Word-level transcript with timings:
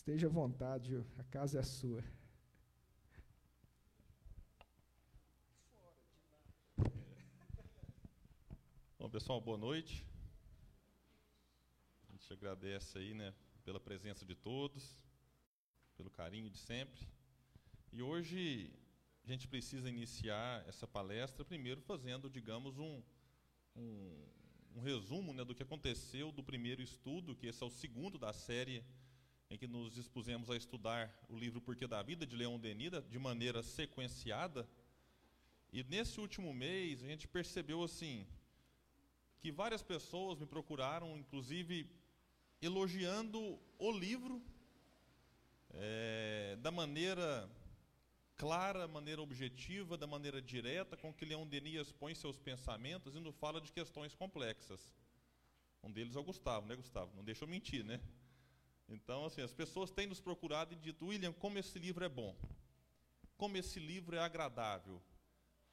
Esteja 0.00 0.28
à 0.28 0.30
vontade, 0.30 1.04
a 1.18 1.24
casa 1.24 1.60
é 1.60 1.62
sua. 1.62 2.02
Bom, 8.98 9.10
pessoal, 9.10 9.42
boa 9.42 9.58
noite. 9.58 10.02
A 12.08 12.12
gente 12.12 12.32
agradece 12.32 12.96
aí, 12.96 13.12
né, 13.12 13.34
pela 13.62 13.78
presença 13.78 14.24
de 14.24 14.34
todos, 14.34 15.04
pelo 15.98 16.10
carinho 16.10 16.48
de 16.48 16.56
sempre. 16.56 17.06
E 17.92 18.00
hoje 18.00 18.72
a 19.22 19.28
gente 19.30 19.46
precisa 19.46 19.90
iniciar 19.90 20.66
essa 20.66 20.86
palestra 20.88 21.44
primeiro 21.44 21.82
fazendo, 21.82 22.30
digamos, 22.30 22.78
um, 22.78 23.02
um, 23.76 24.26
um 24.76 24.80
resumo 24.80 25.34
né, 25.34 25.44
do 25.44 25.54
que 25.54 25.62
aconteceu 25.62 26.32
do 26.32 26.42
primeiro 26.42 26.80
estudo, 26.80 27.36
que 27.36 27.48
esse 27.48 27.62
é 27.62 27.66
o 27.66 27.70
segundo 27.70 28.16
da 28.16 28.32
série 28.32 28.82
em 29.50 29.58
que 29.58 29.66
nos 29.66 29.92
dispusemos 29.92 30.48
a 30.48 30.56
estudar 30.56 31.12
o 31.28 31.36
livro 31.36 31.60
Porquê 31.60 31.86
da 31.86 32.00
Vida, 32.02 32.24
de 32.24 32.36
Leon 32.36 32.58
Denis, 32.58 32.92
de 33.10 33.18
maneira 33.18 33.62
sequenciada. 33.64 34.66
E 35.72 35.82
nesse 35.82 36.20
último 36.20 36.54
mês, 36.54 37.02
a 37.02 37.06
gente 37.06 37.26
percebeu 37.26 37.82
assim 37.82 38.24
que 39.40 39.50
várias 39.50 39.82
pessoas 39.82 40.38
me 40.38 40.46
procuraram, 40.46 41.18
inclusive 41.18 41.90
elogiando 42.62 43.58
o 43.76 43.90
livro 43.90 44.40
é, 45.70 46.56
da 46.60 46.70
maneira 46.70 47.50
clara, 48.36 48.86
maneira 48.86 49.20
objetiva, 49.20 49.98
da 49.98 50.06
maneira 50.06 50.40
direta 50.40 50.96
com 50.96 51.12
que 51.12 51.24
Leon 51.24 51.46
Denis 51.46 51.88
expõe 51.88 52.14
seus 52.14 52.38
pensamentos 52.38 53.16
e 53.16 53.32
fala 53.32 53.60
de 53.60 53.72
questões 53.72 54.14
complexas. 54.14 54.94
Um 55.82 55.90
deles 55.90 56.14
é 56.14 56.20
o 56.20 56.24
Gustavo, 56.24 56.66
né, 56.66 56.76
Gustavo? 56.76 57.14
Não 57.16 57.24
deixa 57.24 57.44
eu 57.44 57.48
mentir, 57.48 57.84
né? 57.84 58.00
Então, 58.90 59.24
assim, 59.24 59.40
as 59.40 59.52
pessoas 59.52 59.92
têm 59.92 60.08
nos 60.08 60.20
procurado 60.20 60.74
e 60.74 60.76
dito, 60.76 61.06
William, 61.06 61.32
como 61.32 61.58
esse 61.58 61.78
livro 61.78 62.04
é 62.04 62.08
bom, 62.08 62.36
como 63.36 63.56
esse 63.56 63.78
livro 63.78 64.16
é 64.16 64.18
agradável. 64.18 65.00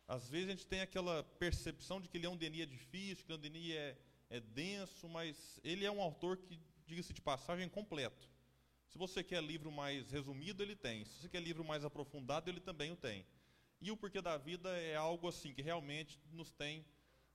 Às 0.08 0.30
vezes 0.30 0.47
a 0.47 0.52
gente 0.52 0.67
tem 0.67 0.81
aquela 0.81 1.23
percepção 1.23 2.00
de 2.00 2.08
que 2.08 2.19
Leão 2.19 2.38
Denis 2.38 2.61
é 2.61 2.66
difícil, 2.66 3.25
que 3.25 3.31
Leão 3.31 3.42
Denis 3.42 3.72
é, 3.72 3.97
é 4.30 4.39
denso, 4.39 5.09
mas 5.09 5.59
ele 5.64 5.83
é 5.83 5.92
um 5.92 6.02
autor 6.02 6.38
que, 6.38 6.59
diga-se 6.86 7.11
de 7.11 7.19
passagem, 7.19 7.66
é 7.66 7.69
completo. 7.69 8.30
Se 8.88 8.97
você 8.97 9.23
quer 9.23 9.44
livro 9.44 9.72
mais 9.72 10.09
resumido, 10.11 10.61
ele 10.61 10.75
tem. 10.75 11.03
Se 11.03 11.20
você 11.20 11.27
quer 11.27 11.42
livro 11.42 11.66
mais 11.66 11.83
aprofundado, 11.83 12.49
ele 12.49 12.61
também 12.61 12.92
o 12.92 12.95
tem. 12.95 13.25
E 13.81 13.92
o 13.92 13.97
Porquê 13.97 14.22
da 14.22 14.38
Vida 14.38 14.70
é 14.77 14.95
algo 14.95 15.27
assim 15.27 15.53
que 15.53 15.61
realmente 15.61 16.20
nos 16.31 16.53
tem 16.53 16.86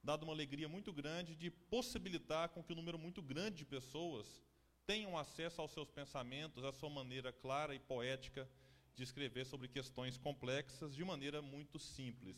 dado 0.02 0.22
uma 0.22 0.32
alegria 0.32 0.68
muito 0.68 0.92
grande 0.92 1.36
de 1.36 1.50
possibilitar 1.50 2.48
com 2.48 2.62
que 2.62 2.72
um 2.72 2.76
número 2.76 2.98
muito 2.98 3.20
grande 3.20 3.58
de 3.58 3.64
pessoas 3.64 4.42
tenham 4.92 5.16
acesso 5.16 5.58
aos 5.58 5.70
seus 5.70 5.90
pensamentos, 5.90 6.62
à 6.62 6.70
sua 6.70 6.90
maneira 6.90 7.32
clara 7.32 7.74
e 7.74 7.78
poética 7.78 8.46
de 8.94 9.02
escrever 9.02 9.46
sobre 9.46 9.66
questões 9.66 10.18
complexas 10.18 10.94
de 10.94 11.02
maneira 11.02 11.40
muito 11.40 11.78
simples. 11.78 12.36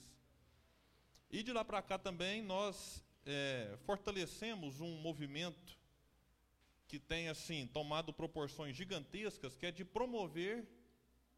E 1.29 1.43
de 1.43 1.53
lá 1.53 1.65
para 1.65 1.83
cá 1.83 1.99
também 1.99 2.43
nós 2.43 3.05
é, 3.27 3.77
fortalecemos 3.85 4.81
um 4.81 5.01
movimento 5.01 5.77
que 6.87 7.01
tem 7.01 7.29
assim 7.29 7.67
tomado 7.67 8.13
proporções 8.13 8.77
gigantescas, 8.77 9.57
que 9.57 9.67
é 9.67 9.73
de 9.73 9.85
promover 9.85 10.65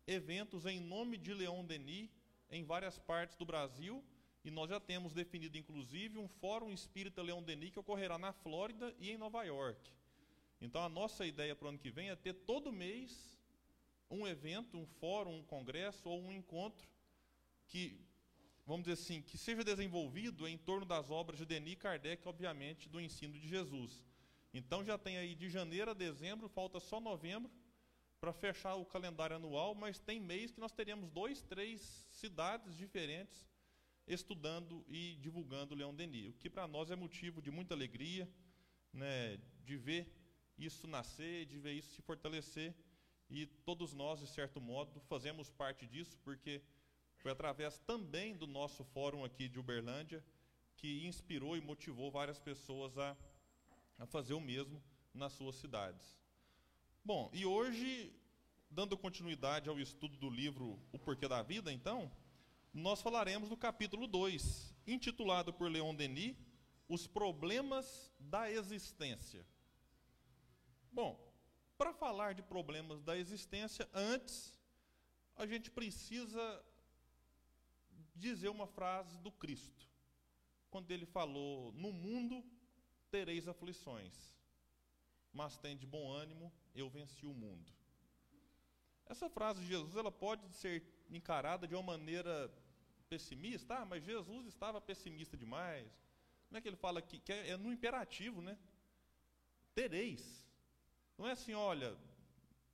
eventos 0.06 0.66
em 0.66 0.78
nome 0.78 1.16
de 1.16 1.32
Leon 1.32 1.64
Denis 1.64 2.10
em 2.50 2.62
várias 2.62 2.98
partes 2.98 3.38
do 3.38 3.46
Brasil, 3.46 4.04
e 4.44 4.50
nós 4.50 4.68
já 4.68 4.78
temos 4.78 5.14
definido 5.14 5.56
inclusive 5.56 6.18
um 6.18 6.28
fórum 6.28 6.70
espírita 6.70 7.22
Leon 7.22 7.42
Denis 7.42 7.70
que 7.70 7.78
ocorrerá 7.78 8.18
na 8.18 8.34
Flórida 8.34 8.94
e 8.98 9.10
em 9.10 9.16
Nova 9.16 9.42
York. 9.44 9.96
Então 10.60 10.82
a 10.82 10.88
nossa 10.88 11.26
ideia 11.26 11.54
para 11.54 11.66
o 11.66 11.68
ano 11.68 11.78
que 11.78 11.90
vem 11.90 12.10
é 12.10 12.16
ter 12.16 12.32
todo 12.32 12.72
mês 12.72 13.38
um 14.10 14.26
evento, 14.26 14.78
um 14.78 14.86
fórum, 14.86 15.38
um 15.38 15.42
congresso 15.42 16.08
ou 16.08 16.22
um 16.22 16.32
encontro 16.32 16.88
que, 17.66 18.00
vamos 18.64 18.84
dizer 18.84 18.94
assim, 18.94 19.20
que 19.20 19.36
seja 19.36 19.64
desenvolvido 19.64 20.46
em 20.46 20.56
torno 20.56 20.86
das 20.86 21.10
obras 21.10 21.38
de 21.38 21.44
Denis 21.44 21.76
Kardec, 21.76 22.26
obviamente, 22.26 22.88
do 22.88 23.00
ensino 23.00 23.34
de 23.34 23.46
Jesus. 23.48 24.04
Então 24.54 24.84
já 24.84 24.96
tem 24.96 25.18
aí 25.18 25.34
de 25.34 25.50
janeiro 25.50 25.90
a 25.90 25.94
dezembro, 25.94 26.48
falta 26.48 26.80
só 26.80 27.00
novembro 27.00 27.50
para 28.20 28.32
fechar 28.32 28.74
o 28.76 28.86
calendário 28.86 29.36
anual, 29.36 29.74
mas 29.74 29.98
tem 29.98 30.18
mês 30.18 30.50
que 30.50 30.60
nós 30.60 30.72
teremos 30.72 31.10
dois, 31.10 31.42
três 31.42 32.06
cidades 32.10 32.74
diferentes 32.74 33.46
estudando 34.06 34.84
e 34.88 35.16
divulgando 35.20 35.74
Leão 35.74 35.94
Denis, 35.94 36.34
o 36.34 36.38
que 36.38 36.48
para 36.48 36.66
nós 36.66 36.90
é 36.90 36.96
motivo 36.96 37.42
de 37.42 37.50
muita 37.50 37.74
alegria, 37.74 38.28
né, 38.92 39.38
de 39.64 39.76
ver 39.76 40.08
isso 40.58 40.86
nascer, 40.86 41.46
de 41.46 41.58
ver 41.58 41.72
isso 41.72 41.94
se 41.94 42.02
fortalecer. 42.02 42.74
E 43.28 43.46
todos 43.64 43.92
nós, 43.92 44.20
de 44.20 44.26
certo 44.26 44.60
modo, 44.60 45.00
fazemos 45.00 45.50
parte 45.50 45.86
disso, 45.86 46.16
porque 46.22 46.62
foi 47.16 47.32
através 47.32 47.78
também 47.78 48.36
do 48.36 48.46
nosso 48.46 48.84
fórum 48.84 49.24
aqui 49.24 49.48
de 49.48 49.58
Uberlândia 49.58 50.24
que 50.76 51.06
inspirou 51.06 51.56
e 51.56 51.60
motivou 51.60 52.10
várias 52.10 52.38
pessoas 52.38 52.96
a, 52.98 53.16
a 53.98 54.06
fazer 54.06 54.34
o 54.34 54.40
mesmo 54.40 54.82
nas 55.12 55.32
suas 55.32 55.56
cidades. 55.56 56.16
Bom, 57.04 57.30
e 57.32 57.46
hoje, 57.46 58.12
dando 58.70 58.96
continuidade 58.96 59.68
ao 59.68 59.80
estudo 59.80 60.16
do 60.16 60.28
livro 60.28 60.78
O 60.92 60.98
Porquê 60.98 61.26
da 61.26 61.42
Vida, 61.42 61.72
então, 61.72 62.12
nós 62.72 63.00
falaremos 63.00 63.48
do 63.48 63.56
capítulo 63.56 64.06
2, 64.06 64.74
intitulado 64.86 65.52
por 65.52 65.70
Leon 65.70 65.94
Denis, 65.94 66.36
Os 66.88 67.06
Problemas 67.06 68.12
da 68.20 68.50
Existência. 68.50 69.46
Bom, 70.96 71.14
para 71.76 71.92
falar 71.92 72.32
de 72.32 72.42
problemas 72.42 73.02
da 73.02 73.18
existência, 73.18 73.86
antes 73.92 74.58
a 75.36 75.44
gente 75.46 75.70
precisa 75.70 76.64
dizer 78.14 78.48
uma 78.48 78.66
frase 78.66 79.18
do 79.18 79.30
Cristo. 79.30 79.86
Quando 80.70 80.90
ele 80.90 81.04
falou: 81.04 81.70
No 81.72 81.92
mundo 81.92 82.42
tereis 83.10 83.46
aflições, 83.46 84.34
mas 85.34 85.58
tem 85.58 85.76
de 85.76 85.86
bom 85.86 86.10
ânimo, 86.10 86.50
eu 86.74 86.88
venci 86.88 87.26
o 87.26 87.34
mundo. 87.34 87.70
Essa 89.04 89.28
frase 89.28 89.60
de 89.60 89.66
Jesus 89.66 89.96
ela 89.96 90.10
pode 90.10 90.50
ser 90.54 90.82
encarada 91.10 91.68
de 91.68 91.74
uma 91.74 91.82
maneira 91.82 92.50
pessimista, 93.10 93.80
ah, 93.80 93.84
mas 93.84 94.02
Jesus 94.02 94.46
estava 94.46 94.80
pessimista 94.80 95.36
demais. 95.36 95.92
Como 96.48 96.56
é 96.56 96.60
que 96.62 96.68
ele 96.70 96.76
fala 96.76 97.00
aqui? 97.00 97.18
Que 97.18 97.34
é, 97.34 97.50
é 97.50 97.56
no 97.58 97.70
imperativo, 97.70 98.40
né? 98.40 98.58
Tereis. 99.74 100.45
Não 101.16 101.26
é 101.26 101.32
assim, 101.32 101.54
olha, 101.54 101.96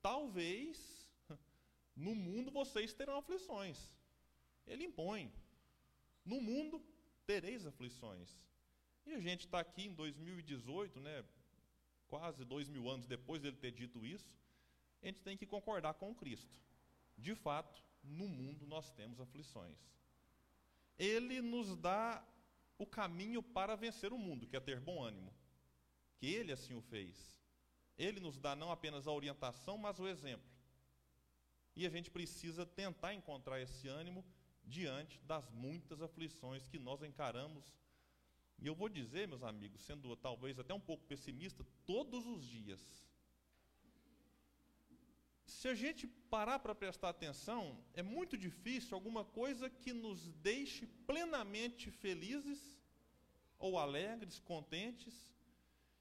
talvez 0.01 1.07
no 1.95 2.15
mundo 2.15 2.51
vocês 2.51 2.93
terão 2.93 3.17
aflições. 3.17 3.79
Ele 4.67 4.85
impõe. 4.85 5.33
No 6.25 6.41
mundo 6.41 6.83
tereis 7.27 7.67
aflições. 7.67 8.37
E 9.05 9.13
a 9.13 9.21
gente 9.21 9.47
está 9.47 9.61
aqui 9.61 9.87
em 9.87 9.95
2018, 9.95 11.01
né, 11.01 11.25
quase 12.09 12.45
dois 12.45 12.69
mil 12.69 12.89
anos 12.89 13.07
depois 13.07 13.41
dele 13.43 13.57
ter 13.57 13.73
dito 13.73 14.05
isso, 14.05 14.33
a 15.03 15.07
gente 15.07 15.21
tem 15.21 15.37
que 15.37 15.47
concordar 15.47 15.95
com 15.95 16.15
Cristo. 16.15 16.61
De 17.19 17.35
fato, 17.35 17.83
no 18.03 18.29
mundo 18.29 18.67
nós 18.67 18.91
temos 18.91 19.21
aflições. 19.21 19.79
Ele 20.99 21.41
nos 21.41 21.77
dá 21.77 22.25
o 22.79 22.87
caminho 22.87 23.43
para 23.43 23.77
vencer 23.77 24.13
o 24.13 24.19
mundo, 24.19 24.47
que 24.47 24.57
é 24.57 24.61
ter 24.61 24.81
bom 24.81 25.03
ânimo. 25.03 25.33
Que 26.17 26.27
ele 26.27 26.53
assim 26.53 26.75
o 26.75 26.81
fez. 26.83 27.42
Ele 28.03 28.19
nos 28.19 28.37
dá 28.37 28.57
não 28.57 28.73
apenas 28.73 29.07
a 29.07 29.13
orientação, 29.13 29.79
mas 29.79 30.01
o 30.01 30.09
exemplo. 30.09 30.51
E 31.77 31.87
a 31.87 31.91
gente 31.91 32.11
precisa 32.11 32.67
tentar 32.67 33.15
encontrar 33.15 33.61
esse 33.61 33.87
ânimo 33.87 34.25
diante 34.65 35.21
das 35.21 35.49
muitas 35.51 36.03
aflições 36.03 36.67
que 36.67 36.79
nós 36.79 37.03
encaramos. 37.03 37.65
E 38.59 38.67
eu 38.67 38.75
vou 38.75 38.89
dizer, 38.89 39.29
meus 39.29 39.45
amigos, 39.45 39.83
sendo 39.83 40.17
talvez 40.17 40.59
até 40.59 40.75
um 40.75 40.81
pouco 40.81 41.05
pessimista, 41.05 41.65
todos 41.87 42.27
os 42.27 42.45
dias. 42.45 42.81
Se 45.47 45.69
a 45.69 45.75
gente 45.75 46.07
parar 46.07 46.59
para 46.59 46.75
prestar 46.75 47.11
atenção, 47.11 47.79
é 47.95 48.03
muito 48.03 48.37
difícil 48.37 48.97
alguma 48.97 49.25
coisa 49.25 49.71
que 49.71 49.93
nos 49.93 50.29
deixe 50.51 50.87
plenamente 51.07 51.91
felizes, 51.91 52.61
ou 53.59 53.79
alegres, 53.79 54.41
contentes, 54.41 55.32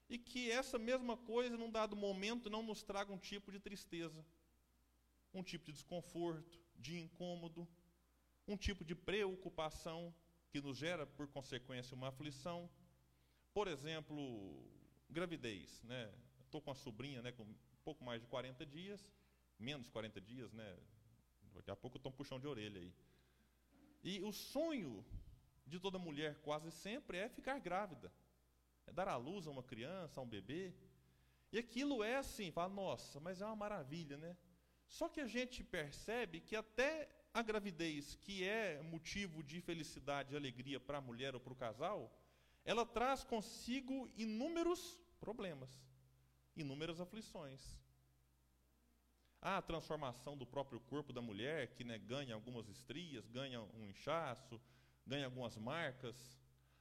e 0.08 0.18
que 0.18 0.50
essa 0.50 0.78
mesma 0.78 1.16
coisa, 1.16 1.56
num 1.56 1.70
dado 1.70 1.96
momento, 1.96 2.50
não 2.50 2.62
nos 2.62 2.82
traga 2.82 3.12
um 3.12 3.18
tipo 3.18 3.50
de 3.50 3.58
tristeza, 3.58 4.24
um 5.32 5.42
tipo 5.42 5.66
de 5.66 5.72
desconforto, 5.72 6.60
de 6.76 6.98
incômodo, 6.98 7.66
um 8.46 8.56
tipo 8.56 8.84
de 8.84 8.94
preocupação 8.94 10.14
que 10.50 10.60
nos 10.60 10.76
gera, 10.76 11.06
por 11.06 11.26
consequência, 11.28 11.94
uma 11.94 12.08
aflição. 12.08 12.68
Por 13.54 13.68
exemplo, 13.68 14.62
gravidez. 15.08 15.82
Né? 15.82 16.12
Estou 16.40 16.60
com 16.60 16.70
a 16.70 16.74
sobrinha 16.74 17.22
né, 17.22 17.32
com 17.32 17.46
pouco 17.84 18.04
mais 18.04 18.20
de 18.20 18.26
40 18.26 18.66
dias, 18.66 19.10
menos 19.58 19.86
de 19.86 19.92
40 19.92 20.20
dias, 20.20 20.52
né? 20.52 20.78
daqui 21.54 21.70
a 21.70 21.76
pouco 21.76 21.96
eu 21.96 21.98
estou 21.98 22.12
um 22.12 22.14
puxão 22.14 22.38
de 22.38 22.46
orelha 22.46 22.80
aí. 22.80 22.92
E 24.02 24.20
o 24.22 24.32
sonho 24.32 25.04
de 25.66 25.78
toda 25.78 25.98
mulher, 25.98 26.36
quase 26.42 26.70
sempre, 26.70 27.18
é 27.18 27.28
ficar 27.28 27.58
grávida 27.58 28.12
é 28.86 28.92
dar 28.92 29.08
à 29.08 29.16
luz 29.16 29.46
a 29.46 29.50
uma 29.50 29.62
criança, 29.62 30.20
a 30.20 30.22
um 30.22 30.28
bebê. 30.28 30.74
E 31.52 31.58
aquilo 31.58 32.02
é 32.02 32.16
assim, 32.16 32.50
fala, 32.50 32.72
nossa, 32.72 33.20
mas 33.20 33.40
é 33.40 33.46
uma 33.46 33.56
maravilha, 33.56 34.16
né? 34.16 34.36
Só 34.86 35.08
que 35.08 35.20
a 35.20 35.26
gente 35.26 35.62
percebe 35.62 36.40
que 36.40 36.56
até 36.56 37.08
a 37.32 37.42
gravidez, 37.42 38.14
que 38.16 38.44
é 38.44 38.82
motivo 38.82 39.42
de 39.42 39.60
felicidade 39.60 40.32
e 40.32 40.36
alegria 40.36 40.78
para 40.78 40.98
a 40.98 41.00
mulher 41.00 41.34
ou 41.34 41.40
para 41.40 41.52
o 41.52 41.56
casal, 41.56 42.12
ela 42.64 42.84
traz 42.84 43.24
consigo 43.24 44.10
inúmeros 44.16 45.00
problemas, 45.18 45.70
inúmeras 46.54 47.00
aflições. 47.00 47.78
Há 49.40 49.56
a 49.56 49.62
transformação 49.62 50.36
do 50.36 50.46
próprio 50.46 50.78
corpo 50.78 51.12
da 51.12 51.20
mulher, 51.20 51.74
que 51.74 51.82
né, 51.82 51.98
ganha 51.98 52.34
algumas 52.34 52.68
estrias, 52.68 53.26
ganha 53.26 53.60
um 53.60 53.84
inchaço, 53.86 54.60
ganha 55.06 55.24
algumas 55.24 55.56
marcas. 55.56 56.16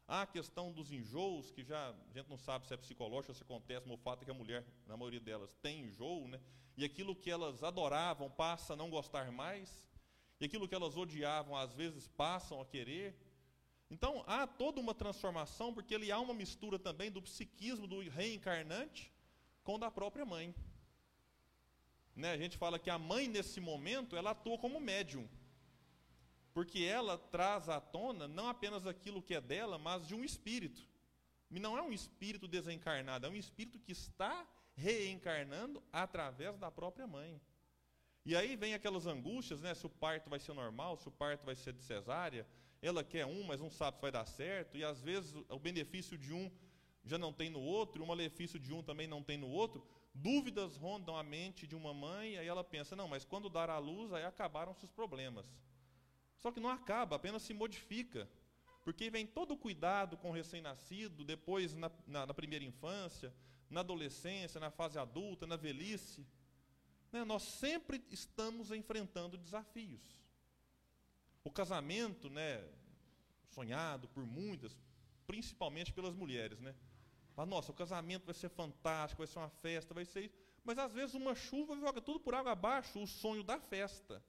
Há 0.08 0.24
a 0.24 0.28
questão 0.28 0.72
dos 0.72 0.92
enjoos, 0.92 1.52
que 1.52 1.64
já 1.64 1.90
a 1.90 2.14
gente 2.14 2.30
não 2.30 2.38
sabe 2.38 2.68
se 2.68 2.74
é 2.74 2.78
psicológico 2.78 3.34
se 3.34 3.44
acontece, 3.44 3.88
mas 3.88 3.98
o 3.98 4.02
fato 4.02 4.24
é 4.24 4.26
que 4.26 4.32
a 4.32 4.34
mulher, 4.34 4.66
na 4.86 4.98
maioria 4.98 5.20
delas, 5.20 5.56
tem 5.62 5.82
enjoo, 5.86 6.28
né? 6.28 6.40
e 6.78 6.86
aquilo 6.86 7.16
que 7.16 7.30
elas 7.30 7.64
adoravam 7.64 8.30
passa 8.30 8.74
a 8.74 8.76
não 8.76 8.90
gostar 8.90 9.32
mais, 9.32 9.84
e 10.40 10.46
aquilo 10.46 10.68
que 10.68 10.76
elas 10.76 10.98
odiavam, 10.98 11.56
às 11.56 11.74
vezes, 11.74 12.08
passam 12.08 12.60
a 12.60 12.66
querer. 12.66 13.16
Então, 13.90 14.24
há 14.26 14.48
toda 14.48 14.80
uma 14.80 14.96
transformação, 14.96 15.74
porque 15.74 15.94
ele 15.94 16.12
há 16.12 16.20
uma 16.20 16.34
mistura 16.34 16.80
também 16.80 17.12
do 17.12 17.22
psiquismo 17.22 17.86
do 17.86 18.00
reencarnante 18.10 19.14
com 19.64 19.78
da 19.78 19.92
própria 19.92 20.26
mãe. 20.26 20.56
Né? 22.16 22.32
A 22.32 22.38
gente 22.38 22.58
fala 22.58 22.80
que 22.80 22.90
a 22.90 22.98
mãe, 22.98 23.28
nesse 23.28 23.60
momento, 23.60 24.16
ela 24.16 24.32
atua 24.32 24.58
como 24.58 24.80
médium. 24.80 25.30
Porque 26.54 26.80
ela 26.84 27.18
traz 27.18 27.70
à 27.70 27.80
tona 27.80 28.28
não 28.28 28.48
apenas 28.48 28.86
aquilo 28.86 29.22
que 29.22 29.34
é 29.34 29.42
dela, 29.42 29.78
mas 29.78 30.08
de 30.08 30.16
um 30.16 30.24
espírito. 30.24 30.88
E 31.50 31.60
não 31.60 31.78
é 31.78 31.82
um 31.82 31.92
espírito 31.92 32.48
desencarnado, 32.48 33.26
é 33.26 33.30
um 33.30 33.36
espírito 33.36 33.80
que 33.80 33.92
está 33.92 34.48
reencarnando 34.76 35.84
através 35.92 36.58
da 36.58 36.72
própria 36.72 37.06
mãe. 37.06 37.42
E 38.26 38.36
aí 38.36 38.56
vem 38.56 38.74
aquelas 38.74 39.08
angústias, 39.08 39.62
né? 39.62 39.74
Se 39.74 39.86
o 39.86 39.90
parto 39.90 40.30
vai 40.30 40.40
ser 40.40 40.54
normal, 40.54 40.96
se 40.98 41.08
o 41.08 41.12
parto 41.12 41.46
vai 41.46 41.56
ser 41.56 41.74
de 41.74 41.82
cesárea, 41.82 42.48
ela 42.82 43.04
quer 43.04 43.26
um, 43.26 43.44
mas 43.44 43.60
não 43.60 43.70
sabe 43.70 43.98
se 43.98 44.02
vai 44.02 44.12
dar 44.12 44.26
certo, 44.26 44.78
e 44.78 44.84
às 44.84 45.02
vezes 45.02 45.34
o 45.50 45.60
benefício 45.60 46.18
de 46.18 46.34
um 46.34 46.52
já 47.04 47.18
não 47.18 47.34
tem 47.34 47.50
no 47.50 47.60
outro, 47.60 48.04
o 48.04 48.08
malefício 48.08 48.60
de 48.60 48.72
um 48.74 48.84
também 48.84 49.08
não 49.08 49.24
tem 49.24 49.38
no 49.38 49.50
outro. 49.50 49.86
Dúvidas 50.14 50.78
rondam 50.78 51.16
a 51.18 51.24
mente 51.24 51.66
de 51.66 51.76
uma 51.76 51.94
mãe, 51.94 52.38
aí 52.38 52.48
ela 52.48 52.64
pensa: 52.64 52.96
não, 52.96 53.08
mas 53.08 53.26
quando 53.26 53.50
dar 53.50 53.70
à 53.70 53.78
luz, 53.78 54.14
aí 54.14 54.24
acabaram-se 54.24 54.86
os 54.86 54.92
problemas. 54.92 55.52
Só 56.42 56.52
que 56.52 56.60
não 56.60 56.70
acaba, 56.70 57.16
apenas 57.16 57.44
se 57.44 57.54
modifica. 57.54 58.28
Porque 58.84 59.12
vem 59.12 59.28
todo 59.28 59.54
o 59.54 59.58
cuidado 59.58 60.18
com 60.18 60.32
o 60.32 60.34
recém-nascido, 60.34 61.24
depois 61.24 61.76
na, 61.76 61.92
na, 62.08 62.26
na, 62.26 62.34
primeira 62.34 62.66
infância, 62.66 63.32
na 63.70 63.82
adolescência, 63.82 64.60
na 64.60 64.72
fase 64.72 64.98
adulta, 64.98 65.46
na 65.46 65.56
velhice. 65.56 66.26
Né? 67.12 67.24
Nós 67.24 67.44
sempre 67.44 68.04
estamos 68.10 68.72
enfrentando 68.72 69.38
desafios. 69.38 70.02
O 71.44 71.52
casamento, 71.52 72.28
né, 72.30 72.68
sonhado 73.52 74.08
por 74.08 74.26
muitas, 74.26 74.76
principalmente 75.28 75.94
pelas 75.94 76.16
mulheres, 76.16 76.60
né? 76.60 76.76
Fala, 77.36 77.46
nossa, 77.46 77.72
o 77.72 77.76
casamento 77.76 78.26
vai 78.26 78.34
ser 78.34 78.50
fantástico, 78.50 79.20
vai 79.20 79.28
ser 79.28 79.40
uma 79.40 79.50
festa, 79.50 79.94
vai 79.94 80.06
ser. 80.06 80.32
Mas 80.64 80.78
às 80.78 80.92
vezes 80.92 81.16
uma 81.16 81.34
chuva 81.34 81.78
joga 81.78 82.02
tudo 82.02 82.20
por 82.20 82.34
água 82.34 82.52
abaixo, 82.52 83.02
o 83.02 83.08
sonho 83.08 83.44
da 83.44 83.60
festa. 83.60 84.24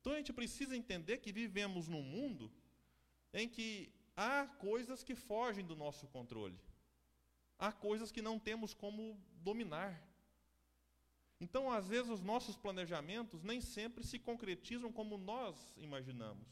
Então 0.00 0.12
a 0.12 0.16
gente 0.16 0.32
precisa 0.32 0.76
entender 0.76 1.18
que 1.18 1.32
vivemos 1.32 1.88
num 1.88 2.02
mundo 2.02 2.50
em 3.32 3.48
que 3.48 3.92
há 4.16 4.46
coisas 4.46 5.02
que 5.02 5.14
fogem 5.14 5.64
do 5.64 5.76
nosso 5.76 6.06
controle. 6.08 6.58
Há 7.58 7.72
coisas 7.72 8.12
que 8.12 8.22
não 8.22 8.38
temos 8.38 8.72
como 8.72 9.20
dominar. 9.42 10.02
Então, 11.40 11.70
às 11.70 11.86
vezes, 11.86 12.10
os 12.10 12.20
nossos 12.20 12.56
planejamentos 12.56 13.42
nem 13.42 13.60
sempre 13.60 14.04
se 14.04 14.18
concretizam 14.18 14.92
como 14.92 15.16
nós 15.16 15.56
imaginamos, 15.76 16.48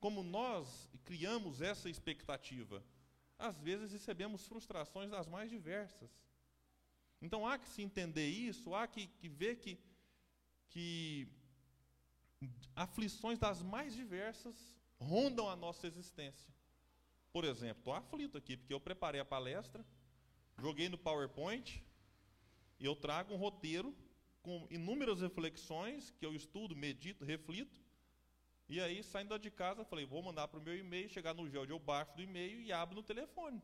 como 0.00 0.22
nós 0.22 0.90
criamos 1.04 1.60
essa 1.60 1.88
expectativa 1.88 2.84
às 3.38 3.60
vezes 3.60 3.92
recebemos 3.92 4.46
frustrações 4.46 5.10
das 5.10 5.26
mais 5.26 5.50
diversas. 5.50 6.10
Então 7.20 7.46
há 7.46 7.58
que 7.58 7.68
se 7.68 7.82
entender 7.82 8.28
isso, 8.28 8.74
há 8.74 8.86
que, 8.86 9.06
que 9.06 9.28
ver 9.28 9.56
que, 9.56 9.78
que 10.68 11.28
aflições 12.74 13.38
das 13.38 13.62
mais 13.62 13.94
diversas 13.94 14.76
rondam 14.98 15.48
a 15.48 15.56
nossa 15.56 15.86
existência. 15.86 16.52
Por 17.32 17.44
exemplo, 17.44 17.80
estou 17.80 17.92
aflito 17.92 18.38
aqui, 18.38 18.56
porque 18.56 18.72
eu 18.72 18.80
preparei 18.80 19.20
a 19.20 19.24
palestra, 19.24 19.84
joguei 20.58 20.88
no 20.88 20.96
PowerPoint, 20.96 21.84
e 22.78 22.84
eu 22.84 22.94
trago 22.94 23.34
um 23.34 23.36
roteiro 23.36 23.94
com 24.42 24.66
inúmeras 24.70 25.20
reflexões 25.20 26.10
que 26.10 26.24
eu 26.24 26.34
estudo, 26.34 26.76
medito, 26.76 27.24
reflito, 27.24 27.84
e 28.68 28.80
aí, 28.80 29.02
saindo 29.02 29.38
de 29.38 29.50
casa, 29.50 29.84
falei, 29.84 30.06
vou 30.06 30.22
mandar 30.22 30.48
para 30.48 30.58
o 30.58 30.62
meu 30.62 30.76
e-mail, 30.76 31.08
chegar 31.08 31.34
no 31.34 31.48
gel, 31.48 31.64
eu 31.66 31.78
baixo 31.78 32.14
do 32.16 32.22
e-mail 32.22 32.60
e 32.60 32.72
abro 32.72 32.94
no 32.94 33.02
telefone. 33.02 33.62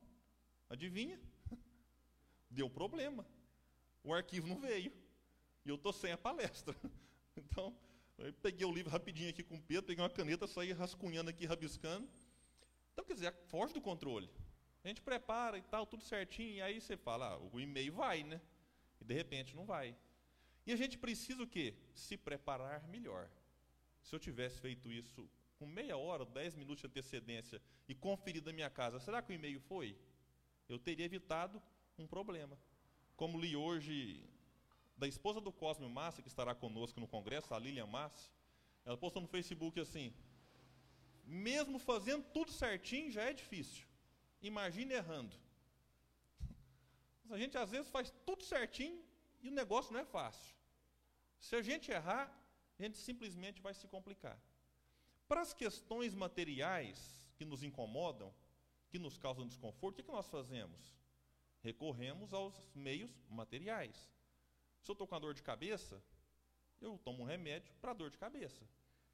Adivinha? 0.68 1.18
Deu 2.50 2.68
problema. 2.68 3.26
O 4.04 4.12
arquivo 4.12 4.46
não 4.46 4.60
veio. 4.60 4.92
E 5.64 5.68
eu 5.68 5.76
estou 5.76 5.92
sem 5.92 6.12
a 6.12 6.18
palestra. 6.18 6.74
Então, 7.36 7.74
eu 8.20 8.32
peguei 8.34 8.66
o 8.66 8.72
livro 8.72 8.90
rapidinho 8.90 9.30
aqui 9.30 9.42
com 9.42 9.56
o 9.56 9.62
Pedro, 9.62 9.86
peguei 9.86 10.02
uma 10.02 10.10
caneta, 10.10 10.46
saí 10.46 10.72
rascunhando 10.72 11.30
aqui, 11.30 11.46
rabiscando. 11.46 12.08
Então, 12.92 13.04
quer 13.04 13.14
dizer, 13.14 13.34
foge 13.48 13.72
do 13.72 13.80
controle. 13.80 14.30
A 14.84 14.88
gente 14.88 15.00
prepara 15.00 15.58
e 15.58 15.62
tal, 15.62 15.86
tudo 15.86 16.02
certinho, 16.02 16.56
e 16.56 16.62
aí 16.62 16.80
você 16.80 16.96
fala, 16.96 17.34
ah, 17.34 17.38
o 17.38 17.60
e-mail 17.60 17.92
vai, 17.92 18.22
né? 18.22 18.40
E 19.00 19.04
de 19.04 19.14
repente 19.14 19.56
não 19.56 19.64
vai. 19.64 19.96
E 20.66 20.72
a 20.72 20.76
gente 20.76 20.98
precisa 20.98 21.42
o 21.42 21.46
quê? 21.46 21.74
Se 21.94 22.16
preparar 22.16 22.86
melhor. 22.88 23.30
Se 24.02 24.14
eu 24.14 24.18
tivesse 24.18 24.60
feito 24.60 24.92
isso 24.92 25.28
com 25.58 25.66
meia 25.66 25.96
hora, 25.96 26.24
dez 26.24 26.54
minutos 26.54 26.80
de 26.82 26.86
antecedência 26.86 27.60
e 27.88 27.94
conferido 27.94 28.46
na 28.46 28.52
minha 28.52 28.70
casa, 28.70 28.98
será 28.98 29.20
que 29.20 29.32
o 29.32 29.34
e-mail 29.34 29.60
foi? 29.60 29.98
Eu 30.68 30.78
teria 30.78 31.04
evitado 31.04 31.60
um 31.98 32.06
problema. 32.06 32.58
Como 33.16 33.38
li 33.38 33.54
hoje 33.56 34.29
da 35.00 35.08
esposa 35.08 35.40
do 35.40 35.50
Cosme 35.50 35.88
Massi, 35.88 36.22
que 36.22 36.28
estará 36.28 36.54
conosco 36.54 37.00
no 37.00 37.08
congresso, 37.08 37.54
a 37.54 37.58
Lilian 37.58 37.86
Massi, 37.86 38.30
ela 38.84 38.98
postou 38.98 39.22
no 39.22 39.28
Facebook 39.28 39.80
assim: 39.80 40.12
mesmo 41.24 41.78
fazendo 41.78 42.24
tudo 42.34 42.52
certinho 42.52 43.10
já 43.10 43.22
é 43.22 43.32
difícil. 43.32 43.86
Imagine 44.42 44.92
errando. 44.94 45.34
A 47.30 47.38
gente 47.38 47.56
às 47.56 47.70
vezes 47.70 47.90
faz 47.90 48.12
tudo 48.26 48.42
certinho 48.44 49.02
e 49.40 49.48
o 49.48 49.52
negócio 49.52 49.92
não 49.92 50.00
é 50.00 50.04
fácil. 50.04 50.54
Se 51.38 51.56
a 51.56 51.62
gente 51.62 51.90
errar, 51.90 52.26
a 52.78 52.82
gente 52.82 52.98
simplesmente 52.98 53.62
vai 53.62 53.72
se 53.72 53.86
complicar. 53.88 54.38
Para 55.26 55.40
as 55.40 55.54
questões 55.54 56.14
materiais 56.14 56.98
que 57.36 57.44
nos 57.44 57.62
incomodam, 57.62 58.34
que 58.90 58.98
nos 58.98 59.16
causam 59.16 59.46
desconforto, 59.46 59.94
o 59.94 59.96
que, 59.96 60.02
que 60.02 60.12
nós 60.12 60.28
fazemos? 60.28 60.94
Recorremos 61.62 62.34
aos 62.34 62.54
meios 62.74 63.10
materiais. 63.30 64.10
Se 64.82 64.90
eu 64.90 64.92
estou 64.94 65.06
com 65.06 65.14
a 65.14 65.18
dor 65.18 65.34
de 65.34 65.42
cabeça, 65.42 66.02
eu 66.80 66.98
tomo 66.98 67.22
um 67.22 67.26
remédio 67.26 67.72
para 67.80 67.92
dor 67.92 68.10
de 68.10 68.18
cabeça. 68.18 68.64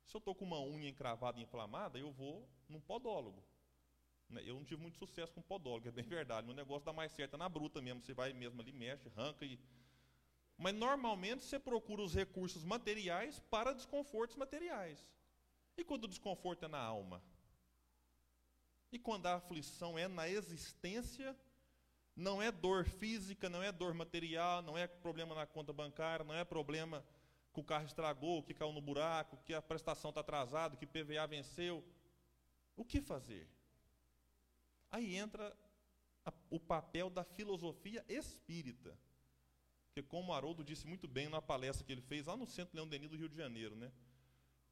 Se 0.05 0.17
eu 0.17 0.19
estou 0.19 0.35
com 0.35 0.45
uma 0.45 0.61
unha 0.61 0.89
encravada 0.89 1.39
e 1.39 1.43
inflamada, 1.43 1.99
eu 1.99 2.13
vou 2.13 2.49
num 2.69 2.81
podólogo. 2.81 3.43
Né, 4.29 4.43
eu 4.45 4.55
não 4.55 4.65
tive 4.65 4.81
muito 4.81 4.99
sucesso 4.99 5.33
com 5.33 5.43
podólogo, 5.43 5.89
é 5.89 5.91
bem 5.91 6.05
verdade. 6.05 6.47
Meu 6.47 6.55
negócio 6.55 6.85
dá 6.85 6.93
mais 6.93 7.13
certo 7.13 7.35
é 7.35 7.37
na 7.37 7.49
bruta 7.49 7.83
mesmo. 7.83 8.01
Você 8.03 8.15
vai 8.15 8.33
mesmo 8.33 8.61
ali, 8.61 8.73
mexe, 8.73 9.09
arranca 9.09 9.45
e 9.45 9.59
mas 10.59 10.75
normalmente 10.75 11.43
você 11.43 11.59
procura 11.59 12.03
os 12.03 12.15
recursos 12.15 12.65
materiais 12.65 13.39
para 13.51 13.75
desconfortos 13.75 14.37
materiais. 14.37 15.07
E 15.77 15.85
quando 15.85 16.05
o 16.05 16.09
desconforto 16.09 16.65
é 16.65 16.69
na 16.69 16.79
alma? 16.79 17.23
E 18.91 18.99
quando 18.99 19.27
a 19.27 19.35
aflição 19.35 19.99
é 19.99 20.09
na 20.09 20.29
existência, 20.29 21.37
não 22.17 22.41
é 22.41 22.51
dor 22.51 22.87
física, 22.87 23.51
não 23.51 23.63
é 23.63 23.71
dor 23.71 23.93
material, 23.93 24.63
não 24.63 24.77
é 24.77 24.87
problema 24.87 25.35
na 25.35 25.47
conta 25.47 25.73
bancária, 25.73 26.25
não 26.25 26.35
é 26.35 26.45
problema 26.45 27.05
que 27.53 27.61
o 27.61 27.65
carro 27.65 27.85
estragou, 27.85 28.43
que 28.43 28.55
caiu 28.55 28.73
no 28.73 28.81
buraco, 28.81 29.37
que 29.45 29.53
a 29.53 29.61
prestação 29.61 30.09
está 30.09 30.23
atrasada, 30.23 30.77
que 30.77 30.87
PVA 30.87 31.27
venceu. 31.27 31.85
O 32.75 32.85
que 32.85 33.03
fazer? 33.03 33.47
Aí 34.91 35.15
entra 35.15 35.55
a, 36.25 36.33
o 36.49 36.59
papel 36.59 37.11
da 37.11 37.23
filosofia 37.23 38.03
espírita. 38.09 38.99
Porque 39.87 40.03
como 40.03 40.33
Haroldo 40.33 40.65
disse 40.65 40.87
muito 40.87 41.07
bem 41.07 41.29
na 41.29 41.43
palestra 41.43 41.85
que 41.85 41.93
ele 41.93 42.03
fez 42.03 42.27
lá 42.27 42.37
no 42.37 42.47
Centro 42.47 42.75
Leão 42.75 42.89
Denis 42.89 43.11
do 43.11 43.17
Rio 43.17 43.29
de 43.29 43.37
Janeiro, 43.37 43.77
né? 43.77 43.93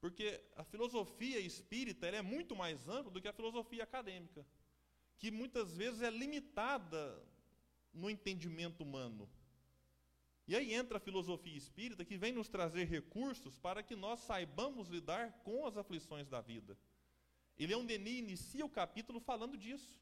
Porque 0.00 0.40
a 0.56 0.64
filosofia 0.64 1.40
espírita 1.40 2.06
é 2.06 2.22
muito 2.22 2.54
mais 2.54 2.88
ampla 2.88 3.10
do 3.10 3.20
que 3.20 3.28
a 3.28 3.32
filosofia 3.32 3.84
acadêmica, 3.84 4.46
que 5.18 5.30
muitas 5.30 5.74
vezes 5.74 6.02
é 6.02 6.10
limitada 6.10 7.22
no 7.94 8.10
entendimento 8.10 8.82
humano. 8.82 9.28
E 10.46 10.54
aí 10.54 10.74
entra 10.74 10.98
a 10.98 11.00
filosofia 11.00 11.56
espírita 11.56 12.04
que 12.04 12.18
vem 12.18 12.32
nos 12.32 12.48
trazer 12.48 12.84
recursos 12.84 13.58
para 13.58 13.82
que 13.82 13.96
nós 13.96 14.20
saibamos 14.20 14.88
lidar 14.88 15.32
com 15.42 15.66
as 15.66 15.76
aflições 15.76 16.28
da 16.28 16.40
vida. 16.40 16.76
E 17.58 17.66
Leão 17.66 17.86
Denis 17.86 18.18
inicia 18.18 18.64
o 18.64 18.68
capítulo 18.68 19.20
falando 19.20 19.56
disso. 19.56 19.98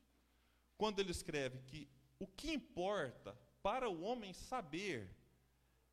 Quando 0.77 0.99
ele 0.99 1.13
escreve 1.13 1.61
que 1.63 1.89
o 2.19 2.27
que 2.27 2.53
importa 2.53 3.39
para 3.63 3.89
o 3.89 4.03
homem 4.03 4.33
saber, 4.33 5.09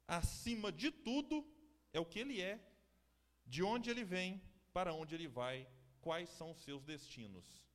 acima 0.07 0.71
de 0.71 0.89
tudo, 0.89 1.45
é 1.93 1.99
o 1.99 2.05
que 2.05 2.19
ele 2.19 2.41
é, 2.41 2.59
de 3.45 3.61
onde 3.61 3.89
ele 3.91 4.03
vem, 4.03 4.41
para 4.73 4.93
onde 4.93 5.13
ele 5.13 5.27
vai, 5.27 5.67
quais 6.01 6.29
são 6.29 6.51
os 6.51 6.59
seus 6.63 6.83
destinos. 6.83 7.68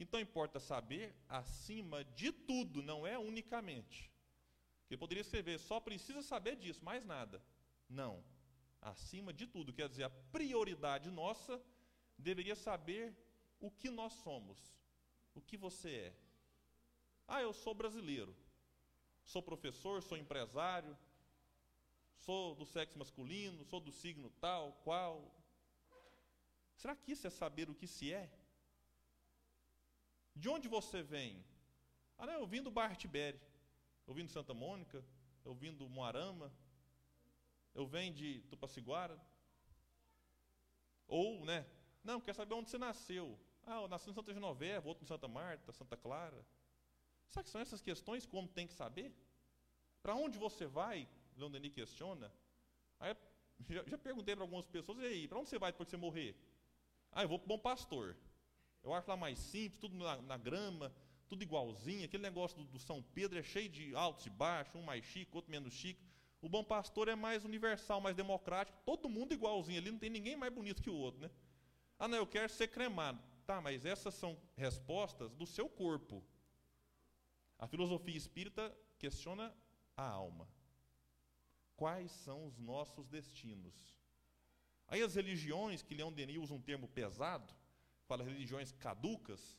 Então 0.00 0.18
importa 0.18 0.58
saber 0.58 1.14
acima 1.28 2.02
de 2.02 2.32
tudo, 2.32 2.82
não 2.82 3.06
é 3.06 3.18
unicamente. 3.18 4.10
Ele 4.88 4.96
poderia 4.96 5.20
escrever, 5.20 5.58
só 5.58 5.78
precisa 5.78 6.22
saber 6.22 6.56
disso, 6.56 6.82
mais 6.82 7.04
nada. 7.04 7.42
Não. 7.86 8.24
Acima 8.80 9.30
de 9.30 9.46
tudo, 9.46 9.74
quer 9.74 9.90
dizer, 9.90 10.04
a 10.04 10.10
prioridade 10.10 11.10
nossa 11.10 11.62
deveria 12.16 12.56
saber 12.56 13.14
o 13.60 13.70
que 13.70 13.90
nós 13.90 14.14
somos, 14.14 14.58
o 15.34 15.40
que 15.42 15.58
você 15.58 15.90
é. 15.90 16.14
Ah, 17.28 17.42
eu 17.42 17.52
sou 17.52 17.74
brasileiro, 17.74 18.34
sou 19.22 19.42
professor, 19.42 20.02
sou 20.02 20.16
empresário, 20.16 20.96
sou 22.16 22.54
do 22.54 22.64
sexo 22.64 22.98
masculino, 22.98 23.66
sou 23.66 23.80
do 23.80 23.92
signo 23.92 24.30
tal, 24.40 24.72
qual. 24.82 25.30
Será 26.74 26.96
que 26.96 27.12
isso 27.12 27.26
é 27.26 27.30
saber 27.30 27.68
o 27.68 27.74
que 27.74 27.86
se 27.86 28.14
é? 28.14 28.32
De 30.40 30.48
onde 30.48 30.68
você 30.68 31.02
vem? 31.02 31.44
Ah, 32.16 32.24
não, 32.26 32.32
eu 32.32 32.46
vim 32.46 32.62
do 32.62 32.70
Bar 32.70 32.96
Tibério, 32.96 33.38
eu 34.06 34.14
vim 34.14 34.24
de 34.24 34.32
Santa 34.32 34.54
Mônica, 34.54 35.04
eu 35.44 35.54
vim 35.54 35.70
do 35.70 35.86
Moarama, 35.86 36.50
eu 37.74 37.86
venho 37.86 38.14
de 38.14 38.40
Tupaciguara. 38.48 39.20
Ou, 41.06 41.44
né? 41.44 41.66
Não, 42.02 42.22
quer 42.22 42.34
saber 42.34 42.54
onde 42.54 42.70
você 42.70 42.78
nasceu. 42.78 43.38
Ah, 43.66 43.82
eu 43.82 43.88
nasci 43.88 44.08
em 44.08 44.14
Santa 44.14 44.32
Genoveva, 44.32 44.88
outro 44.88 45.04
em 45.04 45.06
Santa 45.06 45.28
Marta, 45.28 45.72
Santa 45.72 45.94
Clara. 45.94 46.42
Sabe 47.28 47.44
que 47.44 47.50
são 47.50 47.60
essas 47.60 47.82
questões 47.82 48.24
como 48.24 48.48
tem 48.48 48.66
que 48.66 48.72
saber? 48.72 49.14
Para 50.02 50.14
onde 50.14 50.38
você 50.38 50.66
vai? 50.66 51.06
Leon 51.36 51.50
Denis 51.50 51.74
questiona. 51.74 52.32
Aí, 52.98 53.14
já, 53.68 53.84
já 53.86 53.98
perguntei 53.98 54.34
para 54.34 54.44
algumas 54.44 54.66
pessoas, 54.66 55.00
e 55.00 55.04
aí, 55.04 55.28
para 55.28 55.38
onde 55.38 55.50
você 55.50 55.58
vai 55.58 55.70
depois 55.70 55.86
que 55.86 55.90
você 55.90 55.98
morrer? 55.98 56.34
Ah, 57.12 57.24
eu 57.24 57.28
vou 57.28 57.38
para 57.38 57.44
o 57.44 57.48
Bom 57.48 57.58
Pastor. 57.58 58.16
Eu 58.82 58.94
acho 58.94 59.08
lá 59.08 59.16
mais 59.16 59.38
simples, 59.38 59.78
tudo 59.78 59.96
na, 59.96 60.20
na 60.22 60.36
grama, 60.36 60.92
tudo 61.28 61.42
igualzinho. 61.42 62.04
Aquele 62.04 62.22
negócio 62.22 62.58
do, 62.58 62.64
do, 62.64 62.78
São 62.78 63.02
Pedro 63.02 63.38
é 63.38 63.42
cheio 63.42 63.68
de 63.68 63.94
altos 63.94 64.26
e 64.26 64.30
baixos, 64.30 64.74
um 64.74 64.82
mais 64.82 65.04
chique, 65.04 65.34
outro 65.34 65.50
menos 65.50 65.72
chique. 65.72 66.02
O 66.40 66.48
Bom 66.48 66.64
Pastor 66.64 67.08
é 67.08 67.14
mais 67.14 67.44
universal, 67.44 68.00
mais 68.00 68.16
democrático, 68.16 68.78
todo 68.84 69.08
mundo 69.08 69.34
igualzinho 69.34 69.78
ali, 69.78 69.90
não 69.90 69.98
tem 69.98 70.08
ninguém 70.08 70.36
mais 70.36 70.52
bonito 70.52 70.82
que 70.82 70.88
o 70.88 70.94
outro, 70.94 71.20
né? 71.20 71.30
Ah, 71.98 72.08
não, 72.08 72.16
eu 72.16 72.26
quero 72.26 72.50
ser 72.50 72.68
cremado. 72.68 73.22
Tá, 73.46 73.60
mas 73.60 73.84
essas 73.84 74.14
são 74.14 74.40
respostas 74.56 75.30
do 75.32 75.46
seu 75.46 75.68
corpo. 75.68 76.24
A 77.58 77.66
filosofia 77.66 78.16
espírita 78.16 78.74
questiona 78.98 79.54
a 79.96 80.08
alma. 80.08 80.48
Quais 81.76 82.10
são 82.10 82.46
os 82.46 82.58
nossos 82.58 83.06
destinos? 83.06 83.74
Aí 84.86 85.02
as 85.02 85.14
religiões, 85.14 85.82
que 85.82 85.94
Leão 85.94 86.12
Denis 86.12 86.38
usa 86.38 86.54
um 86.54 86.60
termo 86.60 86.88
pesado, 86.88 87.54
fala 88.10 88.24
religiões 88.24 88.72
caducas, 88.72 89.56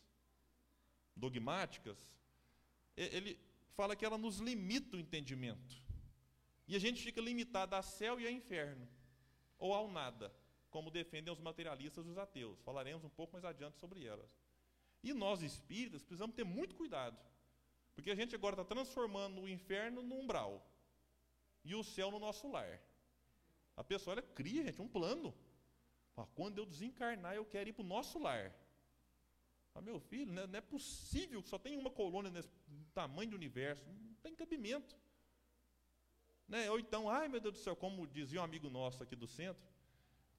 dogmáticas, 1.16 2.00
ele 2.98 3.40
fala 3.78 3.96
que 3.96 4.06
ela 4.08 4.18
nos 4.18 4.40
limita 4.40 4.98
o 4.98 5.00
entendimento. 5.00 5.76
E 6.68 6.76
a 6.76 6.80
gente 6.80 7.02
fica 7.02 7.22
limitado 7.22 7.74
a 7.76 7.82
céu 7.82 8.20
e 8.20 8.28
a 8.28 8.32
inferno, 8.40 8.86
ou 9.58 9.74
ao 9.74 9.90
nada, 9.90 10.34
como 10.70 10.92
defendem 10.92 11.34
os 11.34 11.40
materialistas 11.40 12.06
e 12.06 12.10
os 12.10 12.18
ateus. 12.18 12.60
Falaremos 12.62 13.06
um 13.06 13.10
pouco 13.10 13.32
mais 13.34 13.46
adiante 13.46 13.78
sobre 13.80 14.06
elas. 14.06 14.38
E 15.02 15.14
nós 15.14 15.42
espíritas 15.42 16.04
precisamos 16.04 16.36
ter 16.36 16.44
muito 16.44 16.76
cuidado, 16.76 17.18
porque 17.96 18.12
a 18.12 18.16
gente 18.16 18.36
agora 18.36 18.56
está 18.56 18.66
transformando 18.66 19.42
o 19.42 19.50
inferno 19.50 20.04
no 20.04 20.16
umbral 20.16 20.54
e 21.64 21.74
o 21.74 21.84
céu 21.86 22.12
no 22.12 22.20
nosso 22.20 22.52
lar. 22.52 22.82
A 23.78 23.84
pessoa 23.84 24.16
ela 24.16 24.22
cria, 24.22 24.66
gente, 24.66 24.82
um 24.82 24.90
plano. 24.90 25.34
Quando 26.36 26.60
eu 26.60 26.66
desencarnar, 26.66 27.36
eu 27.36 27.46
quero 27.46 27.70
ir 27.70 27.74
para 27.74 27.84
o 27.84 27.88
nosso 27.88 28.20
lar. 28.20 28.54
Ah, 29.74 29.82
meu 29.82 30.00
filho, 30.00 30.32
não 30.32 30.44
é, 30.44 30.48
não 30.48 30.58
é 30.58 30.62
possível 30.62 31.42
que 31.42 31.50
só 31.50 31.58
tem 31.58 31.78
uma 31.78 31.90
colônia 31.90 32.30
nesse 32.30 32.50
tamanho 32.94 33.32
do 33.32 33.36
universo. 33.36 33.84
Não 33.88 34.14
tem 34.16 34.36
cabimento. 34.36 34.96
Né? 36.48 36.70
Ou 36.70 36.80
então, 36.80 37.10
ai 37.10 37.30
meu 37.30 37.40
Deus 37.40 37.54
do 37.54 37.60
céu, 37.60 37.76
como 37.76 38.06
dizia 38.06 38.42
um 38.42 38.44
amigo 38.44 38.70
nosso 38.70 39.02
aqui 39.02 39.16
do 39.16 39.26
centro, 39.26 39.66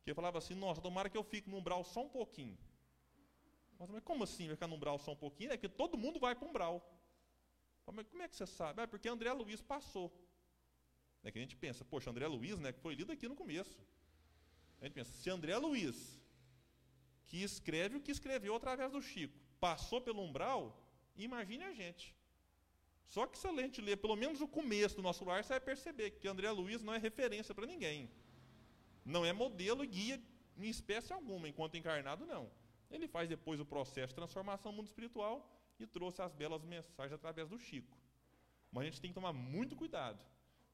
que 0.05 0.13
falava 0.13 0.39
assim, 0.39 0.55
nossa, 0.55 0.81
tomara 0.81 1.09
que 1.09 1.17
eu 1.17 1.25
fique 1.25 1.49
no 1.49 1.57
umbral 1.57 1.83
só 1.85 2.03
um 2.03 2.09
pouquinho. 2.09 2.59
Mas 3.79 4.05
como 4.05 4.23
assim 4.23 4.47
vai 4.47 4.55
ficar 4.55 4.69
no 4.69 4.77
umbral 4.77 4.99
só 4.99 5.13
um 5.13 5.17
pouquinho? 5.17 5.53
É 5.53 5.57
que 5.57 5.69
todo 5.69 5.97
mundo 5.97 6.21
vai 6.21 6.35
para 6.35 6.47
o 6.47 6.51
umbral. 6.51 6.87
Mas 7.91 8.07
como 8.07 8.23
é 8.23 8.29
que 8.29 8.37
você 8.37 8.47
sabe? 8.47 8.83
É 8.83 8.87
porque 8.87 9.09
André 9.09 9.33
Luiz 9.33 9.61
passou. 9.61 10.13
É 11.25 11.31
que 11.31 11.39
a 11.39 11.41
gente 11.41 11.57
pensa, 11.57 11.85
poxa, 11.85 12.11
André 12.11 12.27
Luiz, 12.27 12.59
né, 12.59 12.73
que 12.73 12.81
foi 12.81 12.95
lido 12.95 13.11
aqui 13.11 13.27
no 13.27 13.35
começo. 13.35 13.81
A 14.83 14.87
gente 14.87 14.95
pensa, 14.95 15.13
se 15.13 15.31
André 15.31 15.57
Luiz, 15.57 16.21
que 17.27 17.41
escreve 17.43 17.97
o 17.97 18.01
que 18.01 18.11
escreveu 18.11 18.55
através 18.57 18.91
do 18.91 19.01
Chico, 19.01 19.39
passou 19.61 20.01
pelo 20.01 20.21
umbral, 20.21 20.77
imagine 21.17 21.63
a 21.63 21.73
gente. 21.73 22.17
Só 23.07 23.27
que 23.29 23.39
se 23.39 23.47
a 23.47 23.53
gente 23.53 23.81
ler 23.81 23.99
pelo 23.99 24.17
menos 24.17 24.41
o 24.41 24.49
começo 24.49 24.97
do 24.97 25.03
nosso 25.03 25.25
lar, 25.25 25.45
você 25.45 25.51
vai 25.51 25.61
perceber 25.61 26.11
que 26.11 26.27
André 26.27 26.51
Luiz 26.51 26.83
não 26.83 26.93
é 26.93 26.99
referência 26.99 27.55
para 27.55 27.65
ninguém. 27.65 28.11
Não 29.05 29.25
é 29.25 29.33
modelo 29.33 29.85
e 29.85 29.87
guia 29.87 30.21
em 30.57 30.69
espécie 30.69 31.13
alguma, 31.13 31.49
enquanto 31.49 31.77
encarnado, 31.77 32.27
não. 32.27 32.51
Ele 32.91 33.07
faz 33.07 33.29
depois 33.29 33.61
o 33.61 33.65
processo 33.65 34.09
de 34.09 34.17
transformação 34.17 34.73
no 34.73 34.79
mundo 34.79 34.89
espiritual 34.89 35.49
e 35.79 35.87
trouxe 35.87 36.21
as 36.23 36.35
belas 36.35 36.65
mensagens 36.65 37.13
através 37.13 37.49
do 37.49 37.59
Chico. 37.59 37.97
Mas 38.73 38.83
a 38.83 38.85
gente 38.87 39.01
tem 39.01 39.11
que 39.11 39.15
tomar 39.15 39.33
muito 39.33 39.77
cuidado. 39.77 40.25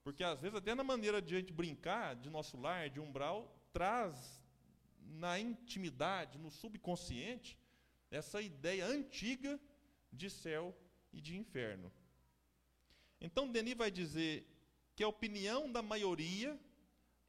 Porque 0.03 0.25
às 0.25 0.41
vezes, 0.41 0.57
até 0.57 0.75
na 0.75 0.83
maneira 0.83 1.21
de 1.21 1.35
a 1.35 1.39
gente 1.39 1.53
brincar, 1.53 2.17
de 2.17 2.31
nosso 2.31 2.57
lar, 2.57 2.89
de 2.89 3.01
umbral, 3.01 3.58
traz 3.79 4.43
na 4.99 5.39
intimidade, 5.39 6.37
no 6.37 6.51
subconsciente, 6.51 7.57
essa 8.11 8.43
ideia 8.43 8.85
antiga 8.85 9.61
de 10.13 10.29
céu 10.29 10.77
e 11.13 11.21
de 11.21 11.37
inferno. 11.37 11.93
Então, 13.21 13.49
Denis 13.49 13.77
vai 13.77 13.89
dizer 13.89 14.45
que 14.97 15.05
a 15.05 15.09
opinião 15.09 15.71
da 15.71 15.81
maioria 15.81 16.59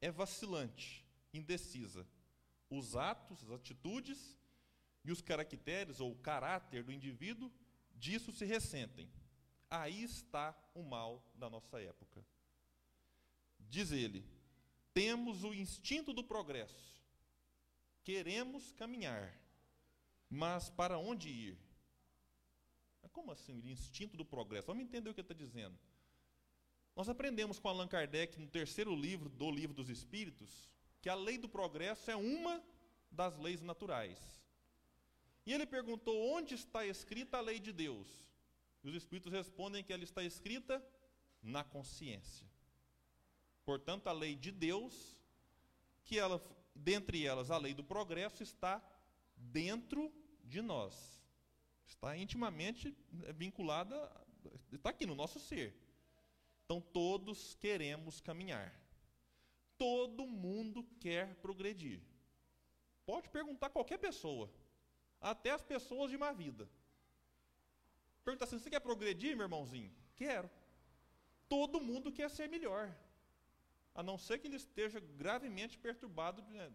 é 0.00 0.10
vacilante, 0.10 1.06
indecisa. 1.32 2.04
Os 2.68 2.96
atos, 2.96 3.44
as 3.44 3.50
atitudes 3.52 4.36
e 5.04 5.12
os 5.12 5.22
caracteres 5.22 6.00
ou 6.00 6.10
o 6.10 6.18
caráter 6.18 6.82
do 6.82 6.90
indivíduo 6.90 7.48
disso 7.94 8.32
se 8.32 8.44
ressentem. 8.44 9.08
Aí 9.70 10.02
está 10.02 10.52
o 10.74 10.82
mal 10.82 11.24
da 11.32 11.48
nossa 11.48 11.80
época. 11.80 12.26
Diz 13.56 13.92
ele: 13.92 14.39
temos 14.92 15.44
o 15.44 15.54
instinto 15.54 16.12
do 16.12 16.24
progresso, 16.24 17.00
queremos 18.02 18.72
caminhar, 18.72 19.34
mas 20.28 20.68
para 20.70 20.98
onde 20.98 21.28
ir? 21.28 21.58
Como 23.12 23.32
assim, 23.32 23.60
o 23.60 23.68
instinto 23.68 24.16
do 24.16 24.24
progresso? 24.24 24.68
Vamos 24.68 24.84
entender 24.84 25.10
o 25.10 25.14
que 25.14 25.20
ele 25.20 25.24
está 25.24 25.34
dizendo. 25.34 25.76
Nós 26.94 27.08
aprendemos 27.08 27.58
com 27.58 27.68
Allan 27.68 27.88
Kardec, 27.88 28.38
no 28.38 28.46
terceiro 28.46 28.94
livro 28.94 29.28
do 29.28 29.50
Livro 29.50 29.74
dos 29.74 29.88
Espíritos, 29.88 30.70
que 31.00 31.08
a 31.08 31.14
lei 31.14 31.38
do 31.38 31.48
progresso 31.48 32.10
é 32.10 32.16
uma 32.16 32.62
das 33.10 33.36
leis 33.38 33.62
naturais. 33.62 34.18
E 35.46 35.52
ele 35.52 35.66
perguntou 35.66 36.16
onde 36.34 36.54
está 36.54 36.86
escrita 36.86 37.38
a 37.38 37.40
lei 37.40 37.58
de 37.58 37.72
Deus. 37.72 38.06
E 38.84 38.88
os 38.88 38.94
Espíritos 38.94 39.32
respondem 39.32 39.82
que 39.82 39.92
ela 39.92 40.04
está 40.04 40.22
escrita 40.22 40.84
na 41.42 41.64
consciência. 41.64 42.49
Portanto, 43.70 44.08
a 44.08 44.12
lei 44.12 44.34
de 44.34 44.50
Deus, 44.50 45.16
que 46.02 46.18
ela, 46.18 46.42
dentre 46.74 47.24
elas 47.24 47.52
a 47.52 47.56
lei 47.56 47.72
do 47.72 47.84
progresso, 47.84 48.42
está 48.42 48.82
dentro 49.36 50.12
de 50.42 50.60
nós. 50.60 51.22
Está 51.86 52.16
intimamente 52.16 52.92
vinculada, 53.36 53.94
está 54.72 54.90
aqui 54.90 55.06
no 55.06 55.14
nosso 55.14 55.38
ser. 55.38 55.72
Então, 56.64 56.80
todos 56.80 57.54
queremos 57.54 58.20
caminhar. 58.20 58.74
Todo 59.78 60.26
mundo 60.26 60.82
quer 60.98 61.36
progredir. 61.36 62.02
Pode 63.06 63.28
perguntar 63.28 63.70
qualquer 63.70 63.98
pessoa, 63.98 64.52
até 65.20 65.50
as 65.52 65.62
pessoas 65.62 66.10
de 66.10 66.18
má 66.18 66.32
vida. 66.32 66.68
Pergunta 68.24 68.46
assim: 68.46 68.58
você 68.58 68.68
quer 68.68 68.80
progredir, 68.80 69.36
meu 69.36 69.44
irmãozinho? 69.44 69.94
Quero. 70.16 70.50
Todo 71.48 71.80
mundo 71.80 72.10
quer 72.10 72.28
ser 72.28 72.48
melhor 72.48 72.92
a 73.94 74.02
não 74.02 74.16
ser 74.16 74.38
que 74.38 74.46
ele 74.46 74.56
esteja 74.56 75.00
gravemente 75.00 75.78
perturbado, 75.78 76.42
né, 76.42 76.72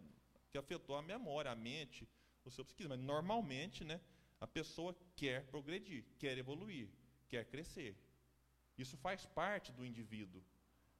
que 0.50 0.58
afetou 0.58 0.96
a 0.96 1.02
memória, 1.02 1.50
a 1.50 1.54
mente, 1.54 2.08
o 2.44 2.50
seu 2.50 2.64
psiquismo. 2.64 2.90
Mas 2.90 3.00
normalmente, 3.00 3.84
né, 3.84 4.00
a 4.40 4.46
pessoa 4.46 4.96
quer 5.14 5.46
progredir, 5.46 6.04
quer 6.18 6.36
evoluir, 6.38 6.88
quer 7.28 7.44
crescer. 7.46 7.96
Isso 8.76 8.96
faz 8.96 9.24
parte 9.24 9.72
do 9.72 9.84
indivíduo. 9.84 10.42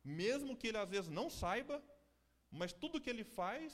Mesmo 0.03 0.57
que 0.57 0.69
ele 0.69 0.79
às 0.79 0.89
vezes 0.89 1.11
não 1.11 1.29
saiba, 1.29 1.83
mas 2.51 2.73
tudo 2.73 3.01
que 3.01 3.11
ele 3.11 3.25
faz 3.25 3.73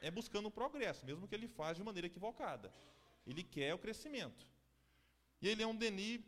é 0.00 0.10
buscando 0.10 0.46
o 0.46 0.50
progresso, 0.50 1.04
mesmo 1.04 1.26
que 1.26 1.34
ele 1.34 1.48
faz 1.48 1.76
de 1.76 1.82
maneira 1.82 2.06
equivocada. 2.06 2.72
Ele 3.26 3.42
quer 3.42 3.74
o 3.74 3.78
crescimento. 3.78 4.46
E 5.42 5.48
ele 5.48 5.62
é 5.62 5.66
um 5.66 5.74
Denis 5.74 6.20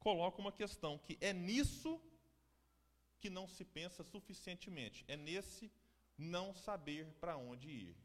coloca 0.00 0.40
uma 0.40 0.52
questão 0.52 0.98
que 0.98 1.18
é 1.20 1.32
nisso 1.32 2.00
que 3.20 3.30
não 3.30 3.46
se 3.48 3.64
pensa 3.64 4.02
suficientemente, 4.04 5.04
é 5.08 5.16
nesse 5.16 5.70
não 6.16 6.54
saber 6.54 7.06
para 7.20 7.36
onde 7.36 7.68
ir. 7.68 7.96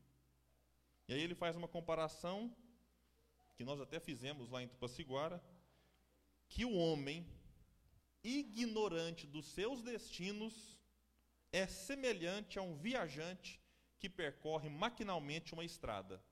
E 1.07 1.13
aí 1.13 1.21
ele 1.21 1.35
faz 1.35 1.55
uma 1.55 1.67
comparação 1.67 2.55
que 3.55 3.63
nós 3.63 3.79
até 3.79 3.99
fizemos 3.99 4.49
lá 4.49 4.61
em 4.63 4.67
Tupaciguara, 4.67 5.43
que 6.49 6.65
o 6.65 6.73
homem 6.73 7.25
ignorante 8.23 9.25
dos 9.27 9.45
seus 9.45 9.81
destinos 9.81 10.77
é 11.51 11.67
semelhante 11.67 12.57
a 12.57 12.61
um 12.61 12.75
viajante 12.75 13.59
que 13.99 14.09
percorre 14.09 14.69
maquinalmente 14.69 15.53
uma 15.53 15.65
estrada. 15.65 16.23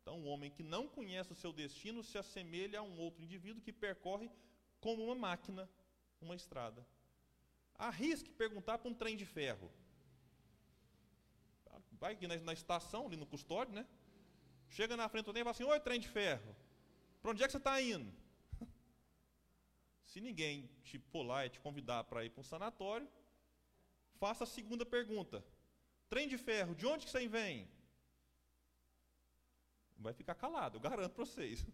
Então, 0.00 0.20
um 0.20 0.28
homem 0.28 0.50
que 0.50 0.62
não 0.62 0.88
conhece 0.88 1.32
o 1.32 1.36
seu 1.36 1.52
destino 1.52 2.02
se 2.02 2.16
assemelha 2.16 2.78
a 2.78 2.82
um 2.82 2.98
outro 2.98 3.22
indivíduo 3.22 3.62
que 3.62 3.72
percorre 3.72 4.30
como 4.80 5.04
uma 5.04 5.14
máquina 5.14 5.68
uma 6.20 6.34
estrada. 6.34 6.86
Arrisque 7.74 8.30
perguntar 8.30 8.78
para 8.78 8.90
um 8.90 8.94
trem 8.94 9.16
de 9.16 9.26
ferro. 9.26 9.70
Vai 11.92 12.12
aqui 12.12 12.26
na, 12.26 12.36
na 12.36 12.52
estação, 12.52 13.06
ali 13.06 13.16
no 13.16 13.26
custódio, 13.26 13.74
né? 13.74 13.86
Chega 14.68 14.96
na 14.96 15.08
frente 15.08 15.26
do 15.26 15.32
trem 15.32 15.42
e 15.42 15.44
fala 15.44 15.54
assim: 15.54 15.64
Oi, 15.64 15.80
trem 15.80 16.00
de 16.00 16.08
ferro, 16.08 16.54
para 17.22 17.30
onde 17.30 17.42
é 17.42 17.46
que 17.46 17.52
você 17.52 17.58
está 17.58 17.80
indo? 17.80 18.12
Se 20.04 20.20
ninguém 20.20 20.68
te 20.82 20.98
pular 20.98 21.46
e 21.46 21.50
te 21.50 21.60
convidar 21.60 22.04
para 22.04 22.24
ir 22.24 22.30
para 22.30 22.40
um 22.40 22.44
sanatório, 22.44 23.08
faça 24.18 24.44
a 24.44 24.46
segunda 24.46 24.84
pergunta: 24.84 25.44
Trem 26.08 26.28
de 26.28 26.36
ferro, 26.36 26.74
de 26.74 26.86
onde 26.86 27.06
que 27.06 27.10
você 27.10 27.26
vem? 27.28 27.68
Vai 29.98 30.12
ficar 30.12 30.34
calado, 30.34 30.76
eu 30.76 30.80
garanto 30.80 31.14
para 31.14 31.24
vocês. 31.24 31.66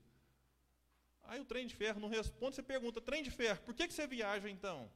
Aí 1.24 1.40
o 1.40 1.44
trem 1.44 1.66
de 1.66 1.74
ferro 1.74 2.00
não 2.00 2.08
responde, 2.08 2.56
você 2.56 2.62
pergunta: 2.62 3.00
Trem 3.00 3.22
de 3.22 3.30
ferro, 3.30 3.60
por 3.62 3.74
que, 3.74 3.86
que 3.86 3.94
você 3.94 4.06
viaja 4.06 4.48
então? 4.48 4.90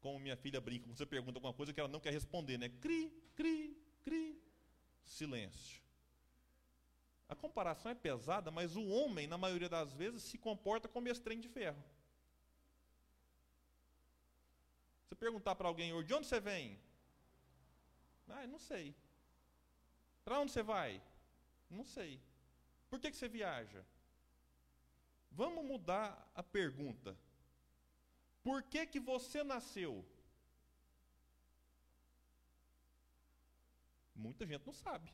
Como 0.00 0.18
minha 0.18 0.36
filha 0.36 0.60
brinca, 0.60 0.86
quando 0.86 0.96
você 0.96 1.06
pergunta 1.06 1.38
alguma 1.38 1.52
coisa 1.52 1.72
que 1.72 1.80
ela 1.80 1.88
não 1.88 2.00
quer 2.00 2.12
responder, 2.12 2.58
né? 2.58 2.68
Cri, 2.68 3.12
cri, 3.34 3.76
cri. 4.04 4.40
Silêncio. 5.04 5.80
A 7.28 7.34
comparação 7.34 7.90
é 7.90 7.94
pesada, 7.94 8.50
mas 8.50 8.76
o 8.76 8.86
homem, 8.86 9.26
na 9.26 9.36
maioria 9.36 9.68
das 9.68 9.92
vezes, 9.92 10.22
se 10.22 10.38
comporta 10.38 10.88
como 10.88 11.08
esse 11.08 11.20
trem 11.20 11.40
de 11.40 11.48
ferro. 11.48 11.82
Você 15.06 15.14
perguntar 15.16 15.54
para 15.56 15.66
alguém, 15.66 15.90
de 16.04 16.14
onde 16.14 16.26
você 16.26 16.38
vem? 16.38 16.78
Ah, 18.28 18.46
não 18.46 18.58
sei. 18.58 18.94
Para 20.24 20.40
onde 20.40 20.52
você 20.52 20.62
vai? 20.62 21.02
Não 21.70 21.84
sei. 21.84 22.20
Por 22.88 23.00
que, 23.00 23.10
que 23.10 23.16
você 23.16 23.28
viaja? 23.28 23.84
Vamos 25.36 25.66
mudar 25.66 26.08
a 26.34 26.42
pergunta. 26.42 27.14
Por 28.42 28.62
que, 28.62 28.86
que 28.86 28.98
você 28.98 29.44
nasceu? 29.44 30.02
Muita 34.14 34.46
gente 34.46 34.64
não 34.64 34.72
sabe. 34.72 35.12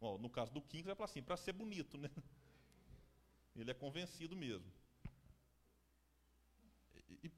Ó, 0.00 0.18
no 0.18 0.28
caso 0.28 0.52
do 0.52 0.60
King, 0.60 0.82
vai 0.82 0.96
falar 0.96 1.08
assim, 1.08 1.22
para 1.22 1.36
ser 1.36 1.52
bonito, 1.52 1.96
né? 1.96 2.10
Ele 3.54 3.70
é 3.70 3.74
convencido 3.74 4.34
mesmo. 4.34 4.70
E 7.22 7.30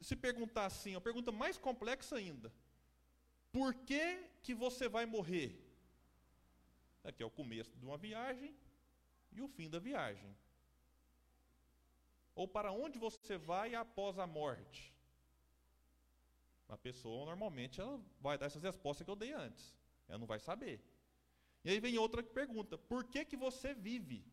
se 0.00 0.14
perguntar 0.14 0.66
assim, 0.66 0.94
a 0.94 1.00
pergunta 1.00 1.32
mais 1.32 1.58
complexa 1.58 2.14
ainda. 2.14 2.52
Por 3.50 3.74
que, 3.74 4.30
que 4.44 4.54
você 4.54 4.88
vai 4.88 5.06
morrer? 5.06 5.60
Aqui 7.02 7.20
é 7.20 7.26
o 7.26 7.30
começo 7.30 7.76
de 7.76 7.84
uma 7.84 7.98
viagem 7.98 8.54
e 9.34 9.42
o 9.42 9.48
fim 9.48 9.68
da 9.68 9.78
viagem. 9.78 10.34
Ou 12.34 12.48
para 12.48 12.72
onde 12.72 12.98
você 12.98 13.36
vai 13.36 13.74
após 13.74 14.18
a 14.18 14.26
morte? 14.26 14.92
A 16.68 16.76
pessoa 16.76 17.26
normalmente 17.26 17.80
ela 17.80 18.00
vai 18.20 18.36
dar 18.38 18.46
essas 18.46 18.62
respostas 18.62 19.04
que 19.04 19.10
eu 19.10 19.16
dei 19.16 19.32
antes. 19.32 19.76
Ela 20.08 20.18
não 20.18 20.26
vai 20.26 20.40
saber. 20.40 20.80
E 21.64 21.70
aí 21.70 21.78
vem 21.80 21.98
outra 21.98 22.22
pergunta: 22.22 22.76
por 22.76 23.04
que 23.04 23.24
que 23.24 23.36
você 23.36 23.74
vive? 23.74 24.24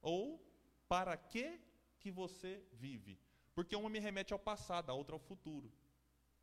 Ou 0.00 0.40
para 0.88 1.16
que 1.16 1.60
que 1.98 2.10
você 2.10 2.62
vive? 2.72 3.18
Porque 3.54 3.76
uma 3.76 3.88
me 3.88 3.98
remete 3.98 4.32
ao 4.32 4.38
passado, 4.38 4.90
a 4.90 4.94
outra 4.94 5.14
ao 5.14 5.20
futuro. 5.20 5.70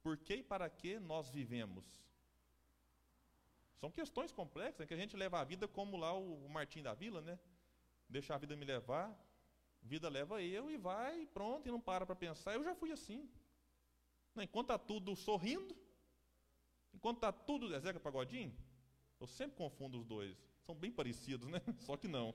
Por 0.01 0.17
que 0.17 0.35
e 0.35 0.43
para 0.43 0.69
que 0.69 0.99
nós 0.99 1.29
vivemos? 1.29 1.85
São 3.79 3.89
questões 3.89 4.31
complexas, 4.31 4.79
né, 4.79 4.85
que 4.85 4.93
a 4.93 4.97
gente 4.97 5.15
leva 5.15 5.39
a 5.39 5.43
vida 5.43 5.67
como 5.67 5.95
lá 5.95 6.13
o, 6.13 6.45
o 6.45 6.49
Martim 6.49 6.81
da 6.83 6.93
Vila, 6.93 7.21
né? 7.21 7.39
Deixar 8.09 8.35
a 8.35 8.37
vida 8.37 8.55
me 8.55 8.65
levar, 8.65 9.17
vida 9.81 10.09
leva 10.09 10.41
eu 10.41 10.69
e 10.69 10.77
vai, 10.77 11.25
pronto, 11.27 11.67
e 11.67 11.71
não 11.71 11.79
para 11.79 12.05
para 12.05 12.15
pensar. 12.15 12.55
Eu 12.55 12.63
já 12.63 12.75
fui 12.75 12.91
assim. 12.91 13.29
Enquanto 14.35 14.71
está 14.71 14.77
tudo 14.77 15.15
sorrindo, 15.15 15.75
enquanto 16.93 17.17
está 17.17 17.31
tudo. 17.31 17.73
É 17.73 17.79
Zeca 17.79 17.99
Pagodinho? 17.99 18.55
Eu 19.19 19.27
sempre 19.27 19.57
confundo 19.57 19.99
os 19.99 20.05
dois. 20.05 20.37
São 20.65 20.75
bem 20.75 20.91
parecidos, 20.91 21.47
né? 21.49 21.61
Só 21.79 21.95
que 21.95 22.07
não. 22.07 22.33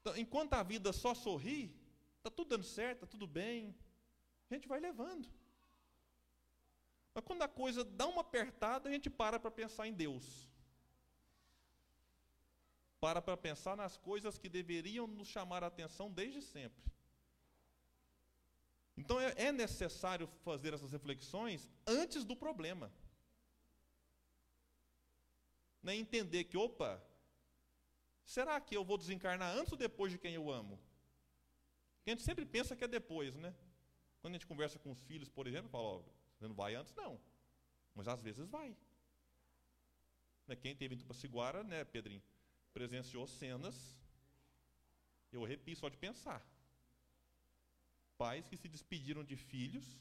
Então, 0.00 0.16
enquanto 0.16 0.54
a 0.54 0.62
vida 0.62 0.92
só 0.94 1.14
sorri, 1.14 1.74
está 2.16 2.30
tudo 2.30 2.48
dando 2.48 2.64
certo, 2.64 3.04
está 3.04 3.06
tudo 3.06 3.26
bem. 3.26 3.74
A 4.50 4.54
gente 4.54 4.66
vai 4.66 4.80
levando. 4.80 5.28
Mas 7.20 7.26
quando 7.26 7.42
a 7.42 7.48
coisa 7.48 7.84
dá 7.84 8.06
uma 8.06 8.22
apertada, 8.22 8.88
a 8.88 8.92
gente 8.92 9.10
para 9.10 9.38
para 9.38 9.50
pensar 9.50 9.86
em 9.86 9.92
Deus. 9.92 10.48
Para 12.98 13.20
para 13.20 13.36
pensar 13.36 13.76
nas 13.76 13.98
coisas 13.98 14.38
que 14.38 14.48
deveriam 14.48 15.06
nos 15.06 15.28
chamar 15.28 15.62
a 15.62 15.66
atenção 15.66 16.10
desde 16.10 16.40
sempre. 16.40 16.82
Então 18.96 19.20
é, 19.20 19.34
é 19.36 19.52
necessário 19.52 20.26
fazer 20.42 20.72
essas 20.72 20.92
reflexões 20.92 21.68
antes 21.86 22.24
do 22.24 22.34
problema. 22.34 22.90
Né? 25.82 25.96
Entender 25.96 26.44
que, 26.44 26.56
opa, 26.56 27.02
será 28.24 28.58
que 28.62 28.74
eu 28.74 28.82
vou 28.82 28.96
desencarnar 28.96 29.54
antes 29.54 29.72
ou 29.72 29.78
depois 29.78 30.10
de 30.10 30.16
quem 30.16 30.32
eu 30.32 30.50
amo? 30.50 30.80
Porque 31.96 32.12
a 32.12 32.14
gente 32.14 32.24
sempre 32.24 32.46
pensa 32.46 32.74
que 32.74 32.84
é 32.84 32.88
depois, 32.88 33.36
né? 33.36 33.54
Quando 34.22 34.32
a 34.32 34.38
gente 34.38 34.46
conversa 34.46 34.78
com 34.78 34.90
os 34.90 35.02
filhos, 35.02 35.28
por 35.28 35.46
exemplo, 35.46 35.68
fala, 35.68 35.84
ó, 35.84 36.02
não 36.48 36.54
vai 36.54 36.74
antes, 36.74 36.94
não. 36.94 37.20
Mas 37.94 38.08
às 38.08 38.22
vezes 38.22 38.46
vai. 38.48 38.76
Né? 40.46 40.56
Quem 40.56 40.74
teve 40.74 40.94
em 40.94 40.98
Tupaciguara, 40.98 41.62
né, 41.62 41.84
Pedrinho, 41.84 42.22
presenciou 42.72 43.26
cenas, 43.26 43.76
eu 45.32 45.44
arrepio 45.44 45.76
só 45.76 45.88
de 45.88 45.96
pensar. 45.96 46.44
Pais 48.16 48.48
que 48.48 48.56
se 48.56 48.68
despediram 48.68 49.24
de 49.24 49.36
filhos, 49.36 49.98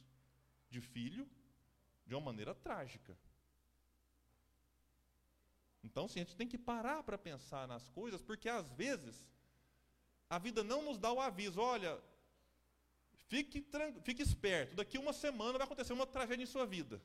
de 0.69 0.81
filho, 0.81 1.29
de 2.05 2.15
uma 2.15 2.21
maneira 2.21 2.53
trágica. 2.55 3.17
Então, 5.83 6.07
sim, 6.07 6.19
a 6.19 6.23
gente 6.23 6.35
tem 6.35 6.47
que 6.47 6.57
parar 6.57 7.03
para 7.03 7.17
pensar 7.17 7.67
nas 7.67 7.87
coisas, 7.89 8.21
porque 8.21 8.49
às 8.49 8.69
vezes 8.71 9.25
a 10.29 10.37
vida 10.37 10.63
não 10.63 10.81
nos 10.81 10.97
dá 10.97 11.11
o 11.11 11.21
aviso, 11.21 11.59
olha, 11.61 12.01
fique, 13.29 13.65
fique 14.03 14.21
esperto, 14.21 14.75
daqui 14.75 14.97
uma 14.97 15.13
semana 15.13 15.57
vai 15.57 15.65
acontecer 15.65 15.93
uma 15.93 16.05
tragédia 16.05 16.43
em 16.43 16.53
sua 16.55 16.65
vida. 16.65 17.01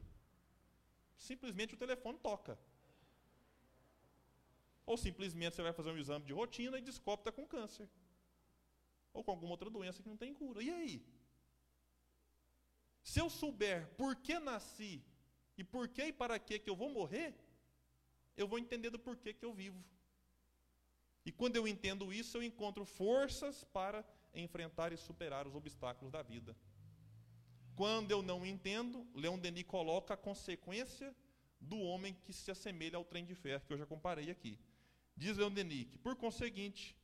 Simplesmente 1.17 1.75
o 1.75 1.77
telefone 1.77 2.19
toca. 2.19 2.59
Ou 4.87 4.97
simplesmente 4.97 5.55
você 5.55 5.63
vai 5.63 5.73
fazer 5.73 5.91
um 5.91 5.99
exame 5.99 6.25
de 6.27 6.33
rotina 6.33 6.79
e 6.79 6.83
descobre 6.83 7.23
que 7.23 7.29
está 7.29 7.41
com 7.41 7.47
câncer. 7.47 7.89
Ou 9.13 9.23
com 9.23 9.31
alguma 9.31 9.53
outra 9.53 9.71
doença 9.71 10.03
que 10.03 10.09
não 10.09 10.17
tem 10.17 10.35
cura. 10.35 10.63
E 10.63 10.71
aí? 10.71 11.07
Se 13.03 13.21
eu 13.21 13.29
souber 13.31 13.87
por 13.97 14.17
que 14.17 14.39
nasci 14.39 15.03
e 15.57 15.63
por 15.63 15.89
que 15.89 16.07
e 16.07 16.13
para 16.13 16.39
que 16.39 16.59
que 16.59 16.69
eu 16.69 16.77
vou 16.83 16.91
morrer, 16.91 17.35
eu 18.37 18.49
vou 18.49 18.59
entender 18.59 18.91
do 18.91 18.99
porquê 18.99 19.33
que 19.33 19.45
eu 19.45 19.53
vivo. 19.53 19.83
E 21.25 21.33
quando 21.33 21.57
eu 21.57 21.67
entendo 21.67 22.13
isso, 22.13 22.37
eu 22.37 22.43
encontro 22.43 22.85
forças 22.85 23.65
para 23.65 24.05
enfrentar 24.35 24.93
e 24.93 24.97
superar 24.97 25.47
os 25.47 25.55
obstáculos 25.55 26.13
da 26.13 26.23
vida. 26.23 26.57
Quando 27.75 28.11
eu 28.11 28.23
não 28.23 28.47
entendo, 28.47 29.07
Leon 29.15 29.39
Denis 29.39 29.65
coloca 29.65 30.15
a 30.15 30.17
consequência 30.17 31.15
do 31.61 31.79
homem 31.79 32.15
que 32.25 32.33
se 32.33 32.51
assemelha 32.51 32.97
ao 32.97 33.05
trem 33.05 33.25
de 33.25 33.35
ferro, 33.35 33.65
que 33.67 33.73
eu 33.73 33.79
já 33.79 33.87
comparei 33.87 34.31
aqui. 34.31 34.59
Diz 35.17 35.37
Leon 35.37 35.53
Denis 35.53 35.87
que, 35.87 35.99
por 35.99 36.15
conseguinte, 36.17 36.97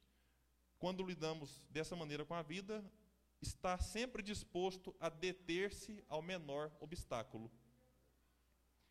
quando 0.78 1.04
lidamos 1.04 1.62
dessa 1.70 1.96
maneira 1.96 2.24
com 2.24 2.34
a 2.34 2.42
vida, 2.42 2.84
está 3.40 3.78
sempre 3.78 4.22
disposto 4.22 4.94
a 5.00 5.08
deter-se 5.08 6.04
ao 6.08 6.22
menor 6.22 6.70
obstáculo 6.80 7.50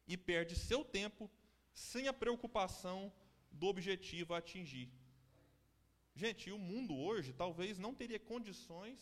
e 0.08 0.18
perde 0.18 0.56
seu 0.56 0.84
tempo 0.84 1.30
sem 1.74 2.08
a 2.08 2.14
preocupação 2.14 3.12
do 3.52 3.68
objetivo 3.68 4.34
a 4.34 4.38
atingir. 4.40 4.92
Gente, 6.20 6.52
o 6.52 6.60
mundo 6.60 6.94
hoje 6.98 7.32
talvez 7.32 7.80
não 7.80 7.96
teria 7.96 8.20
condições 8.20 9.00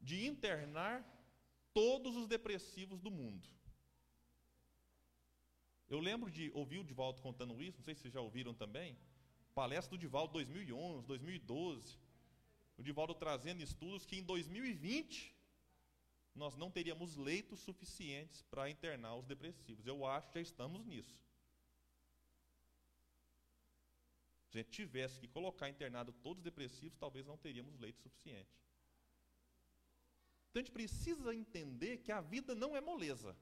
de 0.00 0.24
internar 0.24 1.04
todos 1.74 2.14
os 2.14 2.28
depressivos 2.28 3.00
do 3.00 3.10
mundo. 3.10 3.48
Eu 5.88 5.98
lembro 5.98 6.30
de 6.30 6.48
ouvir 6.54 6.78
o 6.78 6.84
Divaldo 6.84 7.20
contando 7.20 7.60
isso, 7.60 7.78
não 7.78 7.84
sei 7.84 7.96
se 7.96 8.02
vocês 8.02 8.14
já 8.14 8.20
ouviram 8.20 8.54
também. 8.54 8.96
Palestra 9.52 9.90
do 9.90 10.00
Divaldo 10.00 10.34
2011, 10.34 11.04
2012. 11.08 11.98
O 12.78 12.84
Divaldo 12.84 13.16
trazendo 13.16 13.60
estudos 13.60 14.06
que 14.06 14.14
em 14.14 14.22
2020 14.22 15.34
nós 16.36 16.56
não 16.56 16.70
teríamos 16.70 17.16
leitos 17.16 17.58
suficientes 17.58 18.42
para 18.42 18.70
internar 18.70 19.16
os 19.16 19.26
depressivos. 19.26 19.88
Eu 19.88 20.06
acho 20.06 20.28
que 20.28 20.34
já 20.34 20.42
estamos 20.42 20.86
nisso. 20.86 21.20
Se 24.52 24.58
a 24.58 24.62
gente 24.62 24.70
tivesse 24.70 25.18
que 25.18 25.26
colocar 25.26 25.70
internado 25.70 26.12
todos 26.12 26.40
os 26.40 26.44
depressivos, 26.44 26.98
talvez 26.98 27.24
não 27.24 27.38
teríamos 27.38 27.78
leito 27.80 28.02
suficiente. 28.02 28.50
Então 30.50 30.60
a 30.60 30.62
gente 30.62 30.70
precisa 30.70 31.34
entender 31.34 31.96
que 31.96 32.12
a 32.12 32.20
vida 32.20 32.54
não 32.54 32.76
é 32.76 32.80
moleza. 32.80 33.34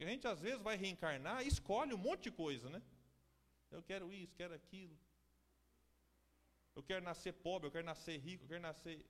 a 0.00 0.04
gente 0.04 0.26
às 0.26 0.40
vezes 0.40 0.62
vai 0.62 0.74
reencarnar 0.74 1.42
e 1.42 1.48
escolhe 1.48 1.92
um 1.92 1.98
monte 1.98 2.22
de 2.24 2.30
coisa, 2.30 2.70
né? 2.70 2.82
Eu 3.70 3.82
quero 3.82 4.10
isso, 4.10 4.34
quero 4.34 4.54
aquilo. 4.54 4.98
Eu 6.74 6.82
quero 6.82 7.04
nascer 7.04 7.34
pobre, 7.34 7.68
eu 7.68 7.70
quero 7.70 7.84
nascer 7.84 8.16
rico, 8.16 8.44
eu 8.44 8.48
quero 8.48 8.62
nascer. 8.62 9.04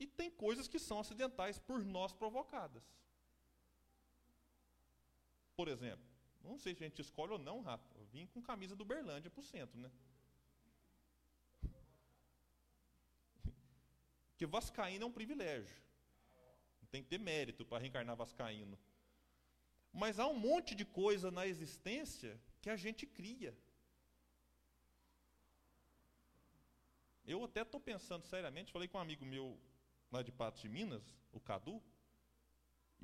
E 0.00 0.06
tem 0.06 0.30
coisas 0.30 0.66
que 0.66 0.78
são 0.78 0.98
acidentais 0.98 1.58
por 1.58 1.84
nós 1.84 2.10
provocadas. 2.10 2.82
Por 5.54 5.68
exemplo, 5.68 6.06
não 6.42 6.56
sei 6.56 6.74
se 6.74 6.82
a 6.82 6.88
gente 6.88 7.02
escolhe 7.02 7.32
ou 7.32 7.38
não, 7.38 7.60
Rafa. 7.60 7.95
Vim 8.16 8.26
com 8.32 8.40
camisa 8.50 8.74
do 8.80 8.84
Berlândia 8.92 9.30
para 9.30 9.42
o 9.44 9.48
centro, 9.54 9.78
né? 9.78 9.90
Porque 14.30 14.46
Vascaíno 14.46 15.04
é 15.04 15.06
um 15.06 15.16
privilégio. 15.18 15.76
Tem 16.90 17.02
que 17.02 17.10
ter 17.10 17.18
mérito 17.18 17.62
para 17.66 17.82
reencarnar 17.82 18.16
Vascaíno. 18.16 18.78
Mas 19.92 20.18
há 20.18 20.26
um 20.26 20.38
monte 20.48 20.74
de 20.74 20.86
coisa 21.00 21.30
na 21.30 21.46
existência 21.46 22.40
que 22.62 22.70
a 22.70 22.76
gente 22.84 23.04
cria. 23.18 23.52
Eu 27.34 27.44
até 27.44 27.62
estou 27.62 27.80
pensando 27.80 28.24
seriamente, 28.24 28.72
falei 28.72 28.88
com 28.88 28.96
um 28.96 29.06
amigo 29.06 29.26
meu 29.26 29.46
lá 30.10 30.22
de 30.22 30.32
Patos 30.32 30.62
de 30.62 30.70
Minas, 30.70 31.04
o 31.32 31.40
Cadu, 31.40 31.82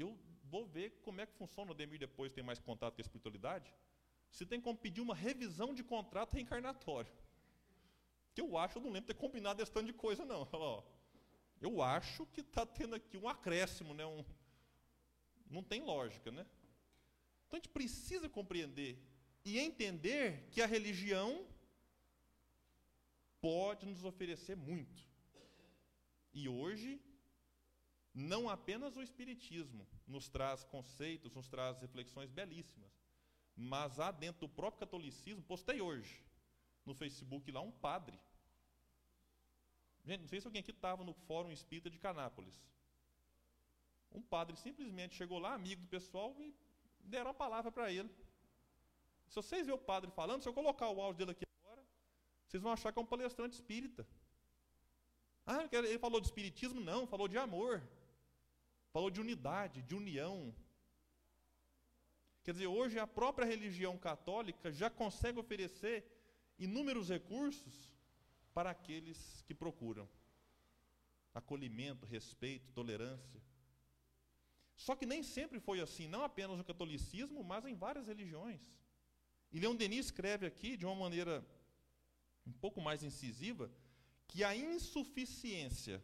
eu 0.04 0.18
vou 0.44 0.64
ver 0.64 0.88
como 1.02 1.20
é 1.20 1.26
que 1.26 1.40
funciona 1.42 1.72
o 1.72 1.74
Demir 1.74 1.98
depois 1.98 2.32
tem 2.32 2.44
mais 2.50 2.60
contato 2.60 2.94
com 2.94 3.02
a 3.02 3.06
espiritualidade. 3.08 3.74
Se 4.32 4.46
tem 4.46 4.60
como 4.60 4.78
pedir 4.78 5.02
uma 5.02 5.14
revisão 5.14 5.74
de 5.74 5.84
contrato 5.84 6.32
reencarnatório. 6.34 7.12
Que 8.34 8.40
eu 8.40 8.56
acho, 8.56 8.78
eu 8.78 8.82
não 8.82 8.90
lembro 8.90 9.08
ter 9.08 9.20
combinado 9.20 9.62
esse 9.62 9.70
tanto 9.70 9.86
de 9.86 9.92
coisa, 9.92 10.24
não. 10.24 10.48
Eu 11.60 11.82
acho 11.82 12.26
que 12.26 12.40
está 12.40 12.64
tendo 12.64 12.94
aqui 12.94 13.16
um 13.18 13.28
acréscimo, 13.28 13.92
né? 13.92 14.06
Um, 14.06 14.24
não 15.50 15.62
tem 15.62 15.82
lógica, 15.82 16.30
né? 16.32 16.46
Então 17.46 17.58
a 17.58 17.60
gente 17.60 17.68
precisa 17.68 18.28
compreender 18.28 18.98
e 19.44 19.58
entender 19.58 20.48
que 20.50 20.62
a 20.62 20.66
religião 20.66 21.46
pode 23.38 23.84
nos 23.84 24.02
oferecer 24.02 24.56
muito. 24.56 25.06
E 26.32 26.48
hoje, 26.48 26.98
não 28.14 28.48
apenas 28.48 28.96
o 28.96 29.02
Espiritismo 29.02 29.86
nos 30.06 30.28
traz 30.28 30.64
conceitos, 30.64 31.34
nos 31.34 31.48
traz 31.48 31.78
reflexões 31.78 32.30
belíssimas, 32.30 33.01
mas 33.56 34.00
há 34.00 34.10
dentro 34.10 34.40
do 34.40 34.48
próprio 34.48 34.80
catolicismo, 34.80 35.42
postei 35.42 35.80
hoje 35.80 36.22
no 36.84 36.94
Facebook 36.94 37.50
lá 37.50 37.60
um 37.60 37.70
padre. 37.70 38.18
Gente, 40.04 40.22
não 40.22 40.28
sei 40.28 40.40
se 40.40 40.46
alguém 40.46 40.60
aqui 40.60 40.72
estava 40.72 41.04
no 41.04 41.12
Fórum 41.12 41.52
Espírita 41.52 41.88
de 41.88 41.98
Canápolis. 41.98 42.60
Um 44.10 44.20
padre 44.20 44.56
simplesmente 44.56 45.14
chegou 45.14 45.38
lá, 45.38 45.54
amigo 45.54 45.82
do 45.82 45.88
pessoal, 45.88 46.34
e 46.40 46.54
deram 47.00 47.30
a 47.30 47.34
palavra 47.34 47.70
para 47.70 47.90
ele. 47.92 48.10
Se 49.28 49.36
vocês 49.36 49.66
verem 49.66 49.80
o 49.80 49.84
padre 49.84 50.10
falando, 50.10 50.42
se 50.42 50.48
eu 50.48 50.52
colocar 50.52 50.88
o 50.90 51.00
áudio 51.00 51.18
dele 51.18 51.30
aqui 51.30 51.44
agora, 51.62 51.82
vocês 52.46 52.62
vão 52.62 52.72
achar 52.72 52.92
que 52.92 52.98
é 52.98 53.02
um 53.02 53.06
palestrante 53.06 53.54
espírita. 53.54 54.06
Ah, 55.46 55.68
ele 55.72 55.98
falou 55.98 56.20
de 56.20 56.26
espiritismo? 56.26 56.80
Não, 56.80 57.06
falou 57.06 57.26
de 57.28 57.38
amor. 57.38 57.82
Falou 58.92 59.10
de 59.10 59.20
unidade, 59.20 59.82
de 59.82 59.94
união. 59.94 60.54
Quer 62.44 62.52
dizer, 62.52 62.66
hoje 62.66 62.98
a 62.98 63.06
própria 63.06 63.46
religião 63.46 63.96
católica 63.96 64.72
já 64.72 64.90
consegue 64.90 65.38
oferecer 65.38 66.04
inúmeros 66.58 67.08
recursos 67.08 67.92
para 68.52 68.70
aqueles 68.70 69.42
que 69.46 69.54
procuram 69.54 70.08
acolhimento, 71.34 72.04
respeito, 72.04 72.72
tolerância. 72.72 73.40
Só 74.76 74.96
que 74.96 75.06
nem 75.06 75.22
sempre 75.22 75.60
foi 75.60 75.80
assim, 75.80 76.08
não 76.08 76.24
apenas 76.24 76.58
no 76.58 76.64
catolicismo, 76.64 77.42
mas 77.44 77.64
em 77.64 77.74
várias 77.74 78.06
religiões. 78.06 78.60
E 79.52 79.60
Leon 79.60 79.76
Denis 79.76 80.06
escreve 80.06 80.46
aqui, 80.46 80.76
de 80.76 80.84
uma 80.84 80.94
maneira 80.94 81.46
um 82.46 82.52
pouco 82.52 82.80
mais 82.80 83.02
incisiva, 83.02 83.70
que 84.26 84.42
a 84.42 84.56
insuficiência, 84.56 86.02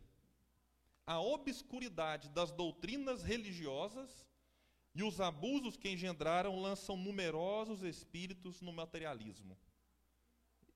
a 1.04 1.20
obscuridade 1.20 2.28
das 2.28 2.52
doutrinas 2.52 3.22
religiosas 3.22 4.27
e 4.94 5.02
os 5.02 5.20
abusos 5.20 5.76
que 5.76 5.90
engendraram 5.90 6.60
lançam 6.60 6.96
numerosos 6.96 7.82
espíritos 7.82 8.60
no 8.60 8.72
materialismo. 8.72 9.56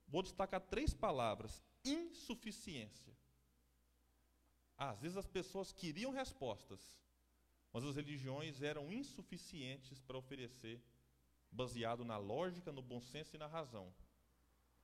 Vou 0.06 0.22
destacar 0.22 0.60
três 0.60 0.94
palavras: 0.94 1.62
insuficiência. 1.84 3.16
Às 4.76 5.00
vezes 5.00 5.16
as 5.16 5.26
pessoas 5.26 5.72
queriam 5.72 6.10
respostas, 6.10 6.80
mas 7.72 7.84
as 7.84 7.96
religiões 7.96 8.62
eram 8.62 8.92
insuficientes 8.92 10.00
para 10.00 10.18
oferecer 10.18 10.82
baseado 11.50 12.04
na 12.04 12.16
lógica, 12.16 12.72
no 12.72 12.82
bom 12.82 13.00
senso 13.00 13.36
e 13.36 13.38
na 13.38 13.46
razão. 13.46 13.94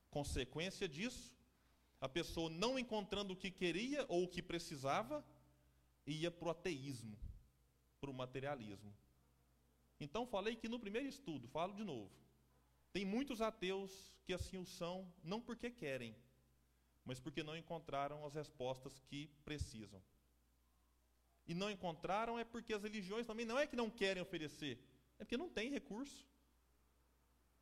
Consequência 0.09 0.87
disso, 0.87 1.33
a 1.99 2.07
pessoa 2.07 2.49
não 2.49 2.79
encontrando 2.79 3.33
o 3.33 3.37
que 3.37 3.51
queria 3.51 4.05
ou 4.07 4.23
o 4.23 4.27
que 4.27 4.41
precisava, 4.41 5.23
ia 6.05 6.31
para 6.31 6.47
o 6.47 6.51
ateísmo, 6.51 7.17
para 7.99 8.09
o 8.09 8.13
materialismo. 8.13 8.95
Então, 9.99 10.25
falei 10.25 10.55
que 10.55 10.69
no 10.69 10.79
primeiro 10.79 11.07
estudo, 11.07 11.47
falo 11.47 11.73
de 11.73 11.83
novo. 11.83 12.11
Tem 12.93 13.05
muitos 13.05 13.41
ateus 13.41 14.13
que 14.23 14.33
assim 14.33 14.57
o 14.57 14.65
são, 14.65 15.11
não 15.23 15.41
porque 15.41 15.69
querem, 15.69 16.15
mas 17.03 17.19
porque 17.19 17.43
não 17.43 17.55
encontraram 17.55 18.25
as 18.25 18.33
respostas 18.33 18.99
que 19.07 19.29
precisam. 19.43 20.01
E 21.47 21.53
não 21.53 21.69
encontraram 21.69 22.37
é 22.37 22.43
porque 22.43 22.73
as 22.73 22.83
religiões 22.83 23.25
também 23.25 23.45
não 23.45 23.57
é 23.57 23.65
que 23.67 23.75
não 23.75 23.89
querem 23.89 24.21
oferecer, 24.21 24.79
é 25.17 25.23
porque 25.23 25.37
não 25.37 25.49
tem 25.49 25.69
recurso. 25.69 26.27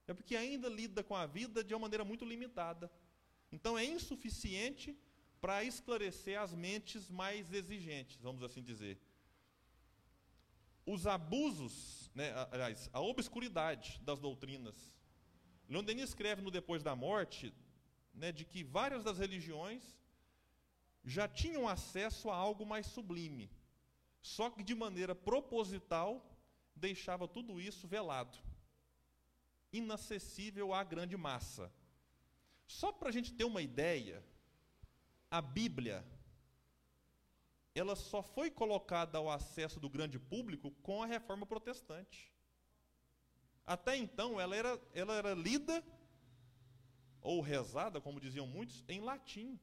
É 0.08 0.14
porque 0.14 0.36
ainda 0.36 0.70
lida 0.70 1.04
com 1.04 1.16
a 1.16 1.26
vida 1.26 1.64
de 1.64 1.74
uma 1.74 1.82
maneira 1.82 2.06
muito 2.06 2.24
limitada. 2.24 2.90
Então 3.52 3.78
é 3.78 3.84
insuficiente 3.84 4.98
para 5.42 5.64
esclarecer 5.64 6.40
as 6.40 6.54
mentes 6.54 7.10
mais 7.10 7.52
exigentes, 7.54 8.18
vamos 8.22 8.44
assim 8.44 8.62
dizer. 8.62 9.00
Os 10.94 11.06
abusos, 11.06 12.10
né, 12.16 12.34
aliás, 12.52 12.90
a 12.94 13.02
obscuridade 13.02 14.00
das 14.04 14.20
doutrinas. 14.20 14.76
Leon 15.70 15.84
Denis 15.84 16.10
escreve 16.10 16.42
no 16.42 16.50
Depois 16.50 16.82
da 16.82 16.96
Morte 16.96 17.54
né, 18.14 18.32
de 18.32 18.44
que 18.46 18.64
várias 18.64 19.04
das 19.04 19.20
religiões 19.20 19.84
já 21.04 21.28
tinham 21.28 21.68
acesso 21.68 22.30
a 22.30 22.36
algo 22.36 22.66
mais 22.66 22.88
sublime, 22.88 23.52
só 24.22 24.50
que 24.50 24.64
de 24.64 24.74
maneira 24.74 25.14
proposital 25.14 26.12
deixava 26.76 27.28
tudo 27.28 27.62
isso 27.62 27.88
velado 27.88 28.38
inacessível 29.72 30.74
à 30.74 30.84
grande 30.84 31.18
massa. 31.18 31.72
Só 32.66 32.92
para 32.92 33.10
a 33.10 33.12
gente 33.12 33.34
ter 33.34 33.44
uma 33.44 33.62
ideia, 33.62 34.24
a 35.30 35.42
Bíblia, 35.42 36.06
ela 37.80 37.96
só 37.96 38.22
foi 38.22 38.50
colocada 38.50 39.18
ao 39.18 39.30
acesso 39.30 39.80
do 39.80 39.90
grande 39.90 40.18
público 40.20 40.72
com 40.88 41.02
a 41.04 41.06
reforma 41.06 41.46
protestante. 41.46 42.32
Até 43.66 43.96
então, 43.96 44.40
ela 44.40 44.56
era, 44.56 44.82
ela 44.94 45.14
era 45.16 45.34
lida, 45.34 45.84
ou 47.22 47.42
rezada, 47.42 48.00
como 48.00 48.20
diziam 48.20 48.48
muitos, 48.48 48.84
em 48.88 49.02
latim. 49.02 49.60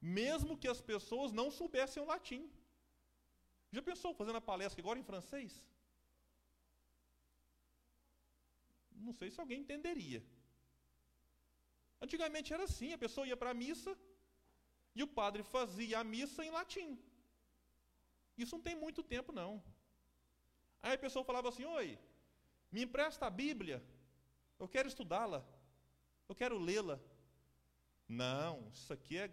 Mesmo 0.00 0.56
que 0.56 0.68
as 0.68 0.80
pessoas 0.80 1.32
não 1.32 1.50
soubessem 1.50 2.02
o 2.02 2.06
latim. 2.06 2.50
Já 3.70 3.82
pensou 3.82 4.12
fazendo 4.14 4.36
a 4.36 4.48
palestra 4.52 4.80
agora 4.80 4.98
em 4.98 5.04
francês? 5.04 5.62
não 9.06 9.14
sei 9.20 9.30
se 9.30 9.40
alguém 9.40 9.60
entenderia. 9.60 10.22
Antigamente 12.04 12.52
era 12.52 12.64
assim, 12.64 12.92
a 12.92 13.02
pessoa 13.04 13.26
ia 13.26 13.36
para 13.36 13.50
a 13.50 13.60
missa 13.64 13.92
e 14.94 15.02
o 15.02 15.08
padre 15.20 15.42
fazia 15.42 15.98
a 16.00 16.04
missa 16.04 16.44
em 16.44 16.50
latim. 16.50 16.90
Isso 18.42 18.56
não 18.56 18.62
tem 18.62 18.74
muito 18.74 19.02
tempo, 19.02 19.32
não. 19.32 19.62
Aí 20.82 20.94
a 20.94 20.98
pessoa 20.98 21.24
falava 21.24 21.48
assim: 21.48 21.64
Oi, 21.64 21.98
me 22.72 22.82
empresta 22.82 23.26
a 23.26 23.30
Bíblia, 23.30 23.82
eu 24.58 24.68
quero 24.68 24.88
estudá-la, 24.88 25.44
eu 26.28 26.34
quero 26.34 26.58
lê-la. 26.58 26.98
Não, 28.08 28.68
isso 28.72 28.92
aqui 28.92 29.18
é, 29.18 29.30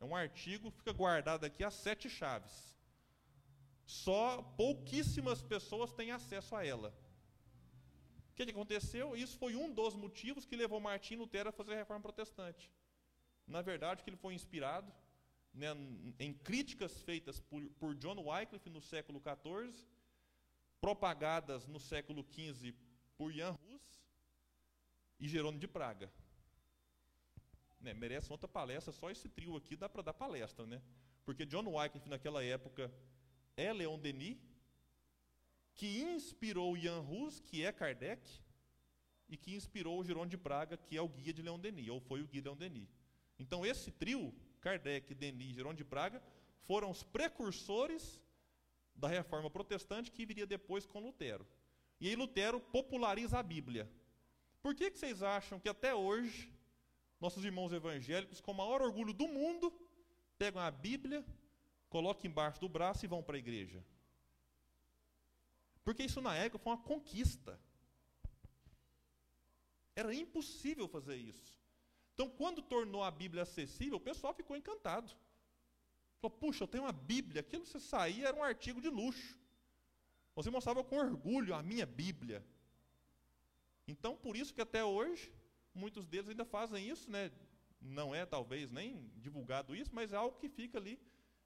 é 0.00 0.04
um 0.04 0.14
artigo 0.14 0.70
fica 0.70 0.92
guardado 0.92 1.44
aqui 1.44 1.64
a 1.64 1.70
sete 1.70 2.08
chaves. 2.08 2.56
Só 3.84 4.42
pouquíssimas 4.56 5.42
pessoas 5.42 5.92
têm 5.92 6.12
acesso 6.12 6.54
a 6.54 6.64
ela. 6.64 6.94
que, 8.40 8.46
que 8.46 8.52
aconteceu? 8.52 9.16
Isso 9.16 9.36
foi 9.36 9.54
um 9.54 9.70
dos 9.70 9.94
motivos 9.94 10.46
que 10.46 10.56
levou 10.56 10.80
Martim 10.80 11.16
Lutero 11.16 11.50
a 11.50 11.52
fazer 11.52 11.72
a 11.72 11.76
reforma 11.76 12.02
protestante. 12.02 12.70
Na 13.46 13.60
verdade, 13.60 14.02
que 14.02 14.08
ele 14.08 14.16
foi 14.16 14.32
inspirado 14.34 14.90
né, 15.52 15.68
em 16.18 16.32
críticas 16.32 17.00
feitas 17.02 17.40
por, 17.40 17.62
por 17.78 17.94
John 17.94 18.18
Wycliffe 18.20 18.70
no 18.70 18.80
século 18.80 19.20
XIV, 19.20 19.86
propagadas 20.80 21.66
no 21.66 21.78
século 21.78 22.24
XV 22.32 22.74
por 23.16 23.32
Jan 23.32 23.52
Hus 23.52 23.82
e 25.18 25.28
Jerônimo 25.28 25.60
de 25.60 25.68
Praga. 25.68 26.10
Né, 27.80 27.94
merece 27.94 28.30
outra 28.30 28.48
palestra, 28.48 28.92
só 28.92 29.10
esse 29.10 29.28
trio 29.28 29.56
aqui 29.56 29.76
dá 29.76 29.88
para 29.88 30.02
dar 30.02 30.14
palestra, 30.14 30.66
né? 30.66 30.82
Porque 31.24 31.46
John 31.46 31.66
Wycliffe, 31.66 32.08
naquela 32.08 32.42
época, 32.44 32.92
é 33.56 33.72
Leon 33.72 33.98
Denis, 33.98 34.38
que 35.74 36.02
inspirou 36.02 36.76
Jan 36.76 37.00
Hus, 37.00 37.40
que 37.40 37.64
é 37.64 37.72
Kardec, 37.72 38.40
e 39.28 39.36
que 39.36 39.54
inspirou 39.54 39.98
o 39.98 40.04
Jerônimo 40.04 40.30
de 40.30 40.36
Praga, 40.36 40.76
que 40.76 40.96
é 40.96 41.00
o 41.00 41.08
guia 41.08 41.32
de 41.32 41.40
Leon 41.40 41.58
Denis, 41.58 41.88
ou 41.88 42.00
foi 42.00 42.20
o 42.20 42.26
guia 42.26 42.42
de 42.42 42.48
Leon 42.48 42.56
Denis. 42.56 42.88
Então, 43.38 43.64
esse 43.64 43.90
trio, 43.90 44.34
Kardec, 44.60 45.14
Denis 45.14 45.54
Jerônimo 45.54 45.78
de 45.78 45.84
Praga, 45.84 46.22
foram 46.62 46.90
os 46.90 47.02
precursores 47.02 48.20
da 48.94 49.08
reforma 49.08 49.50
protestante 49.50 50.10
que 50.10 50.26
viria 50.26 50.46
depois 50.46 50.86
com 50.86 51.00
Lutero. 51.00 51.46
E 52.00 52.08
aí 52.08 52.16
Lutero 52.16 52.60
populariza 52.60 53.38
a 53.38 53.42
Bíblia. 53.42 53.90
Por 54.62 54.74
que, 54.74 54.90
que 54.90 54.98
vocês 54.98 55.22
acham 55.22 55.58
que 55.58 55.68
até 55.68 55.94
hoje 55.94 56.52
nossos 57.20 57.44
irmãos 57.44 57.72
evangélicos, 57.72 58.40
com 58.40 58.52
o 58.52 58.54
maior 58.54 58.80
orgulho 58.80 59.12
do 59.12 59.28
mundo, 59.28 59.72
pegam 60.38 60.62
a 60.62 60.70
Bíblia, 60.70 61.24
colocam 61.88 62.30
embaixo 62.30 62.60
do 62.60 62.68
braço 62.68 63.04
e 63.04 63.08
vão 63.08 63.22
para 63.22 63.36
a 63.36 63.38
igreja? 63.38 63.84
Porque 65.84 66.02
isso 66.02 66.20
na 66.20 66.34
época 66.34 66.58
foi 66.58 66.72
uma 66.72 66.82
conquista. 66.82 67.58
Era 69.94 70.14
impossível 70.14 70.88
fazer 70.88 71.16
isso. 71.16 71.59
Então, 72.20 72.28
quando 72.36 72.60
tornou 72.60 73.02
a 73.02 73.10
Bíblia 73.10 73.44
acessível, 73.44 73.96
o 73.96 74.00
pessoal 74.08 74.34
ficou 74.34 74.54
encantado. 74.54 75.10
Falou, 76.20 76.36
puxa, 76.36 76.64
eu 76.64 76.68
tenho 76.68 76.84
uma 76.84 76.92
Bíblia. 76.92 77.40
Aquilo 77.40 77.62
que 77.62 77.70
você 77.70 77.80
saía 77.80 78.28
era 78.28 78.36
um 78.36 78.44
artigo 78.44 78.78
de 78.78 78.90
luxo. 78.90 79.38
Você 80.34 80.50
mostrava 80.50 80.84
com 80.84 80.98
orgulho 80.98 81.54
a 81.54 81.62
minha 81.62 81.86
Bíblia. 81.86 82.44
Então, 83.88 84.18
por 84.18 84.36
isso 84.36 84.52
que 84.52 84.60
até 84.60 84.84
hoje, 84.84 85.32
muitos 85.74 86.06
deles 86.06 86.28
ainda 86.28 86.44
fazem 86.44 86.86
isso, 86.86 87.10
né? 87.10 87.32
Não 87.80 88.14
é 88.14 88.26
talvez 88.26 88.70
nem 88.70 89.10
divulgado 89.16 89.74
isso, 89.74 89.90
mas 89.94 90.12
é 90.12 90.16
algo 90.16 90.36
que 90.36 90.50
fica 90.50 90.76
ali 90.76 91.00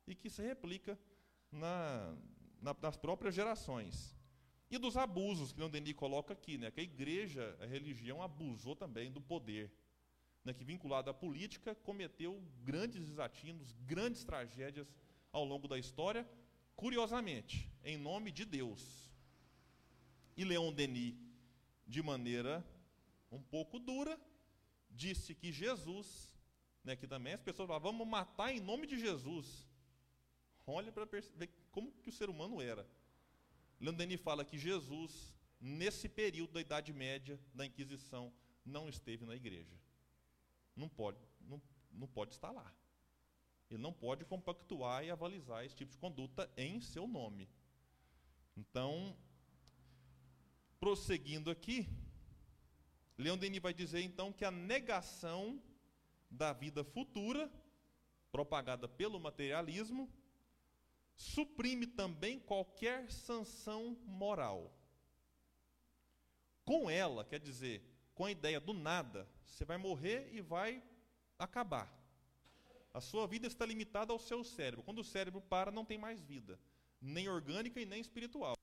e 0.09 0.13
que 0.13 0.29
se 0.29 0.43
replica 0.43 0.99
na, 1.53 2.17
na, 2.61 2.75
nas 2.83 2.97
próprias 2.97 3.33
gerações. 3.33 4.19
E 4.69 4.77
dos 4.77 4.97
abusos 4.97 5.53
que 5.53 5.63
o 5.63 5.69
Denis 5.69 5.95
coloca 5.95 6.33
aqui, 6.33 6.59
né? 6.59 6.73
Que 6.73 6.81
a 6.81 6.83
igreja, 6.83 7.57
a 7.61 7.65
religião 7.65 8.21
abusou 8.21 8.75
também 8.75 9.13
do 9.13 9.21
poder, 9.21 9.71
né? 10.45 10.53
que 10.53 10.65
vinculado 10.65 11.11
à 11.11 11.15
política 11.15 11.75
cometeu 11.75 12.41
grandes 12.63 13.07
desatinos, 13.07 13.73
grandes 13.87 14.25
tragédias 14.25 14.95
ao 15.33 15.45
longo 15.45 15.67
da 15.67 15.79
história, 15.79 16.29
curiosamente, 16.77 17.73
em 17.83 17.97
nome 17.97 18.31
de 18.31 18.45
Deus. 18.45 19.11
E 20.37 20.45
Leon 20.45 20.73
Denis, 20.73 21.15
de 21.87 22.03
maneira 22.03 22.65
um 23.31 23.43
pouco 23.43 23.79
dura, 23.79 24.21
disse 24.91 25.35
que 25.35 25.51
Jesus, 25.51 26.33
né, 26.85 26.95
que 26.95 27.07
também 27.07 27.33
as 27.33 27.41
pessoas 27.41 27.67
falavam, 27.67 27.93
vamos 27.93 28.07
matar 28.07 28.55
em 28.55 28.61
nome 28.61 28.87
de 28.87 28.99
Jesus. 28.99 29.67
Olha 30.67 30.93
para 30.93 31.05
ver 31.05 31.25
como 31.71 31.93
que 31.93 32.09
o 32.09 32.13
ser 32.13 32.29
humano 32.29 32.61
era. 32.61 32.87
Leon 33.81 33.95
Denis 33.95 34.21
fala 34.21 34.45
que 34.45 34.57
Jesus, 34.57 35.35
nesse 35.61 36.09
período 36.09 36.53
da 36.53 36.61
Idade 36.61 36.93
Média, 36.93 37.39
da 37.53 37.67
Inquisição, 37.67 38.33
não 38.65 38.89
esteve 38.89 39.27
na 39.27 39.35
igreja. 39.35 39.84
Não 40.77 40.89
pode, 40.89 41.19
não, 41.41 41.61
não 41.93 42.07
pode 42.07 42.33
estar 42.33 42.51
lá. 42.51 42.73
Ele 43.71 43.83
não 43.83 43.93
pode 43.93 44.25
compactuar 44.25 45.05
e 45.05 45.11
avalizar 45.11 45.65
esse 45.65 45.75
tipo 45.75 45.93
de 45.93 45.99
conduta 45.99 46.51
em 46.57 46.81
seu 46.81 47.07
nome. 47.07 47.49
Então, 48.57 49.17
prosseguindo 50.79 51.51
aqui, 51.51 51.89
Leon 53.17 53.39
Denis 53.39 53.61
vai 53.61 53.73
dizer 53.73 54.03
então 54.03 54.33
que 54.33 54.45
a 54.45 54.51
negação 54.51 55.63
da 56.31 56.53
vida 56.53 56.85
futura, 56.85 57.51
propagada 58.31 58.89
pelo 58.89 59.21
materialismo, 59.21 60.11
suprime 61.17 61.87
também 61.87 62.41
qualquer 62.41 63.11
sanção 63.11 63.97
moral. 64.05 64.77
Com 66.65 66.91
ela, 66.91 67.25
quer 67.25 67.39
dizer, 67.39 67.94
com 68.15 68.25
a 68.25 68.31
ideia 68.31 68.61
do 68.61 68.73
nada, 68.73 69.29
você 69.45 69.65
vai 69.65 69.77
morrer 69.77 70.29
e 70.33 70.41
vai 70.41 70.83
acabar. 71.39 71.93
A 72.93 73.01
sua 73.01 73.27
vida 73.27 73.47
está 73.47 73.67
limitada 73.67 74.13
ao 74.13 74.19
seu 74.19 74.45
cérebro. 74.45 74.85
Quando 74.85 75.01
o 75.01 75.05
cérebro 75.05 75.41
para, 75.41 75.71
não 75.71 75.85
tem 75.85 75.99
mais 75.99 76.21
vida, 76.21 76.59
nem 77.01 77.29
orgânica 77.29 77.81
e 77.81 77.87
nem 77.87 78.01
espiritual. 78.01 78.55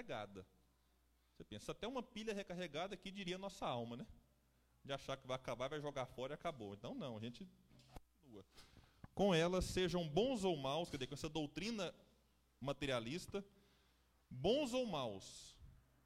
Recarregada. 0.00 0.46
Você 1.32 1.44
pensa, 1.44 1.72
até 1.72 1.86
uma 1.86 2.02
pilha 2.02 2.34
recarregada 2.34 2.96
que 2.96 3.10
diria 3.10 3.38
nossa 3.38 3.66
alma, 3.66 3.96
né? 3.96 4.06
De 4.84 4.92
achar 4.92 5.16
que 5.16 5.26
vai 5.26 5.36
acabar, 5.36 5.68
vai 5.68 5.80
jogar 5.80 6.06
fora 6.06 6.32
e 6.32 6.34
acabou. 6.34 6.74
Então 6.74 6.94
não, 6.94 7.16
a 7.16 7.20
gente 7.20 7.46
continua. 7.90 8.44
Com 9.14 9.34
ela, 9.34 9.60
sejam 9.60 10.08
bons 10.08 10.44
ou 10.44 10.56
maus, 10.56 10.88
quer 10.90 10.96
dizer, 10.96 11.06
com 11.06 11.14
essa 11.14 11.28
doutrina 11.28 11.94
materialista, 12.60 13.44
bons 14.28 14.72
ou 14.72 14.86
maus, 14.86 15.56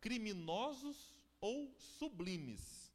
criminosos 0.01 1.15
ou 1.41 1.73
sublimes, 1.79 2.93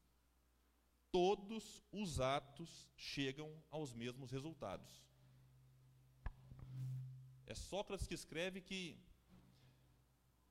todos 1.11 1.83
os 1.91 2.19
atos 2.19 2.89
chegam 2.95 3.51
aos 3.69 3.93
mesmos 3.93 4.31
resultados. 4.31 5.01
É 7.45 7.55
Sócrates 7.55 8.05
que 8.05 8.13
escreve 8.13 8.61
que 8.61 8.97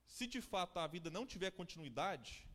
se 0.09 0.27
de 0.27 0.41
fato 0.41 0.79
a 0.79 0.87
vida 0.87 1.11
não 1.11 1.25
tiver 1.27 1.51
continuidade, 1.53 2.49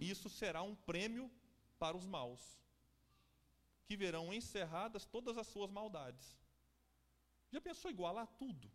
isso 0.00 0.28
será 0.30 0.62
um 0.62 0.74
prêmio 0.74 1.30
para 1.78 1.96
os 1.96 2.06
maus, 2.06 2.40
que 3.84 3.96
verão 3.96 4.32
encerradas 4.32 5.04
todas 5.04 5.36
as 5.36 5.46
suas 5.48 5.70
maldades. 5.70 6.38
Já 7.52 7.60
pensou 7.60 7.90
igualar 7.90 8.26
tudo? 8.38 8.70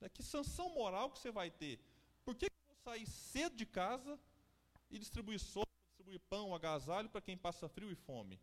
É 0.00 0.08
que 0.08 0.22
sanção 0.22 0.68
moral 0.74 1.10
que 1.10 1.18
você 1.18 1.32
vai 1.32 1.50
ter? 1.50 1.80
Por 2.24 2.34
que 2.36 2.46
eu 2.46 2.50
vou 2.66 2.76
sair 2.84 3.06
cedo 3.06 3.56
de 3.56 3.66
casa 3.66 4.18
e 4.90 4.98
distribuir 4.98 5.40
sopa, 5.40 5.72
distribuir 5.88 6.20
pão, 6.28 6.54
agasalho 6.54 7.08
para 7.08 7.20
quem 7.20 7.36
passa 7.36 7.68
frio 7.68 7.90
e 7.90 7.94
fome? 7.94 8.40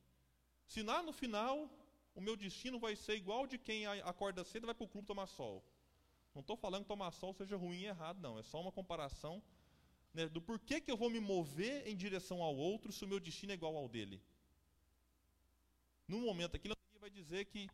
Se 0.67 0.81
lá 0.81 1.01
no 1.01 1.13
final 1.13 1.69
o 2.15 2.21
meu 2.21 2.35
destino 2.35 2.79
vai 2.79 2.95
ser 2.95 3.15
igual 3.15 3.45
de 3.45 3.57
quem 3.57 3.85
acorda 3.85 4.43
cedo 4.43 4.63
e 4.63 4.69
vai 4.71 4.75
para 4.75 4.85
o 4.85 4.89
clube 4.89 5.07
tomar 5.07 5.27
sol. 5.27 5.63
Não 6.35 6.41
estou 6.41 6.57
falando 6.57 6.83
que 6.83 6.89
tomar 6.89 7.11
sol 7.11 7.33
seja 7.33 7.55
ruim 7.55 7.79
e 7.79 7.85
errado, 7.85 8.19
não. 8.19 8.37
É 8.37 8.43
só 8.43 8.59
uma 8.59 8.71
comparação 8.71 9.41
né, 10.13 10.27
do 10.27 10.41
porquê 10.41 10.81
que 10.81 10.91
eu 10.91 10.97
vou 10.97 11.09
me 11.09 11.21
mover 11.21 11.87
em 11.87 11.95
direção 11.95 12.43
ao 12.43 12.55
outro 12.55 12.91
se 12.91 13.05
o 13.05 13.07
meu 13.07 13.21
destino 13.21 13.53
é 13.53 13.55
igual 13.55 13.75
ao 13.77 13.87
dele. 13.87 14.21
No 16.05 16.19
momento 16.19 16.57
aqui, 16.57 16.67
ele 16.67 16.75
vai 16.99 17.09
dizer 17.09 17.45
que, 17.45 17.69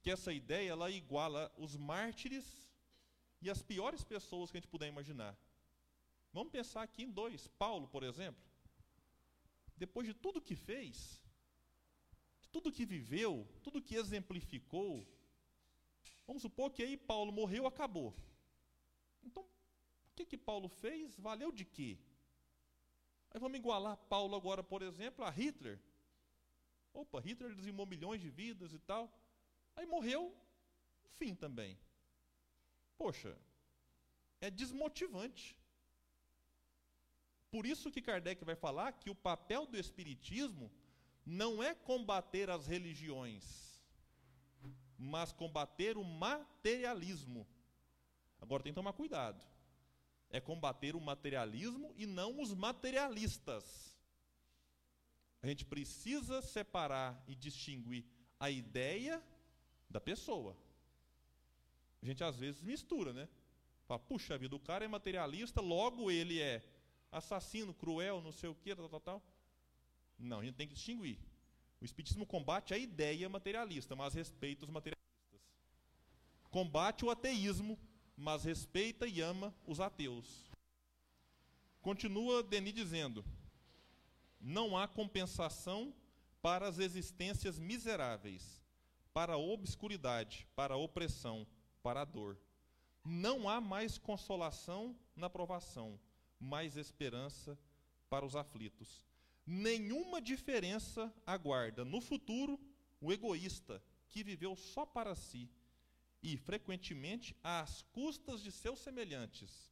que 0.00 0.12
essa 0.12 0.32
ideia 0.32 0.70
ela 0.70 0.90
iguala 0.90 1.52
os 1.58 1.76
mártires 1.76 2.46
e 3.42 3.50
as 3.50 3.60
piores 3.62 4.04
pessoas 4.04 4.48
que 4.48 4.56
a 4.56 4.60
gente 4.60 4.70
puder 4.70 4.88
imaginar. 4.88 5.36
Vamos 6.32 6.52
pensar 6.52 6.82
aqui 6.82 7.02
em 7.02 7.10
dois. 7.10 7.48
Paulo, 7.48 7.88
por 7.88 8.04
exemplo, 8.04 8.42
depois 9.76 10.06
de 10.06 10.14
tudo 10.14 10.40
que 10.40 10.54
fez, 10.54 11.20
tudo 12.52 12.70
que 12.70 12.86
viveu, 12.86 13.32
tudo 13.64 13.82
que 13.82 13.96
exemplificou, 13.96 15.04
Vamos 16.26 16.42
supor 16.42 16.70
que 16.70 16.82
aí 16.82 16.96
Paulo 16.96 17.32
morreu, 17.32 17.66
acabou. 17.66 18.14
Então, 19.22 19.42
o 19.42 20.14
que, 20.14 20.24
que 20.24 20.36
Paulo 20.36 20.68
fez? 20.68 21.18
Valeu 21.18 21.50
de 21.52 21.64
quê? 21.64 21.98
Aí 23.30 23.40
vamos 23.40 23.58
igualar 23.58 23.96
Paulo 23.96 24.36
agora, 24.36 24.62
por 24.62 24.82
exemplo, 24.82 25.24
a 25.24 25.30
Hitler. 25.30 25.80
Opa, 26.92 27.20
Hitler 27.20 27.54
dizimou 27.54 27.84
milhões 27.84 28.20
de 28.20 28.30
vidas 28.30 28.72
e 28.72 28.78
tal. 28.78 29.12
Aí 29.74 29.86
morreu, 29.86 30.32
fim 31.16 31.34
também. 31.34 31.76
Poxa, 32.96 33.36
é 34.40 34.50
desmotivante. 34.50 35.56
Por 37.50 37.66
isso 37.66 37.90
que 37.90 38.02
Kardec 38.02 38.44
vai 38.44 38.54
falar 38.54 38.92
que 38.92 39.10
o 39.10 39.14
papel 39.14 39.66
do 39.66 39.76
Espiritismo 39.76 40.70
não 41.24 41.62
é 41.62 41.74
combater 41.74 42.50
as 42.50 42.66
religiões, 42.66 43.73
mas 44.98 45.32
combater 45.32 45.96
o 45.96 46.04
materialismo. 46.04 47.46
Agora 48.40 48.62
tem 48.62 48.72
que 48.72 48.76
tomar 48.76 48.92
cuidado. 48.92 49.44
É 50.30 50.40
combater 50.40 50.96
o 50.96 51.00
materialismo 51.00 51.92
e 51.96 52.06
não 52.06 52.40
os 52.40 52.52
materialistas. 52.52 53.96
A 55.42 55.46
gente 55.46 55.64
precisa 55.64 56.40
separar 56.42 57.22
e 57.28 57.34
distinguir 57.34 58.04
a 58.40 58.50
ideia 58.50 59.22
da 59.88 60.00
pessoa. 60.00 60.56
A 62.02 62.06
gente 62.06 62.22
às 62.24 62.36
vezes 62.36 62.62
mistura, 62.62 63.12
né? 63.12 63.28
Fala, 63.86 64.00
puxa 64.00 64.38
vida, 64.38 64.56
o 64.56 64.60
cara 64.60 64.84
é 64.84 64.88
materialista, 64.88 65.60
logo 65.60 66.10
ele 66.10 66.40
é 66.40 66.62
assassino, 67.12 67.72
cruel, 67.72 68.20
não 68.20 68.32
sei 68.32 68.48
o 68.48 68.54
quê, 68.54 68.74
tal, 68.74 68.88
tal, 68.88 69.00
tal. 69.00 69.22
Não, 70.18 70.40
a 70.40 70.44
gente 70.44 70.56
tem 70.56 70.66
que 70.66 70.74
distinguir. 70.74 71.18
O 71.84 71.90
Espiritismo 71.92 72.24
combate 72.24 72.72
a 72.72 72.78
ideia 72.78 73.28
materialista, 73.28 73.94
mas 73.94 74.14
respeita 74.14 74.64
os 74.64 74.70
materialistas. 74.70 75.42
Combate 76.50 77.04
o 77.04 77.10
ateísmo, 77.10 77.78
mas 78.16 78.42
respeita 78.42 79.06
e 79.06 79.20
ama 79.20 79.54
os 79.66 79.80
ateus. 79.80 80.50
Continua 81.82 82.42
Denis 82.42 82.72
dizendo: 82.72 83.22
não 84.40 84.78
há 84.78 84.88
compensação 84.88 85.94
para 86.40 86.66
as 86.66 86.78
existências 86.78 87.58
miseráveis, 87.58 88.62
para 89.12 89.34
a 89.34 89.38
obscuridade, 89.38 90.48
para 90.56 90.72
a 90.72 90.78
opressão, 90.78 91.46
para 91.82 92.00
a 92.00 92.06
dor. 92.06 92.38
Não 93.04 93.46
há 93.46 93.60
mais 93.60 93.98
consolação 93.98 94.96
na 95.14 95.28
provação, 95.28 96.00
mais 96.40 96.78
esperança 96.78 97.58
para 98.08 98.24
os 98.24 98.34
aflitos. 98.34 99.04
Nenhuma 99.46 100.20
diferença 100.20 101.12
aguarda 101.26 101.84
no 101.84 102.00
futuro 102.00 102.58
o 103.00 103.12
egoísta 103.12 103.82
que 104.08 104.24
viveu 104.24 104.56
só 104.56 104.86
para 104.86 105.14
si 105.14 105.50
e, 106.22 106.36
frequentemente, 106.36 107.36
às 107.42 107.82
custas 107.92 108.42
de 108.42 108.50
seus 108.50 108.78
semelhantes, 108.78 109.70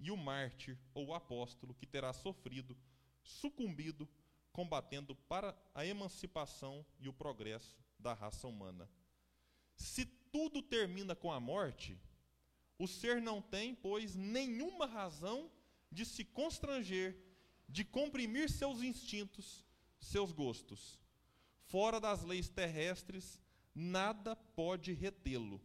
e 0.00 0.10
o 0.10 0.16
mártir 0.16 0.78
ou 0.94 1.08
o 1.08 1.14
apóstolo 1.14 1.74
que 1.74 1.86
terá 1.86 2.12
sofrido, 2.12 2.76
sucumbido, 3.22 4.08
combatendo 4.52 5.14
para 5.14 5.54
a 5.74 5.84
emancipação 5.84 6.86
e 6.98 7.08
o 7.08 7.12
progresso 7.12 7.76
da 7.98 8.14
raça 8.14 8.46
humana. 8.46 8.88
Se 9.76 10.06
tudo 10.06 10.62
termina 10.62 11.14
com 11.14 11.30
a 11.30 11.38
morte, 11.38 11.98
o 12.78 12.86
ser 12.86 13.20
não 13.20 13.42
tem, 13.42 13.74
pois, 13.74 14.14
nenhuma 14.14 14.86
razão 14.86 15.50
de 15.90 16.04
se 16.04 16.24
constranger, 16.24 17.16
de 17.74 17.84
comprimir 17.84 18.48
seus 18.48 18.82
instintos, 18.82 19.66
seus 19.98 20.30
gostos. 20.30 20.96
Fora 21.64 21.98
das 21.98 22.22
leis 22.22 22.48
terrestres, 22.48 23.40
nada 23.74 24.36
pode 24.36 24.92
retê-lo. 24.92 25.60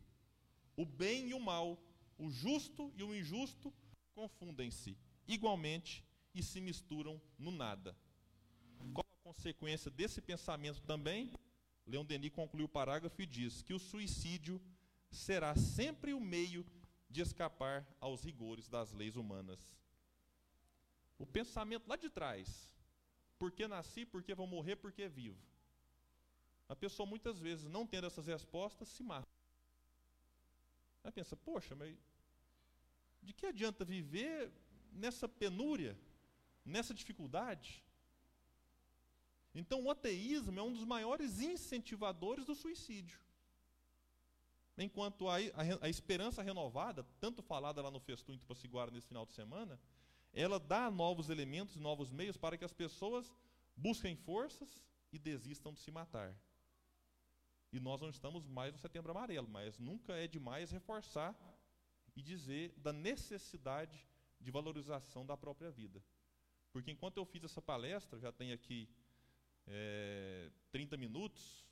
O 0.76 0.84
bem 0.88 1.30
e 1.30 1.34
o 1.36 1.40
mal, 1.40 1.80
o 2.18 2.32
justo 2.32 2.92
e 2.98 3.04
o 3.04 3.14
injusto 3.14 3.72
confundem-se 4.16 4.98
igualmente 5.28 6.04
e 6.34 6.42
se 6.42 6.60
misturam 6.60 7.22
no 7.38 7.52
nada. 7.52 7.96
Qual 8.92 9.06
a 9.06 9.24
consequência 9.24 9.92
desse 9.92 10.20
pensamento 10.20 10.82
também? 10.82 11.32
Leon 11.86 12.06
Denis 12.06 12.32
conclui 12.32 12.64
o 12.64 12.68
parágrafo 12.68 13.22
e 13.22 13.28
diz 13.28 13.62
que 13.62 13.76
o 13.76 13.80
suicídio 13.80 14.60
será 15.12 15.56
sempre 15.56 16.12
o 16.16 16.20
meio 16.20 16.66
de 17.08 17.22
escapar 17.22 17.88
aos 18.02 18.24
rigores 18.24 18.68
das 18.68 18.92
leis 18.94 19.16
humanas. 19.16 19.60
O 21.20 21.26
pensamento 21.26 21.88
lá 21.88 21.98
de 21.98 22.10
trás, 22.10 22.74
por 23.38 23.52
que 23.52 23.68
nasci, 23.68 24.06
por 24.06 24.24
que 24.24 24.34
vou 24.34 24.48
morrer, 24.48 24.78
por 24.78 24.92
que 24.92 25.08
vivo. 25.08 25.38
A 26.68 26.76
pessoa 26.76 27.06
muitas 27.06 27.40
vezes, 27.40 27.70
não 27.70 27.86
tendo 27.86 28.08
essas 28.08 28.26
respostas, 28.26 28.88
se 28.88 29.04
mata. 29.04 29.28
Ela 31.04 31.12
pensa, 31.12 31.36
poxa, 31.36 31.76
mas 31.76 31.96
de 33.22 33.34
que 33.34 33.46
adianta 33.46 33.84
viver 33.84 34.52
nessa 34.92 35.28
penúria, 35.28 35.98
nessa 36.64 36.94
dificuldade? 36.94 37.84
Então, 39.54 39.84
o 39.84 39.92
ateísmo 39.92 40.58
é 40.60 40.64
um 40.64 40.72
dos 40.72 40.86
maiores 40.86 41.42
incentivadores 41.42 42.46
do 42.46 42.56
suicídio. 42.56 43.20
Enquanto 44.78 45.28
a, 45.28 45.36
a, 45.36 45.86
a 45.86 45.90
esperança 45.90 46.42
renovada, 46.42 47.04
tanto 47.20 47.42
falada 47.42 47.82
lá 47.82 47.92
no 47.92 48.00
Festu 48.00 48.32
em 48.32 48.38
Tupaciguara 48.38 48.92
nesse 48.92 49.08
final 49.08 49.26
de 49.26 49.34
semana, 49.34 49.78
ela 50.34 50.60
dá 50.60 50.90
novos 50.92 51.30
elementos, 51.30 51.76
novos 51.76 52.12
meios 52.12 52.38
para 52.38 52.58
que 52.58 52.66
as 52.66 52.74
pessoas 52.74 53.34
busquem 53.76 54.16
forças 54.16 54.84
e 55.12 55.18
desistam 55.18 55.74
de 55.74 55.80
se 55.80 55.92
matar. 55.92 56.36
E 57.72 57.80
nós 57.80 58.02
não 58.02 58.10
estamos 58.10 58.48
mais 58.48 58.74
no 58.74 58.80
setembro 58.80 59.12
amarelo, 59.12 59.48
mas 59.48 59.78
nunca 59.78 60.14
é 60.14 60.28
demais 60.28 60.72
reforçar 60.72 61.36
e 62.16 62.22
dizer 62.22 62.74
da 62.78 62.92
necessidade 62.92 64.08
de 64.40 64.52
valorização 64.52 65.26
da 65.26 65.38
própria 65.38 65.72
vida. 65.72 66.04
Porque 66.72 66.92
enquanto 66.92 67.18
eu 67.18 67.26
fiz 67.26 67.44
essa 67.44 67.62
palestra, 67.62 68.20
já 68.20 68.32
tem 68.32 68.52
aqui 68.52 68.88
é, 69.68 70.52
30 70.72 70.98
minutos, 70.98 71.66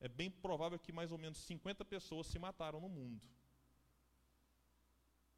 é 0.00 0.08
bem 0.08 0.30
provável 0.30 0.78
que 0.78 0.92
mais 0.92 1.10
ou 1.10 1.18
menos 1.18 1.38
50 1.38 1.84
pessoas 1.84 2.26
se 2.26 2.38
mataram 2.38 2.80
no 2.80 2.88
mundo 2.88 3.35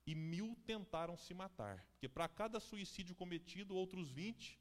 e 0.09 0.15
mil 0.15 0.57
tentaram 0.65 1.19
se 1.19 1.35
matar. 1.35 1.85
Porque 1.91 2.09
para 2.09 2.27
cada 2.27 2.59
suicídio 2.59 3.15
cometido, 3.15 3.77
outros 3.77 4.11
20 4.11 4.59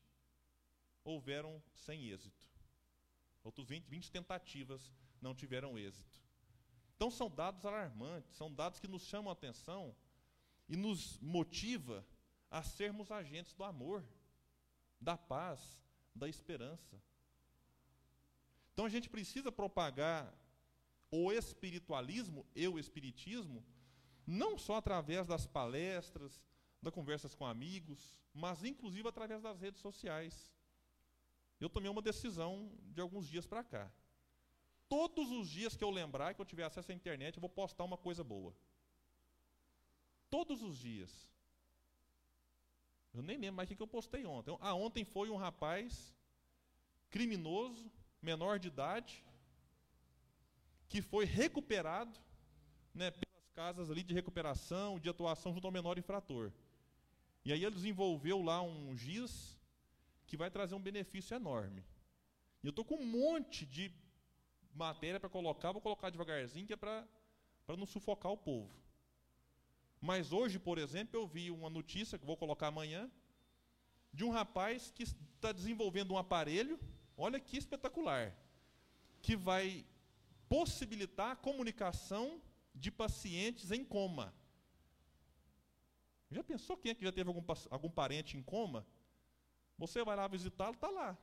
houveram 1.05 1.63
sem 1.73 2.10
êxito. 2.10 2.45
Outros 3.45 3.65
20, 3.69 3.86
20 3.86 4.12
tentativas 4.12 4.93
não 5.21 5.33
tiveram 5.33 5.79
êxito. 5.79 6.21
Então 6.97 7.10
são 7.10 7.29
dados 7.29 7.63
alarmantes, 7.63 8.36
são 8.36 8.53
dados 8.53 8.77
que 8.77 8.89
nos 8.89 9.03
chamam 9.03 9.29
a 9.29 9.33
atenção 9.33 9.95
e 10.67 10.75
nos 10.75 11.17
motiva 11.19 12.05
a 12.51 12.62
sermos 12.62 13.10
agentes 13.10 13.53
do 13.53 13.63
amor, 13.63 14.05
da 14.99 15.17
paz, 15.17 15.79
da 16.13 16.27
esperança. 16.27 17.01
Então 18.73 18.83
a 18.83 18.89
gente 18.89 19.10
precisa 19.10 19.49
propagar 19.49 20.29
o 21.10 21.31
espiritualismo 21.31 22.45
e 22.53 22.67
o 22.67 22.77
espiritismo 22.77 23.63
não 24.27 24.57
só 24.57 24.75
através 24.75 25.25
das 25.25 25.47
palestras, 25.47 26.43
das 26.81 26.93
conversas 26.93 27.33
com 27.33 27.45
amigos, 27.45 28.19
mas 28.33 28.63
inclusive 28.63 29.07
através 29.07 29.41
das 29.41 29.57
redes 29.57 29.81
sociais. 29.81 30.51
Eu 31.59 31.69
tomei 31.69 31.89
uma 31.89 32.01
decisão 32.01 32.69
de 32.93 32.99
alguns 32.99 33.25
dias 33.27 33.45
para 33.45 33.63
cá. 33.63 33.89
Todos 34.89 35.31
os 35.31 35.49
dias 35.49 35.75
que 35.75 35.83
eu 35.83 35.89
lembrar 35.89 36.33
que 36.33 36.41
eu 36.41 36.45
tiver 36.45 36.65
acesso 36.65 36.91
à 36.91 36.95
internet, 36.95 37.35
eu 37.35 37.41
vou 37.41 37.49
postar 37.49 37.85
uma 37.85 37.97
coisa 37.97 38.23
boa. 38.23 38.53
Todos 40.29 40.61
os 40.61 40.77
dias. 40.77 41.27
Eu 43.13 43.23
nem 43.23 43.37
lembro 43.37 43.55
mais 43.55 43.71
o 43.71 43.75
que 43.75 43.81
eu 43.81 43.87
postei 43.87 44.25
ontem. 44.25 44.55
Ah, 44.59 44.73
ontem 44.73 45.03
foi 45.03 45.29
um 45.29 45.37
rapaz 45.37 46.13
criminoso, 47.09 47.89
menor 48.21 48.59
de 48.59 48.67
idade, 48.67 49.25
que 50.89 51.01
foi 51.01 51.25
recuperado 51.25 52.19
né, 52.93 53.11
casas 53.58 53.89
ali 53.89 54.04
de 54.04 54.13
recuperação, 54.13 55.00
de 55.00 55.10
atuação 55.10 55.52
junto 55.52 55.65
ao 55.65 55.72
menor 55.72 55.98
infrator. 55.98 56.51
E 57.43 57.51
aí 57.51 57.66
ele 57.66 57.74
desenvolveu 57.74 58.39
lá 58.49 58.62
um 58.62 58.95
GIS 58.95 59.58
que 60.28 60.38
vai 60.38 60.51
trazer 60.51 60.76
um 60.76 60.86
benefício 60.89 61.34
enorme. 61.34 61.84
E 62.62 62.68
eu 62.68 62.70
estou 62.70 62.86
com 62.86 62.97
um 62.97 63.05
monte 63.08 63.66
de 63.66 63.91
matéria 64.76 65.20
para 65.20 65.28
colocar, 65.28 65.72
vou 65.72 65.82
colocar 65.82 66.12
devagarzinho, 66.12 66.68
que 66.68 66.74
é 66.74 66.78
para 66.78 67.08
não 67.70 67.88
sufocar 67.88 68.32
o 68.32 68.38
povo. 68.38 68.72
Mas 69.99 70.32
hoje, 70.32 70.60
por 70.60 70.78
exemplo, 70.78 71.20
eu 71.20 71.26
vi 71.26 71.49
uma 71.49 71.70
notícia, 71.70 72.20
que 72.20 72.26
vou 72.32 72.38
colocar 72.38 72.68
amanhã, 72.68 73.10
de 74.14 74.24
um 74.24 74.30
rapaz 74.30 74.91
que 74.91 75.01
está 75.01 75.51
desenvolvendo 75.51 76.14
um 76.14 76.18
aparelho, 76.18 76.80
olha 77.18 77.39
que 77.39 77.58
espetacular, 77.58 78.38
que 79.20 79.36
vai 79.36 79.84
possibilitar 80.47 81.32
a 81.32 81.36
comunicação 81.36 82.39
de 82.78 82.91
pacientes 82.91 83.71
em 83.71 83.84
coma. 83.84 84.34
Já 86.30 86.43
pensou 86.43 86.78
quem 86.78 86.91
é 86.91 86.95
que 86.95 87.03
já 87.03 87.11
teve 87.11 87.30
algum, 87.30 87.43
algum 87.69 87.89
parente 87.89 88.38
em 88.38 88.43
coma? 88.43 88.86
Você 89.78 90.03
vai 90.03 90.15
lá 90.15 90.28
visitá-lo, 90.28 90.73
está 90.73 90.89
lá. 90.89 91.17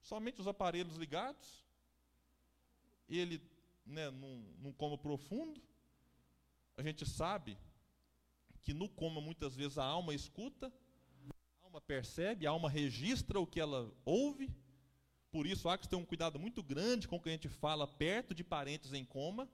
Somente 0.00 0.40
os 0.40 0.46
aparelhos 0.46 0.96
ligados. 0.96 1.64
Ele, 3.08 3.42
né, 3.84 4.10
num, 4.10 4.54
num 4.58 4.72
coma 4.72 4.96
profundo. 4.96 5.60
A 6.76 6.82
gente 6.82 7.04
sabe 7.04 7.58
que 8.62 8.72
no 8.72 8.88
coma 8.88 9.20
muitas 9.20 9.54
vezes 9.54 9.76
a 9.78 9.84
alma 9.84 10.14
escuta, 10.14 10.72
alma 11.62 11.80
percebe, 11.80 12.46
a 12.46 12.50
alma 12.50 12.68
registra 12.68 13.38
o 13.38 13.46
que 13.46 13.60
ela 13.60 13.92
ouve. 14.04 14.50
Por 15.30 15.46
isso 15.46 15.68
há 15.68 15.78
que 15.78 15.88
ter 15.88 15.96
um 15.96 16.04
cuidado 16.04 16.38
muito 16.38 16.62
grande 16.62 17.06
com 17.06 17.16
o 17.16 17.20
que 17.20 17.28
a 17.28 17.32
gente 17.32 17.48
fala 17.48 17.86
perto 17.86 18.34
de 18.34 18.42
parentes 18.42 18.92
em 18.92 19.04
coma, 19.04 19.48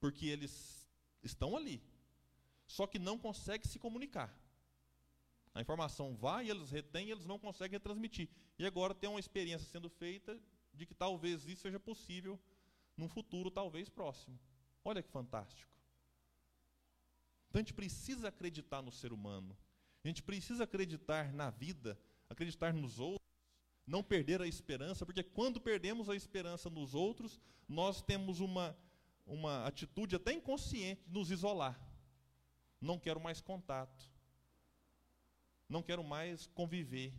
porque 0.00 0.26
eles 0.26 0.86
estão 1.22 1.56
ali, 1.56 1.82
só 2.66 2.86
que 2.86 2.98
não 2.98 3.18
conseguem 3.18 3.66
se 3.68 3.78
comunicar. 3.78 4.32
A 5.54 5.60
informação 5.60 6.14
vai, 6.14 6.48
eles 6.48 6.70
retêm, 6.70 7.10
eles 7.10 7.26
não 7.26 7.38
conseguem 7.38 7.76
retransmitir. 7.76 8.28
E 8.58 8.66
agora 8.66 8.94
tem 8.94 9.10
uma 9.10 9.18
experiência 9.18 9.68
sendo 9.68 9.88
feita 9.88 10.38
de 10.72 10.86
que 10.86 10.94
talvez 10.94 11.46
isso 11.48 11.62
seja 11.62 11.80
possível 11.80 12.38
num 12.96 13.08
futuro 13.08 13.50
talvez 13.50 13.88
próximo. 13.88 14.38
Olha 14.84 15.02
que 15.02 15.10
fantástico. 15.10 15.72
Então 17.48 17.58
a 17.58 17.62
gente 17.62 17.74
precisa 17.74 18.28
acreditar 18.28 18.82
no 18.82 18.92
ser 18.92 19.12
humano. 19.12 19.56
A 20.04 20.08
gente 20.08 20.22
precisa 20.22 20.64
acreditar 20.64 21.32
na 21.32 21.50
vida, 21.50 21.98
acreditar 22.28 22.72
nos 22.72 22.98
outros, 22.98 23.26
não 23.86 24.02
perder 24.02 24.40
a 24.40 24.46
esperança, 24.46 25.04
porque 25.04 25.22
quando 25.22 25.60
perdemos 25.60 26.08
a 26.08 26.14
esperança 26.14 26.68
nos 26.68 26.94
outros, 26.94 27.40
nós 27.66 28.02
temos 28.02 28.38
uma, 28.38 28.76
uma 29.28 29.66
atitude 29.66 30.16
até 30.16 30.32
inconsciente 30.32 31.02
de 31.06 31.12
nos 31.12 31.30
isolar. 31.30 31.78
Não 32.80 32.98
quero 32.98 33.20
mais 33.20 33.40
contato. 33.40 34.10
Não 35.68 35.82
quero 35.82 36.02
mais 36.02 36.46
conviver. 36.48 37.12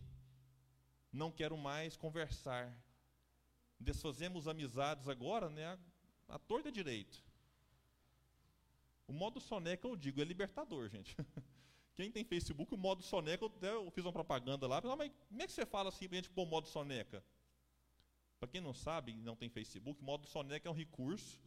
Não 1.12 1.32
quero 1.32 1.58
mais 1.58 1.96
conversar. 1.96 2.76
Desfazemos 3.80 4.48
amizades 4.48 5.08
agora, 5.08 5.50
né, 5.50 5.66
a, 5.66 6.36
a 6.36 6.40
torta 6.40 6.72
direito. 6.72 7.24
O 9.08 9.14
modo 9.14 9.40
soneca, 9.40 9.88
eu 9.88 9.96
digo, 9.96 10.22
é 10.22 10.24
libertador, 10.24 10.90
gente. 10.90 11.16
Quem 11.96 12.12
tem 12.12 12.24
Facebook, 12.24 12.74
o 12.74 12.78
modo 12.78 13.04
soneca, 13.04 13.44
eu, 13.62 13.92
fiz 13.92 14.06
uma 14.06 14.14
propaganda 14.14 14.68
lá, 14.68 14.82
mas 14.98 15.12
como 15.28 15.42
é 15.42 15.46
que 15.46 15.52
você 15.52 15.66
fala 15.66 15.90
assim 15.90 16.08
gente 16.10 16.30
pôr 16.30 16.44
o 16.44 16.46
modo 16.46 16.68
soneca? 16.68 17.24
Para 18.40 18.48
quem 18.48 18.62
não 18.62 18.74
sabe, 18.74 19.14
não 19.16 19.36
tem 19.36 19.50
Facebook, 19.50 20.02
modo 20.02 20.26
soneca 20.26 20.70
é 20.70 20.72
um 20.72 20.76
recurso. 20.76 21.38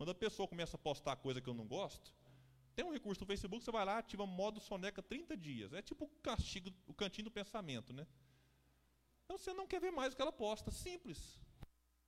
Quando 0.00 0.12
a 0.12 0.14
pessoa 0.14 0.48
começa 0.48 0.76
a 0.76 0.78
postar 0.78 1.14
coisa 1.16 1.42
que 1.42 1.46
eu 1.46 1.52
não 1.52 1.66
gosto, 1.66 2.14
tem 2.74 2.82
um 2.86 2.90
recurso 2.90 3.20
no 3.20 3.26
Facebook, 3.26 3.62
você 3.62 3.70
vai 3.70 3.84
lá, 3.84 3.98
ativa 3.98 4.24
modo 4.24 4.58
soneca 4.58 5.02
30 5.02 5.36
dias. 5.36 5.74
É 5.74 5.82
tipo 5.82 6.06
o 6.06 6.08
castigo, 6.22 6.72
o 6.86 6.94
cantinho 6.94 7.26
do 7.26 7.30
pensamento, 7.30 7.92
né? 7.92 8.06
Então 9.22 9.36
você 9.36 9.52
não 9.52 9.66
quer 9.66 9.78
ver 9.78 9.90
mais 9.90 10.14
o 10.14 10.16
que 10.16 10.22
ela 10.22 10.32
posta, 10.32 10.70
simples. 10.70 11.38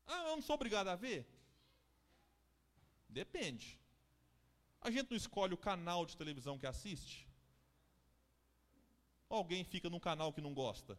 Ah, 0.07 0.22
eu 0.28 0.36
não 0.36 0.40
sou 0.40 0.55
obrigado 0.55 0.88
a 0.88 0.97
ver? 0.97 1.28
Depende. 3.11 3.78
A 4.80 4.90
gente 4.90 5.11
não 5.11 5.16
escolhe 5.18 5.53
o 5.53 5.59
canal 5.59 6.07
de 6.07 6.16
televisão 6.16 6.59
que 6.59 6.66
assiste? 6.66 7.28
Alguém 9.28 9.64
fica 9.64 9.90
num 9.90 10.01
canal 10.01 10.32
que 10.32 10.40
não 10.40 10.55
gosta? 10.55 10.99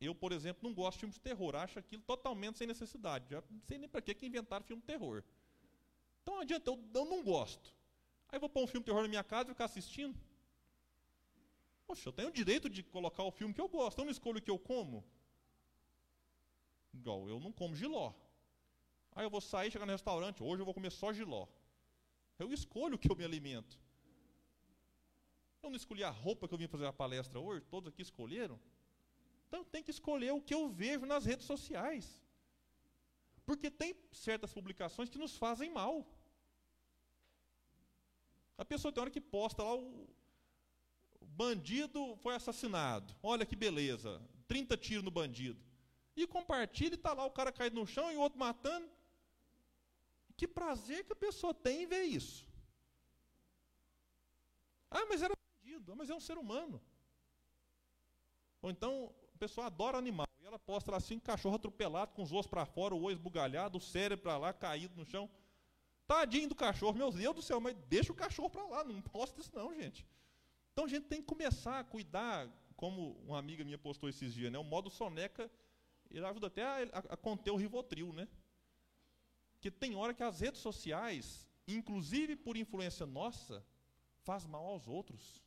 Eu, 0.00 0.12
por 0.12 0.32
exemplo, 0.32 0.68
não 0.68 0.74
gosto 0.74 0.94
de 0.94 1.00
filmes 1.02 1.14
de 1.14 1.22
terror, 1.22 1.54
acho 1.54 1.78
aquilo 1.78 2.02
totalmente 2.02 2.58
sem 2.58 2.66
necessidade. 2.66 3.30
Já 3.30 3.44
não 3.48 3.60
sei 3.60 3.78
nem 3.78 3.88
para 3.88 4.02
que 4.02 4.26
inventaram 4.26 4.64
filme 4.64 4.82
de 4.82 4.86
terror. 4.88 5.22
Então 6.28 6.36
não 6.36 6.42
adianta, 6.42 6.70
eu, 6.70 6.78
eu 6.92 7.06
não 7.06 7.24
gosto. 7.24 7.74
Aí 8.28 8.36
eu 8.36 8.40
vou 8.40 8.50
pôr 8.50 8.62
um 8.62 8.66
filme 8.66 8.84
de 8.84 8.88
terror 8.90 9.00
na 9.00 9.08
minha 9.08 9.24
casa 9.24 9.48
e 9.48 9.54
ficar 9.54 9.64
assistindo. 9.64 10.14
Poxa, 11.86 12.06
eu 12.06 12.12
tenho 12.12 12.28
o 12.28 12.30
direito 12.30 12.68
de 12.68 12.82
colocar 12.82 13.22
o 13.22 13.30
filme 13.30 13.54
que 13.54 13.60
eu 13.62 13.66
gosto, 13.66 13.98
eu 13.98 14.04
não 14.04 14.12
escolho 14.12 14.36
o 14.36 14.42
que 14.42 14.50
eu 14.50 14.58
como. 14.58 15.02
Igual, 16.92 17.26
eu 17.30 17.40
não 17.40 17.50
como 17.50 17.74
giló. 17.74 18.12
Aí 19.12 19.24
eu 19.24 19.30
vou 19.30 19.40
sair, 19.40 19.70
chegar 19.70 19.86
no 19.86 19.92
restaurante, 19.92 20.42
hoje 20.42 20.60
eu 20.60 20.66
vou 20.66 20.74
comer 20.74 20.92
só 20.92 21.14
giló. 21.14 21.46
Eu 22.38 22.52
escolho 22.52 22.96
o 22.96 22.98
que 22.98 23.10
eu 23.10 23.16
me 23.16 23.24
alimento. 23.24 23.80
Eu 25.62 25.70
não 25.70 25.76
escolhi 25.76 26.04
a 26.04 26.10
roupa 26.10 26.46
que 26.46 26.52
eu 26.52 26.58
vim 26.58 26.68
fazer 26.68 26.84
a 26.84 26.92
palestra 26.92 27.40
hoje, 27.40 27.64
todos 27.64 27.88
aqui 27.88 28.02
escolheram. 28.02 28.60
Então 29.46 29.64
tem 29.64 29.82
que 29.82 29.90
escolher 29.90 30.32
o 30.32 30.42
que 30.42 30.52
eu 30.52 30.68
vejo 30.68 31.06
nas 31.06 31.24
redes 31.24 31.46
sociais. 31.46 32.22
Porque 33.46 33.70
tem 33.70 33.96
certas 34.12 34.52
publicações 34.52 35.08
que 35.08 35.16
nos 35.16 35.34
fazem 35.38 35.70
mal. 35.70 36.06
A 38.58 38.64
pessoa 38.64 38.92
tem 38.92 39.00
hora 39.00 39.10
que 39.10 39.20
posta 39.20 39.62
lá 39.62 39.74
o, 39.74 40.06
o 41.20 41.26
bandido 41.26 42.16
foi 42.16 42.34
assassinado. 42.34 43.14
Olha 43.22 43.46
que 43.46 43.54
beleza. 43.54 44.20
30 44.48 44.76
tiros 44.76 45.04
no 45.04 45.10
bandido. 45.10 45.60
E 46.16 46.26
compartilha 46.26 46.94
e 46.94 46.96
está 46.96 47.12
lá 47.12 47.24
o 47.24 47.30
cara 47.30 47.52
caído 47.52 47.76
no 47.76 47.86
chão 47.86 48.10
e 48.10 48.16
o 48.16 48.20
outro 48.20 48.38
matando. 48.38 48.90
Que 50.36 50.48
prazer 50.48 51.04
que 51.04 51.12
a 51.12 51.16
pessoa 51.16 51.54
tem 51.54 51.84
em 51.84 51.86
ver 51.86 52.02
isso. 52.02 52.44
Ah, 54.90 55.06
mas 55.08 55.22
era 55.22 55.34
bandido, 55.62 55.94
mas 55.94 56.10
é 56.10 56.14
um 56.14 56.20
ser 56.20 56.36
humano. 56.38 56.80
Ou 58.60 58.70
então, 58.70 59.14
a 59.34 59.38
pessoa 59.38 59.66
adora 59.66 59.98
animal, 59.98 60.26
e 60.40 60.46
ela 60.46 60.58
posta 60.58 60.90
lá 60.90 60.96
assim, 60.96 61.18
cachorro 61.20 61.56
atropelado, 61.56 62.12
com 62.12 62.22
os 62.22 62.32
ossos 62.32 62.48
para 62.48 62.66
fora, 62.66 62.94
o 62.94 63.02
olho 63.02 63.14
esbugalhado, 63.14 63.78
o 63.78 63.80
cérebro 63.80 64.24
para 64.24 64.38
lá, 64.38 64.52
caído 64.52 64.96
no 64.96 65.04
chão. 65.04 65.30
Tadinho 66.08 66.48
do 66.48 66.54
cachorro, 66.56 66.96
meu 66.96 67.12
Deus 67.12 67.36
do 67.36 67.42
céu, 67.42 67.60
mas 67.60 67.76
deixa 67.88 68.10
o 68.10 68.16
cachorro 68.16 68.50
para 68.50 68.64
lá, 68.64 68.82
não 68.82 69.00
posta 69.00 69.40
isso 69.40 69.54
não, 69.54 69.72
gente. 69.74 70.04
Então 70.72 70.86
a 70.86 70.88
gente 70.88 71.06
tem 71.06 71.20
que 71.20 71.26
começar 71.26 71.78
a 71.78 71.84
cuidar, 71.84 72.48
como 72.74 73.12
uma 73.26 73.38
amiga 73.38 73.62
minha 73.62 73.78
postou 73.78 74.08
esses 74.08 74.34
dias, 74.34 74.50
né? 74.50 74.58
O 74.58 74.64
modo 74.64 74.88
soneca, 74.88 75.50
ele 76.10 76.24
ajuda 76.24 76.48
até 76.48 76.64
a, 76.64 76.76
a, 76.92 76.98
a 77.14 77.16
conter 77.16 77.52
o 77.52 77.56
rivotril, 77.56 78.12
né? 78.12 78.26
que 79.60 79.70
tem 79.70 79.96
hora 79.96 80.14
que 80.14 80.22
as 80.22 80.40
redes 80.40 80.60
sociais, 80.60 81.46
inclusive 81.66 82.36
por 82.36 82.56
influência 82.56 83.06
nossa, 83.06 83.64
faz 84.22 84.46
mal 84.46 84.64
aos 84.66 84.86
outros. 84.86 85.42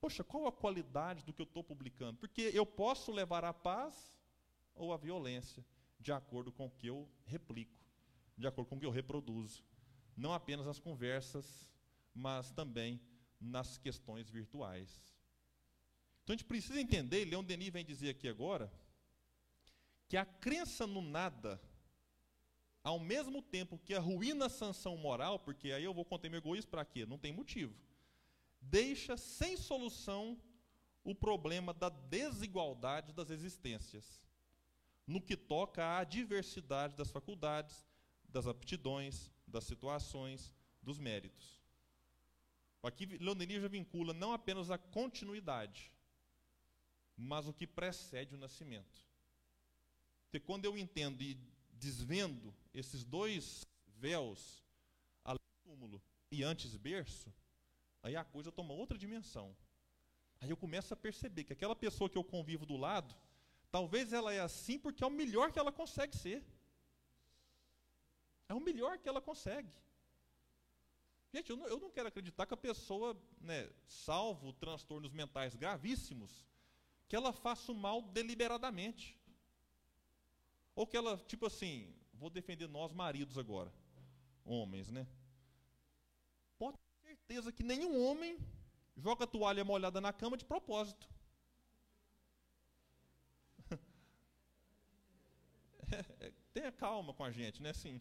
Poxa, 0.00 0.24
qual 0.24 0.46
a 0.46 0.52
qualidade 0.52 1.24
do 1.24 1.32
que 1.32 1.40
eu 1.40 1.44
estou 1.44 1.62
publicando? 1.62 2.18
Porque 2.18 2.50
eu 2.52 2.66
posso 2.66 3.12
levar 3.12 3.44
a 3.44 3.54
paz 3.54 4.20
ou 4.74 4.92
a 4.92 4.96
violência, 4.96 5.64
de 5.98 6.12
acordo 6.12 6.52
com 6.52 6.66
o 6.66 6.70
que 6.70 6.88
eu 6.88 7.08
replico, 7.24 7.81
de 8.36 8.46
acordo 8.46 8.68
com 8.68 8.76
o 8.76 8.80
que 8.80 8.86
eu 8.86 8.90
reproduzo. 8.90 9.62
Não 10.16 10.32
apenas 10.32 10.66
nas 10.66 10.78
conversas, 10.78 11.68
mas 12.14 12.50
também 12.50 13.00
nas 13.40 13.78
questões 13.78 14.28
virtuais. 14.30 15.12
Então 16.22 16.34
a 16.34 16.36
gente 16.36 16.46
precisa 16.46 16.80
entender, 16.80 17.24
Leon 17.24 17.42
Denis 17.42 17.70
vem 17.70 17.84
dizer 17.84 18.10
aqui 18.10 18.28
agora, 18.28 18.72
que 20.08 20.16
a 20.16 20.24
crença 20.24 20.86
no 20.86 21.00
nada 21.00 21.60
ao 22.84 22.98
mesmo 22.98 23.40
tempo 23.40 23.78
que 23.78 23.94
arruína 23.94 24.46
a 24.46 24.50
sanção 24.50 24.96
moral, 24.96 25.38
porque 25.38 25.70
aí 25.70 25.84
eu 25.84 25.94
vou 25.94 26.04
conter 26.04 26.28
meu 26.28 26.38
egoísmo 26.38 26.70
para 26.70 26.84
quê? 26.84 27.06
Não 27.06 27.18
tem 27.18 27.32
motivo. 27.32 27.74
Deixa 28.60 29.16
sem 29.16 29.56
solução 29.56 30.40
o 31.04 31.14
problema 31.14 31.72
da 31.72 31.88
desigualdade 31.88 33.12
das 33.12 33.30
existências, 33.30 34.20
no 35.06 35.20
que 35.20 35.36
toca 35.36 35.98
à 35.98 36.04
diversidade 36.04 36.96
das 36.96 37.10
faculdades, 37.10 37.86
das 38.32 38.46
aptidões, 38.46 39.30
das 39.46 39.64
situações, 39.64 40.52
dos 40.82 40.98
méritos. 40.98 41.60
Aqui 42.82 43.06
Leonelli 43.06 43.60
já 43.60 43.68
vincula 43.68 44.12
não 44.12 44.32
apenas 44.32 44.70
a 44.70 44.78
continuidade, 44.78 45.92
mas 47.16 47.46
o 47.46 47.52
que 47.52 47.66
precede 47.66 48.34
o 48.34 48.38
nascimento. 48.38 49.06
Porque 50.24 50.40
quando 50.40 50.64
eu 50.64 50.76
entendo 50.76 51.22
e 51.22 51.38
desvendo 51.74 52.52
esses 52.74 53.04
dois 53.04 53.64
véus, 53.98 54.64
além 55.24 55.38
do 55.38 55.70
túmulo 55.70 56.02
e 56.30 56.42
antes 56.42 56.74
berço, 56.76 57.32
aí 58.02 58.16
a 58.16 58.24
coisa 58.24 58.50
toma 58.50 58.74
outra 58.74 58.98
dimensão. 58.98 59.54
Aí 60.40 60.50
eu 60.50 60.56
começo 60.56 60.92
a 60.92 60.96
perceber 60.96 61.44
que 61.44 61.52
aquela 61.52 61.76
pessoa 61.76 62.10
que 62.10 62.18
eu 62.18 62.24
convivo 62.24 62.66
do 62.66 62.76
lado, 62.76 63.14
talvez 63.70 64.12
ela 64.12 64.32
é 64.32 64.40
assim 64.40 64.76
porque 64.76 65.04
é 65.04 65.06
o 65.06 65.10
melhor 65.10 65.52
que 65.52 65.58
ela 65.58 65.70
consegue 65.70 66.16
ser. 66.16 66.42
É 68.52 68.54
o 68.54 68.60
melhor 68.60 68.98
que 68.98 69.08
ela 69.08 69.22
consegue. 69.22 69.74
Gente, 71.34 71.48
eu 71.48 71.56
não, 71.56 71.66
eu 71.66 71.80
não 71.80 71.90
quero 71.90 72.08
acreditar 72.08 72.44
que 72.44 72.52
a 72.52 72.64
pessoa, 72.68 73.18
né, 73.40 73.70
salvo 73.86 74.52
transtornos 74.52 75.10
mentais 75.10 75.54
gravíssimos, 75.56 76.46
que 77.08 77.16
ela 77.16 77.32
faça 77.32 77.72
o 77.72 77.74
mal 77.74 78.02
deliberadamente. 78.02 79.18
Ou 80.76 80.86
que 80.86 80.98
ela, 80.98 81.16
tipo 81.16 81.46
assim, 81.46 81.94
vou 82.12 82.28
defender 82.28 82.68
nós 82.68 82.92
maridos 82.92 83.38
agora, 83.38 83.72
homens, 84.44 84.90
né? 84.90 85.06
Pode 86.58 86.76
ter 86.76 87.08
certeza 87.08 87.50
que 87.50 87.62
nenhum 87.62 88.04
homem 88.04 88.38
joga 88.94 89.26
toalha 89.26 89.64
molhada 89.64 89.98
na 89.98 90.12
cama 90.12 90.36
de 90.36 90.44
propósito. 90.44 91.08
É, 95.94 96.26
é, 96.26 96.32
tenha 96.54 96.72
calma 96.72 97.12
com 97.12 97.22
a 97.22 97.30
gente, 97.30 97.62
né? 97.62 97.68
Assim, 97.68 98.00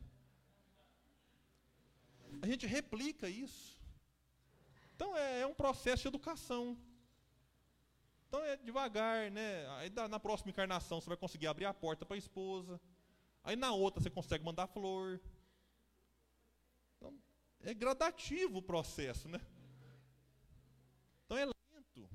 a 2.42 2.48
gente 2.48 2.66
replica 2.66 3.28
isso. 3.28 3.80
Então 4.96 5.18
é, 5.18 5.42
é 5.42 5.48
um 5.48 5.54
processo 5.54 6.04
de 6.04 6.08
educação. 6.08 6.78
Então 8.28 8.44
é 8.46 8.56
devagar, 8.58 9.30
né? 9.32 9.68
Aí 9.78 9.90
na 10.10 10.20
próxima 10.20 10.52
encarnação 10.52 11.02
você 11.02 11.08
vai 11.08 11.18
conseguir 11.18 11.48
abrir 11.48 11.66
a 11.66 11.74
porta 11.74 12.06
para 12.06 12.16
a 12.16 12.18
esposa. 12.18 12.80
Aí 13.44 13.56
na 13.56 13.74
outra 13.74 14.02
você 14.02 14.10
consegue 14.10 14.44
mandar 14.44 14.68
flor. 14.68 15.20
Então, 16.96 17.14
é 17.62 17.74
gradativo 17.74 18.60
o 18.60 18.62
processo, 18.62 19.28
né? 19.28 19.42
Então 21.26 21.38
é 21.38 21.46
lento. 21.46 22.10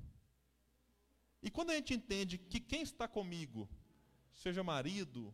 E 1.43 1.51
quando 1.51 1.71
a 1.71 1.75
gente 1.75 1.93
entende 1.93 2.37
que 2.37 2.59
quem 2.59 2.81
está 2.81 3.07
comigo, 3.07 3.69
seja 4.33 4.63
marido, 4.63 5.33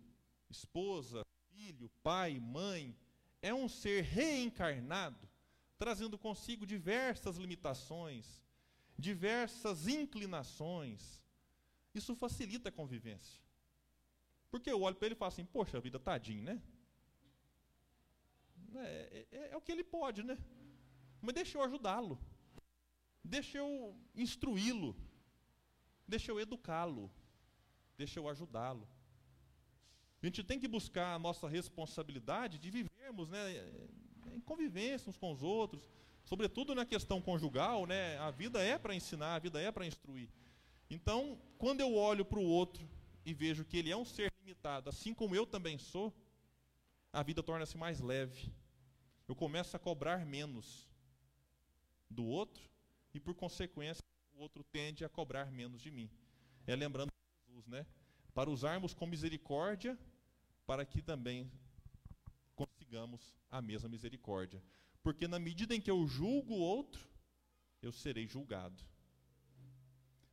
esposa, 0.50 1.24
filho, 1.50 1.90
pai, 2.02 2.40
mãe, 2.40 2.96
é 3.44 3.54
um 3.54 3.68
ser 3.68 4.04
reencarnado, 4.04 5.30
trazendo 5.78 6.18
consigo 6.18 6.66
diversas 6.66 7.36
limitações, 7.36 8.42
diversas 8.98 9.86
inclinações, 9.86 11.22
isso 11.94 12.16
facilita 12.16 12.70
a 12.70 12.72
convivência. 12.72 13.44
Porque 14.50 14.72
eu 14.72 14.82
olho 14.82 14.96
para 14.96 15.08
ele 15.08 15.16
e 15.16 15.18
falo 15.18 15.28
assim: 15.34 15.46
Poxa 15.46 15.80
vida, 15.82 16.00
tadinho, 16.00 16.44
né? 16.44 16.62
É, 18.76 19.28
é, 19.32 19.50
é 19.52 19.58
o 19.58 19.62
que 19.62 19.72
ele 19.72 19.84
pode, 19.84 20.24
né? 20.24 20.38
Mas 21.22 21.36
deixa 21.36 21.58
eu 21.58 21.64
ajudá-lo. 21.64 22.18
Deixa 23.24 23.58
eu 23.58 23.96
instruí-lo. 24.16 24.96
Deixa 26.08 26.32
eu 26.32 26.40
educá-lo. 26.40 27.12
Deixa 27.98 28.20
eu 28.20 28.30
ajudá-lo. 28.30 28.88
A 30.24 30.26
gente 30.26 30.42
tem 30.42 30.58
que 30.58 30.70
buscar 30.70 31.14
a 31.14 31.20
nossa 31.20 31.50
responsabilidade 31.50 32.58
de 32.58 32.72
vivermos 32.72 33.30
né, 33.30 33.62
em 34.34 34.40
convivência 34.40 35.10
uns 35.10 35.18
com 35.18 35.34
os 35.34 35.44
outros, 35.44 35.90
sobretudo 36.24 36.74
na 36.74 36.86
questão 36.86 37.22
conjugal, 37.22 37.86
né, 37.86 38.18
a 38.20 38.32
vida 38.32 38.64
é 38.64 38.80
para 38.80 38.96
ensinar, 38.96 39.36
a 39.36 39.40
vida 39.40 39.60
é 39.60 39.70
para 39.70 39.86
instruir. 39.86 40.30
Então, 40.90 41.38
quando 41.58 41.82
eu 41.82 41.94
olho 41.94 42.24
para 42.24 42.40
o 42.40 42.46
outro 42.46 42.88
e 43.26 43.34
vejo 43.34 43.66
que 43.66 43.76
ele 43.76 43.92
é 43.92 43.98
um 43.98 44.06
ser 44.06 44.32
limitado, 44.40 44.90
assim 44.90 45.14
como 45.14 45.36
eu 45.36 45.46
também 45.46 45.78
sou, 45.78 46.14
a 47.12 47.22
vida 47.22 47.44
torna-se 47.44 47.78
mais 47.78 48.00
leve. 48.00 48.50
Eu 49.28 49.36
começo 49.36 49.76
a 49.76 49.80
cobrar 49.80 50.26
menos 50.26 50.90
do 52.10 52.26
outro 52.26 52.64
e, 53.14 53.20
por 53.20 53.36
consequência, 53.36 54.02
o 54.34 54.40
outro 54.40 54.64
tende 54.64 55.04
a 55.04 55.10
cobrar 55.10 55.52
menos 55.52 55.82
de 55.82 55.92
mim. 55.92 56.10
É 56.66 56.78
lembrando 56.78 57.12
Jesus, 57.46 57.68
né? 57.68 57.86
Para 58.34 58.50
usarmos 58.50 58.94
com 58.94 59.06
misericórdia, 59.06 59.98
para 60.66 60.86
que 60.86 61.02
também 61.02 61.52
consigamos 62.56 63.36
a 63.50 63.62
mesma 63.62 63.90
misericórdia. 63.90 64.64
Porque 65.02 65.28
na 65.28 65.40
medida 65.40 65.76
em 65.76 65.82
que 65.82 65.92
eu 65.92 66.08
julgo 66.08 66.54
o 66.54 66.60
outro, 66.60 67.06
eu 67.82 67.92
serei 67.92 68.28
julgado. 68.28 68.84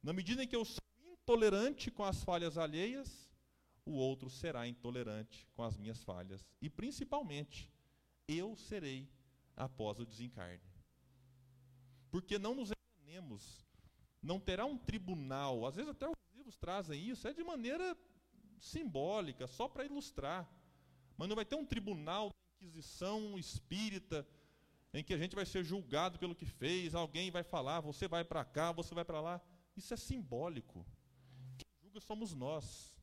Na 0.03 0.12
medida 0.12 0.43
em 0.43 0.47
que 0.47 0.57
eu 0.57 0.64
sou 0.64 0.81
intolerante 1.05 1.91
com 1.91 2.05
as 2.05 2.22
falhas 2.22 2.57
alheias, 2.57 3.28
o 3.85 3.93
outro 3.93 4.31
será 4.31 4.66
intolerante 4.66 5.47
com 5.55 5.62
as 5.62 5.76
minhas 5.76 6.03
falhas. 6.05 6.47
E 6.61 6.70
principalmente, 6.70 7.70
eu 8.28 8.55
serei 8.57 9.09
após 9.57 9.99
o 9.99 10.07
desencarne. 10.07 10.62
Porque 12.11 12.39
não 12.39 12.55
nos 12.55 12.70
enganemos, 12.70 13.66
não 14.22 14.39
terá 14.41 14.64
um 14.64 14.78
tribunal, 14.78 15.66
às 15.66 15.76
vezes 15.76 15.91
até 15.91 16.09
os 16.09 16.16
livros 16.35 16.57
trazem 16.57 17.09
isso, 17.09 17.26
é 17.26 17.33
de 17.33 17.43
maneira 17.45 17.97
simbólica, 18.61 19.46
só 19.46 19.68
para 19.68 19.84
ilustrar. 19.84 20.48
Mas 21.16 21.28
não 21.28 21.36
vai 21.36 21.44
ter 21.44 21.56
um 21.56 21.66
tribunal 21.66 22.28
da 22.28 22.66
Inquisição 22.66 23.38
espírita 23.38 24.26
em 24.92 25.02
que 25.04 25.14
a 25.14 25.18
gente 25.18 25.34
vai 25.34 25.46
ser 25.46 25.64
julgado 25.64 26.18
pelo 26.18 26.34
que 26.34 26.44
fez, 26.44 26.94
alguém 26.94 27.30
vai 27.30 27.42
falar, 27.42 27.80
você 27.80 28.08
vai 28.08 28.24
para 28.24 28.44
cá, 28.44 28.72
você 28.72 28.94
vai 28.94 29.04
para 29.04 29.20
lá. 29.20 29.40
Isso 29.76 29.94
é 29.94 29.96
simbólico. 29.96 30.84
Quem 31.56 31.68
julga 31.82 32.00
somos 32.00 32.34
nós. 32.34 32.94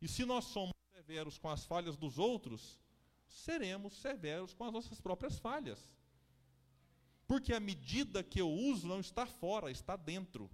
E 0.00 0.08
se 0.08 0.24
nós 0.24 0.46
somos 0.46 0.74
severos 0.94 1.38
com 1.38 1.48
as 1.48 1.64
falhas 1.64 1.96
dos 1.96 2.18
outros, 2.18 2.80
seremos 3.26 3.94
severos 3.94 4.54
com 4.54 4.64
as 4.64 4.72
nossas 4.72 5.00
próprias 5.00 5.38
falhas. 5.38 5.94
Porque 7.26 7.52
a 7.52 7.60
medida 7.60 8.22
que 8.22 8.40
eu 8.40 8.50
uso 8.50 8.86
não 8.86 9.00
está 9.00 9.26
fora, 9.26 9.70
está 9.70 9.96
dentro. 9.96 10.50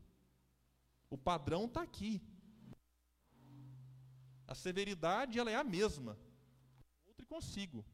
O 1.08 1.18
padrão 1.18 1.66
está 1.66 1.82
aqui. 1.82 2.20
A 4.46 4.54
severidade 4.54 5.38
ela 5.38 5.50
é 5.50 5.56
a 5.56 5.64
mesma. 5.64 6.18
Outro 7.06 7.26
consigo. 7.26 7.84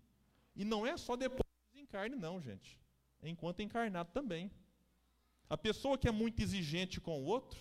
E 0.55 0.65
não 0.65 0.87
é 0.87 0.97
só 0.97 1.17
depois 1.17 1.43
que 1.43 1.75
desencarne, 1.75 2.17
não, 2.17 2.41
gente. 2.41 2.81
É 3.23 3.29
enquanto 3.29 3.61
encarnado 3.61 4.11
também. 4.13 4.51
A 5.49 5.57
pessoa 5.57 5.97
que 5.97 6.09
é 6.09 6.13
muito 6.13 6.41
exigente 6.41 7.01
com 7.01 7.23
o 7.23 7.25
outro, 7.25 7.61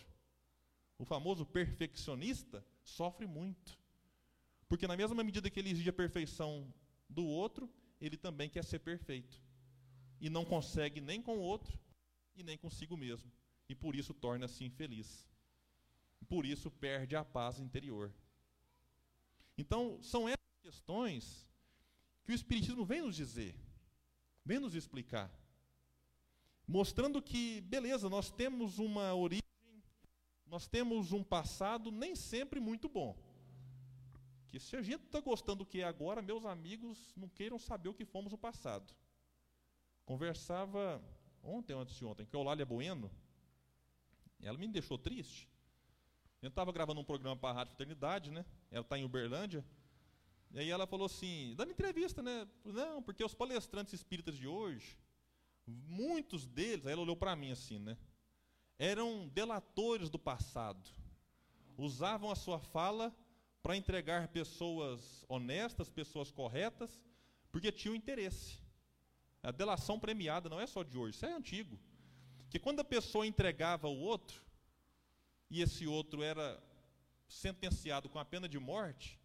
o 0.98 1.06
famoso 1.06 1.46
perfeccionista, 1.46 2.66
sofre 2.84 3.26
muito. 3.26 3.78
Porque 4.68 4.88
na 4.88 4.98
mesma 4.98 5.24
medida 5.24 5.50
que 5.50 5.60
ele 5.60 5.70
exige 5.70 5.90
a 5.90 5.94
perfeição 5.94 6.74
do 7.08 7.26
outro, 7.26 7.70
ele 8.02 8.18
também 8.18 8.50
quer 8.50 8.64
ser 8.64 8.80
perfeito. 8.80 9.42
E 10.20 10.30
não 10.30 10.44
consegue 10.44 11.00
nem 11.00 11.22
com 11.22 11.38
o 11.38 11.42
outro 11.42 11.80
e 12.36 12.44
nem 12.44 12.58
consigo 12.58 12.98
mesmo. 12.98 13.32
E 13.70 13.76
por 13.76 13.96
isso 13.96 14.14
torna-se 14.14 14.64
infeliz. 14.64 15.28
Por 16.28 16.46
isso 16.46 16.70
perde 16.70 17.16
a 17.16 17.24
paz 17.24 17.60
interior. 17.60 18.12
Então, 19.58 20.02
são 20.02 20.28
essas 20.28 20.60
questões 20.62 21.50
que 22.24 22.32
o 22.32 22.36
Espiritismo 22.36 22.86
vem 22.86 23.02
nos 23.02 23.16
dizer, 23.16 23.56
vem 24.46 24.60
nos 24.60 24.76
explicar. 24.76 25.32
Mostrando 26.68 27.22
que, 27.22 27.62
beleza, 27.62 28.10
nós 28.10 28.30
temos 28.30 28.78
uma 28.78 29.16
origem, 29.16 29.42
nós 30.46 30.68
temos 30.68 31.12
um 31.12 31.24
passado 31.24 31.92
nem 31.92 32.16
sempre 32.16 32.60
muito 32.60 32.88
bom. 32.88 33.18
Que 34.48 34.60
se 34.60 34.76
a 34.76 34.82
gente 34.82 35.06
está 35.06 35.20
gostando 35.20 35.60
do 35.60 35.66
que 35.66 35.80
é 35.80 35.86
agora, 35.86 36.22
meus 36.22 36.46
amigos 36.46 37.14
não 37.16 37.30
queiram 37.30 37.58
saber 37.58 37.90
o 37.90 37.94
que 37.94 38.06
fomos 38.06 38.32
no 38.32 38.38
passado. 38.38 38.94
Conversava 40.06 41.02
ontem 41.42 41.74
antes 41.74 41.96
de 41.96 42.06
ontem 42.06 42.26
com 42.26 42.38
a 42.38 42.40
Eulália 42.40 42.66
Bueno, 42.66 43.10
ela 44.40 44.58
me 44.58 44.68
deixou 44.68 44.98
triste. 44.98 45.50
Eu 46.48 46.50
estava 46.50 46.72
gravando 46.72 47.02
um 47.02 47.04
programa 47.04 47.36
para 47.36 47.50
a 47.50 47.54
Rádio 47.54 47.76
Fraternidade, 47.76 48.32
né? 48.32 48.46
Ela 48.72 48.80
está 48.80 48.98
em 48.98 49.04
Uberlândia. 49.04 49.66
E 50.52 50.60
aí 50.60 50.70
ela 50.70 50.88
falou 50.88 51.06
assim, 51.06 51.54
dando 51.58 51.72
entrevista, 51.72 52.22
né? 52.22 52.48
Não, 52.64 53.04
porque 53.04 53.22
os 53.22 53.34
palestrantes 53.34 53.94
espíritas 53.94 54.38
de 54.38 54.48
hoje, 54.48 54.98
muitos 55.68 56.48
deles, 56.48 56.88
aí 56.88 56.94
ela 56.94 57.02
olhou 57.02 57.18
para 57.18 57.36
mim 57.36 57.52
assim, 57.52 57.80
né? 57.80 57.98
Eram 58.80 59.28
delatores 59.28 60.10
do 60.10 60.18
passado. 60.18 60.90
Usavam 61.78 62.32
a 62.32 62.36
sua 62.36 62.62
fala 62.62 63.14
para 63.62 63.76
entregar 63.76 64.30
pessoas 64.30 65.26
honestas, 65.28 65.90
pessoas 65.90 66.32
corretas, 66.32 67.04
porque 67.52 67.74
tinham 67.74 67.94
interesse. 67.94 68.58
A 69.44 69.52
delação 69.52 70.00
premiada 70.00 70.48
não 70.48 70.62
é 70.62 70.66
só 70.66 70.82
de 70.82 70.98
hoje, 70.98 71.18
isso 71.18 71.26
é 71.26 71.34
antigo. 71.34 71.78
Que 72.50 72.58
quando 72.58 72.80
a 72.80 72.86
pessoa 72.86 73.28
entregava 73.28 73.90
o 73.90 74.00
outro, 74.00 74.47
e 75.50 75.62
esse 75.62 75.88
outro 75.88 76.22
era 76.24 76.62
sentenciado 77.28 78.10
com 78.10 78.20
a 78.20 78.26
pena 78.26 78.48
de 78.48 78.60
morte, 78.60 79.20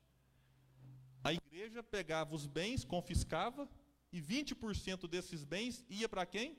a 1.24 1.32
igreja 1.32 1.82
pegava 1.82 2.34
os 2.34 2.46
bens, 2.46 2.84
confiscava, 2.84 3.68
e 4.12 4.20
20% 4.20 5.08
desses 5.08 5.44
bens 5.44 5.84
ia 5.88 6.08
para 6.08 6.26
quem? 6.26 6.56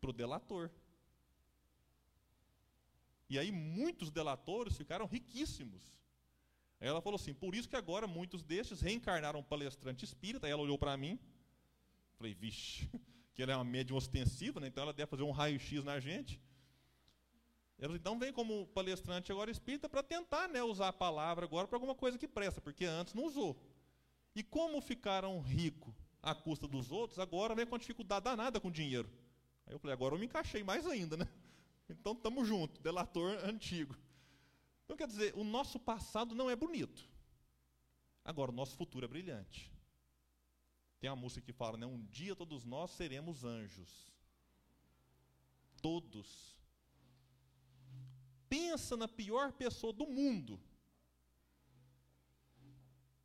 Para 0.00 0.10
o 0.10 0.12
delator. 0.12 0.70
E 3.28 3.38
aí 3.38 3.50
muitos 3.50 4.10
delatores 4.10 4.76
ficaram 4.76 5.06
riquíssimos. 5.06 5.82
Aí 6.78 6.88
ela 6.88 7.00
falou 7.00 7.16
assim: 7.16 7.32
por 7.32 7.54
isso 7.54 7.68
que 7.68 7.76
agora 7.76 8.06
muitos 8.06 8.42
destes 8.42 8.80
reencarnaram 8.80 9.42
palestrante 9.42 10.04
espírita. 10.04 10.46
Aí 10.46 10.52
ela 10.52 10.62
olhou 10.62 10.78
para 10.78 10.96
mim. 10.96 11.18
Falei, 12.18 12.34
vixe, 12.34 12.88
que 13.34 13.42
ela 13.42 13.52
é 13.52 13.56
uma 13.56 13.64
médium 13.64 13.96
ostensiva, 13.96 14.60
né? 14.60 14.68
então 14.68 14.82
ela 14.82 14.92
deve 14.92 15.10
fazer 15.10 15.22
um 15.22 15.30
raio-x 15.30 15.82
na 15.82 15.98
gente. 15.98 16.40
Ela 17.78 17.96
então 17.96 18.18
vem 18.18 18.32
como 18.32 18.66
palestrante 18.68 19.32
agora 19.32 19.50
espírita 19.50 19.88
para 19.88 20.02
tentar 20.02 20.48
né, 20.48 20.62
usar 20.62 20.88
a 20.88 20.92
palavra 20.92 21.44
agora 21.44 21.66
para 21.66 21.76
alguma 21.76 21.94
coisa 21.94 22.16
que 22.16 22.28
presta, 22.28 22.60
porque 22.60 22.84
antes 22.84 23.14
não 23.14 23.24
usou. 23.24 23.60
E 24.34 24.42
como 24.42 24.80
ficaram 24.80 25.40
ricos 25.40 25.94
à 26.22 26.34
custa 26.34 26.68
dos 26.68 26.92
outros, 26.92 27.18
agora 27.18 27.54
vem 27.54 27.66
com 27.66 27.76
dificuldade 27.76 28.24
danada 28.24 28.60
com 28.60 28.70
dinheiro. 28.70 29.10
Aí 29.66 29.74
eu 29.74 29.78
falei, 29.78 29.94
agora 29.94 30.14
eu 30.14 30.18
me 30.18 30.26
encaixei 30.26 30.62
mais 30.62 30.86
ainda, 30.86 31.16
né? 31.16 31.28
Então 31.88 32.12
estamos 32.12 32.48
juntos, 32.48 32.80
delator 32.80 33.36
antigo. 33.44 33.94
Então, 34.84 34.96
quer 34.96 35.06
dizer, 35.06 35.34
o 35.36 35.44
nosso 35.44 35.78
passado 35.78 36.34
não 36.34 36.48
é 36.48 36.56
bonito. 36.56 37.06
Agora, 38.24 38.50
o 38.50 38.54
nosso 38.54 38.76
futuro 38.76 39.04
é 39.04 39.08
brilhante. 39.08 39.70
Tem 41.00 41.10
uma 41.10 41.16
música 41.16 41.44
que 41.44 41.52
fala, 41.52 41.76
né? 41.76 41.86
Um 41.86 42.04
dia 42.06 42.36
todos 42.36 42.64
nós 42.64 42.92
seremos 42.92 43.44
anjos. 43.44 44.12
Todos. 45.80 46.56
Pensa 48.52 48.98
na 48.98 49.08
pior 49.08 49.50
pessoa 49.50 49.94
do 49.94 50.06
mundo. 50.06 50.60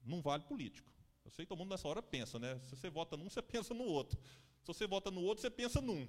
Não 0.01 0.21
vale 0.21 0.45
político. 0.45 0.89
Eu 1.25 1.32
sei 1.32 1.43
que 1.43 1.49
todo 1.49 1.57
mundo 1.57 1.71
nessa 1.71 1.86
hora 1.86 2.01
pensa, 2.01 2.39
né? 2.39 2.57
Se 2.63 2.78
você 2.78 2.89
vota 2.89 3.17
num, 3.17 3.30
você 3.30 3.41
pensa 3.41 3.73
no 3.73 3.84
outro. 3.84 4.17
Se 4.61 4.67
você 4.67 4.88
vota 4.88 5.11
no 5.11 5.21
outro, 5.21 5.41
você 5.41 5.49
pensa 5.49 5.82
num. 5.82 6.07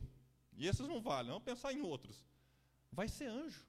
E 0.57 0.69
esses 0.69 0.87
não 0.87 1.03
valem, 1.03 1.33
vamos 1.33 1.43
pensar 1.43 1.73
em 1.73 1.81
outros. 1.81 2.25
Vai 2.93 3.09
ser 3.09 3.25
anjo. 3.25 3.67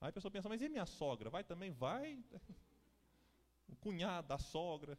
Aí 0.00 0.08
a 0.08 0.12
pessoa 0.12 0.32
pensa, 0.32 0.48
mas 0.48 0.60
e 0.60 0.68
minha 0.68 0.86
sogra? 0.86 1.30
Vai 1.30 1.44
também? 1.44 1.70
Vai. 1.70 2.18
O 3.68 3.74
cunhado, 3.74 4.32
a 4.32 4.38
sogra, 4.38 4.96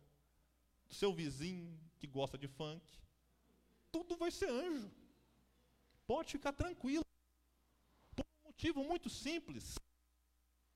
o 0.89 0.93
seu 0.93 1.13
vizinho 1.13 1.79
que 1.99 2.05
gosta 2.05 2.37
de 2.37 2.49
funk. 2.49 2.85
Tudo 3.89 4.17
vai 4.17 4.29
ser 4.29 4.49
anjo. 4.49 4.91
Pode 6.05 6.33
ficar 6.33 6.51
tranquilo. 6.51 7.07
Motivo 8.57 8.83
muito 8.83 9.07
simples. 9.07 9.77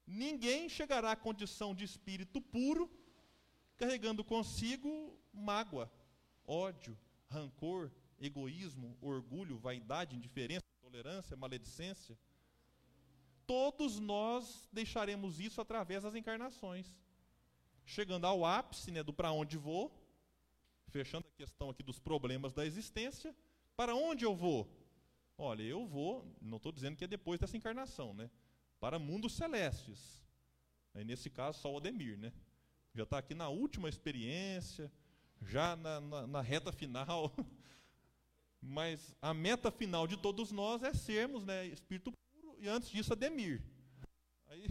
Ninguém 0.06 0.70
chegará 0.70 1.14
à 1.14 1.16
condição 1.16 1.74
de 1.74 1.84
espírito 1.84 2.40
puro 2.40 2.88
carregando 3.76 4.24
consigo 4.24 5.18
mágoa, 5.34 5.92
ódio, 6.46 6.96
rancor, 7.28 7.92
egoísmo, 8.20 8.96
orgulho, 9.02 9.58
vaidade, 9.58 10.16
indiferença, 10.16 10.64
intolerância, 10.78 11.36
maledicência. 11.36 12.16
Todos 13.48 13.98
nós 13.98 14.70
deixaremos 14.72 15.40
isso 15.40 15.60
através 15.60 16.04
das 16.04 16.14
encarnações. 16.14 16.96
Chegando 17.84 18.28
ao 18.28 18.46
ápice 18.46 18.92
né, 18.92 19.02
do 19.02 19.12
para 19.12 19.32
onde 19.32 19.58
vou, 19.58 19.92
fechando 20.90 21.26
a 21.28 21.36
questão 21.36 21.72
aqui 21.72 21.82
dos 21.82 22.00
problemas 22.00 22.54
da 22.54 22.64
existência, 22.64 23.36
para 23.76 23.96
onde 23.96 24.24
eu 24.24 24.36
vou? 24.36 24.81
Olha, 25.44 25.64
eu 25.64 25.88
vou, 25.88 26.24
não 26.39 26.58
estou 26.58 26.72
dizendo 26.72 26.96
que 26.96 27.04
é 27.04 27.08
depois 27.08 27.39
dessa 27.39 27.58
encarnação, 27.58 28.14
né? 28.14 28.30
Para 28.80 29.00
mundos 29.00 29.34
celestes. 29.34 30.24
Aí, 30.94 31.04
nesse 31.04 31.32
caso, 31.32 31.60
só 31.60 31.74
o 31.74 31.78
Ademir, 31.78 32.16
né? 32.16 32.32
Já 32.94 33.02
está 33.02 33.18
aqui 33.18 33.34
na 33.34 33.50
última 33.50 33.89
experiência, 33.89 34.92
já 35.42 35.76
na, 35.76 36.00
na, 36.00 36.28
na 36.28 36.42
reta 36.42 36.72
final. 36.72 37.34
Mas 38.62 39.16
a 39.20 39.34
meta 39.34 39.72
final 39.72 40.06
de 40.06 40.16
todos 40.16 40.52
nós 40.52 40.84
é 40.84 40.94
sermos 40.94 41.44
né, 41.44 41.66
espírito 41.66 42.12
puro 42.12 42.56
e 42.60 42.70
antes 42.70 42.92
disso 42.92 43.12
Ademir. 43.12 43.64
Aí, 44.46 44.68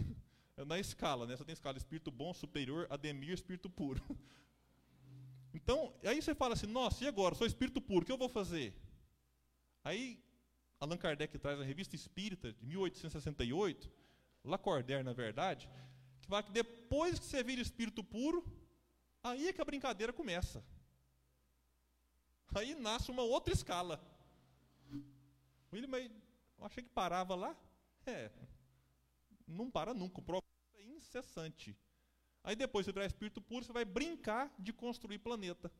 é 0.55 0.63
na 0.63 0.79
escala, 0.79 1.27
né? 1.27 1.35
Você 1.35 1.43
tem 1.43 1.51
escala 1.51 1.77
espírito 1.77 2.09
bom, 2.09 2.33
superior, 2.33 2.87
Ademir, 2.89 3.33
espírito 3.33 3.69
puro. 3.69 4.01
Então, 5.53 5.93
aí 6.05 6.21
você 6.21 6.33
fala 6.33 6.53
assim, 6.53 6.65
nossa, 6.65 7.03
e 7.03 7.09
agora? 7.09 7.35
Sou 7.35 7.45
espírito 7.45 7.81
puro, 7.81 8.03
o 8.03 8.05
que 8.05 8.11
eu 8.11 8.17
vou 8.17 8.29
fazer? 8.29 8.73
Aí, 9.83 10.17
Allan 10.81 10.97
Kardec 10.97 11.37
traz 11.37 11.61
a 11.61 11.63
revista 11.63 11.95
Espírita, 11.95 12.51
de 12.51 12.65
1868, 12.65 13.91
Lacordaire, 14.43 15.03
na 15.03 15.13
verdade, 15.13 15.69
que 16.19 16.27
fala 16.27 16.41
que 16.41 16.51
depois 16.51 17.19
que 17.19 17.25
você 17.25 17.43
vira 17.43 17.61
espírito 17.61 18.03
puro, 18.03 18.43
aí 19.23 19.47
é 19.47 19.53
que 19.53 19.61
a 19.61 19.65
brincadeira 19.65 20.11
começa. 20.11 20.65
Aí 22.55 22.73
nasce 22.73 23.11
uma 23.11 23.21
outra 23.21 23.53
escala. 23.53 24.03
William, 25.71 25.87
mas 25.87 26.09
eu 26.57 26.65
achei 26.65 26.83
que 26.83 26.89
parava 26.89 27.35
lá. 27.35 27.55
É, 28.07 28.31
não 29.47 29.69
para 29.69 29.93
nunca, 29.93 30.19
o 30.19 30.23
progresso 30.23 30.73
é 30.73 30.83
incessante. 30.83 31.77
Aí 32.43 32.55
depois 32.55 32.87
você 32.87 32.91
virar 32.91 33.05
espírito 33.05 33.39
puro, 33.39 33.63
você 33.63 33.71
vai 33.71 33.85
brincar 33.85 34.51
de 34.57 34.73
construir 34.73 35.19
planeta. 35.19 35.71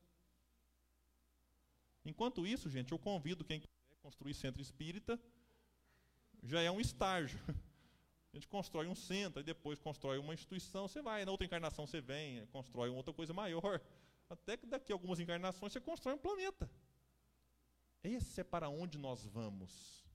Enquanto 2.06 2.46
isso, 2.46 2.70
gente, 2.70 2.92
eu 2.92 3.00
convido 3.00 3.44
quem 3.44 3.64
construir 4.02 4.34
centro 4.34 4.62
espírita, 4.62 5.20
já 6.44 6.62
é 6.62 6.72
um 6.72 6.80
estágio. 6.80 7.40
A 8.34 8.38
gente 8.38 8.48
constrói 8.48 8.88
um 8.88 8.96
centro, 8.96 9.42
e 9.42 9.44
depois 9.44 9.78
constrói 9.80 10.18
uma 10.18 10.34
instituição, 10.34 10.88
você 10.88 11.02
vai, 11.02 11.26
na 11.26 11.32
outra 11.32 11.46
encarnação 11.46 11.86
você 11.86 12.00
vem, 12.00 12.46
constrói 12.48 12.90
uma 12.90 12.98
outra 12.98 13.14
coisa 13.14 13.34
maior. 13.34 13.82
Até 14.30 14.56
que 14.56 14.66
daqui 14.66 14.92
a 14.92 14.96
algumas 14.96 15.20
encarnações 15.20 15.74
você 15.74 15.82
constrói 15.82 16.16
um 16.16 16.18
planeta. 16.18 16.70
Esse 18.02 18.40
é 18.40 18.44
para 18.44 18.70
onde 18.70 18.98
nós 18.98 19.26
vamos. 19.26 20.06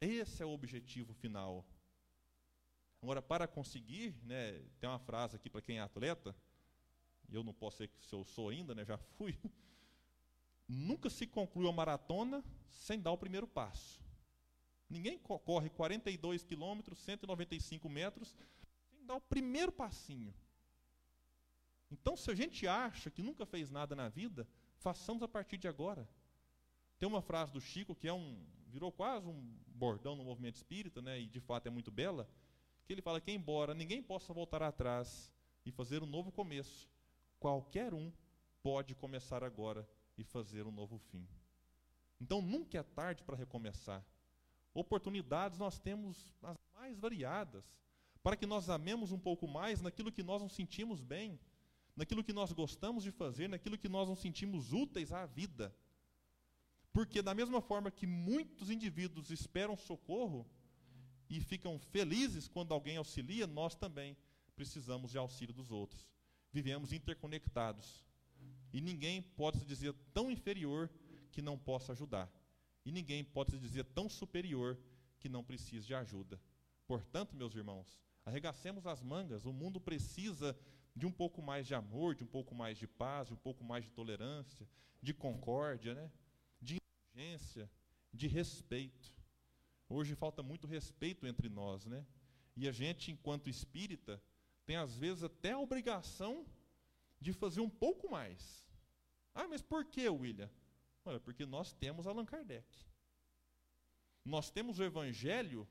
Esse 0.00 0.42
é 0.42 0.46
o 0.46 0.50
objetivo 0.50 1.12
final. 1.12 1.66
Agora, 3.02 3.20
para 3.20 3.48
conseguir, 3.48 4.14
né, 4.22 4.52
tem 4.78 4.88
uma 4.88 5.00
frase 5.00 5.34
aqui 5.34 5.50
para 5.50 5.60
quem 5.60 5.78
é 5.78 5.80
atleta, 5.80 6.34
e 7.28 7.34
eu 7.34 7.42
não 7.42 7.52
posso 7.52 7.78
ser 7.78 7.88
que 7.88 8.14
eu 8.14 8.24
sou 8.24 8.48
ainda, 8.48 8.76
né, 8.76 8.84
já 8.84 8.96
fui. 8.96 9.36
Nunca 10.72 11.10
se 11.10 11.26
conclui 11.26 11.66
uma 11.66 11.72
maratona 11.72 12.42
sem 12.70 12.98
dar 12.98 13.12
o 13.12 13.18
primeiro 13.18 13.46
passo. 13.46 14.00
Ninguém 14.88 15.18
corre 15.18 15.68
42 15.68 16.42
quilômetros, 16.42 16.98
195 17.00 17.88
metros, 17.90 18.34
sem 18.88 19.04
dar 19.04 19.16
o 19.16 19.20
primeiro 19.20 19.70
passinho. 19.70 20.34
Então, 21.90 22.16
se 22.16 22.30
a 22.30 22.34
gente 22.34 22.66
acha 22.66 23.10
que 23.10 23.22
nunca 23.22 23.44
fez 23.44 23.70
nada 23.70 23.94
na 23.94 24.08
vida, 24.08 24.48
façamos 24.78 25.22
a 25.22 25.28
partir 25.28 25.58
de 25.58 25.68
agora. 25.68 26.08
Tem 26.98 27.06
uma 27.06 27.20
frase 27.20 27.52
do 27.52 27.60
Chico 27.60 27.94
que 27.94 28.08
é 28.08 28.12
um 28.12 28.42
virou 28.68 28.90
quase 28.90 29.28
um 29.28 29.54
bordão 29.66 30.16
no 30.16 30.24
movimento 30.24 30.56
espírita, 30.56 31.02
né, 31.02 31.20
e 31.20 31.26
de 31.26 31.38
fato 31.38 31.66
é 31.66 31.70
muito 31.70 31.90
bela, 31.90 32.26
que 32.86 32.94
ele 32.94 33.02
fala 33.02 33.20
que 33.20 33.30
embora 33.30 33.74
ninguém 33.74 34.02
possa 34.02 34.32
voltar 34.32 34.62
atrás 34.62 35.30
e 35.66 35.70
fazer 35.70 36.02
um 36.02 36.06
novo 36.06 36.32
começo, 36.32 36.88
qualquer 37.38 37.92
um 37.92 38.10
pode 38.62 38.94
começar 38.94 39.44
agora 39.44 39.86
e 40.16 40.24
fazer 40.24 40.66
um 40.66 40.72
novo 40.72 40.98
fim. 40.98 41.26
Então 42.20 42.40
nunca 42.40 42.78
é 42.78 42.82
tarde 42.82 43.22
para 43.22 43.36
recomeçar. 43.36 44.04
Oportunidades 44.74 45.58
nós 45.58 45.78
temos 45.78 46.34
as 46.42 46.56
mais 46.74 46.98
variadas, 46.98 47.64
para 48.22 48.36
que 48.36 48.46
nós 48.46 48.70
amemos 48.70 49.12
um 49.12 49.18
pouco 49.18 49.46
mais 49.46 49.80
naquilo 49.80 50.12
que 50.12 50.22
nós 50.22 50.40
nos 50.40 50.52
sentimos 50.52 51.00
bem, 51.00 51.38
naquilo 51.96 52.24
que 52.24 52.32
nós 52.32 52.52
gostamos 52.52 53.04
de 53.04 53.10
fazer, 53.10 53.48
naquilo 53.48 53.76
que 53.76 53.88
nós 53.88 54.08
nos 54.08 54.20
sentimos 54.20 54.72
úteis 54.72 55.12
à 55.12 55.26
vida. 55.26 55.74
Porque, 56.92 57.22
da 57.22 57.34
mesma 57.34 57.60
forma 57.60 57.90
que 57.90 58.06
muitos 58.06 58.70
indivíduos 58.70 59.30
esperam 59.30 59.76
socorro 59.76 60.46
e 61.28 61.40
ficam 61.40 61.78
felizes 61.78 62.48
quando 62.48 62.72
alguém 62.72 62.96
auxilia, 62.96 63.46
nós 63.46 63.74
também 63.74 64.16
precisamos 64.54 65.10
de 65.10 65.18
auxílio 65.18 65.54
dos 65.54 65.70
outros. 65.70 66.06
Vivemos 66.52 66.92
interconectados. 66.92 68.04
E 68.72 68.80
ninguém 68.80 69.22
pode 69.22 69.58
se 69.58 69.64
dizer 69.64 69.94
tão 70.14 70.30
inferior 70.30 70.90
que 71.30 71.42
não 71.42 71.58
possa 71.58 71.92
ajudar. 71.92 72.30
E 72.84 72.90
ninguém 72.90 73.22
pode 73.22 73.52
se 73.52 73.58
dizer 73.58 73.84
tão 73.84 74.08
superior 74.08 74.78
que 75.18 75.28
não 75.28 75.44
precise 75.44 75.86
de 75.86 75.94
ajuda. 75.94 76.40
Portanto, 76.86 77.36
meus 77.36 77.54
irmãos, 77.54 78.00
arregacemos 78.24 78.86
as 78.86 79.02
mangas. 79.02 79.44
O 79.44 79.52
mundo 79.52 79.80
precisa 79.80 80.56
de 80.94 81.06
um 81.06 81.12
pouco 81.12 81.40
mais 81.40 81.66
de 81.66 81.74
amor, 81.74 82.14
de 82.14 82.24
um 82.24 82.26
pouco 82.26 82.54
mais 82.54 82.76
de 82.76 82.86
paz, 82.86 83.28
de 83.28 83.34
um 83.34 83.36
pouco 83.36 83.62
mais 83.64 83.84
de 83.84 83.90
tolerância, 83.90 84.68
de 85.00 85.14
concórdia, 85.14 85.94
né? 85.94 86.10
de 86.60 86.76
indulgência, 86.76 87.70
de 88.12 88.26
respeito. 88.26 89.12
Hoje 89.88 90.14
falta 90.14 90.42
muito 90.42 90.66
respeito 90.66 91.26
entre 91.26 91.48
nós, 91.48 91.84
né? 91.84 92.04
E 92.56 92.68
a 92.68 92.72
gente, 92.72 93.10
enquanto 93.10 93.48
espírita, 93.48 94.22
tem 94.64 94.76
às 94.76 94.96
vezes 94.96 95.22
até 95.22 95.52
a 95.52 95.58
obrigação 95.58 96.46
de 97.22 97.32
fazer 97.32 97.60
um 97.60 97.70
pouco 97.70 98.10
mais. 98.10 98.68
Ah, 99.34 99.48
mas 99.48 99.62
por 99.62 99.84
que, 99.84 100.08
William? 100.08 100.50
Olha, 101.04 101.20
porque 101.20 101.46
nós 101.46 101.72
temos 101.72 102.06
Allan 102.06 102.26
Kardec. 102.26 102.66
Nós 104.24 104.50
temos 104.50 104.78
o 104.78 104.84
Evangelho 104.84 105.66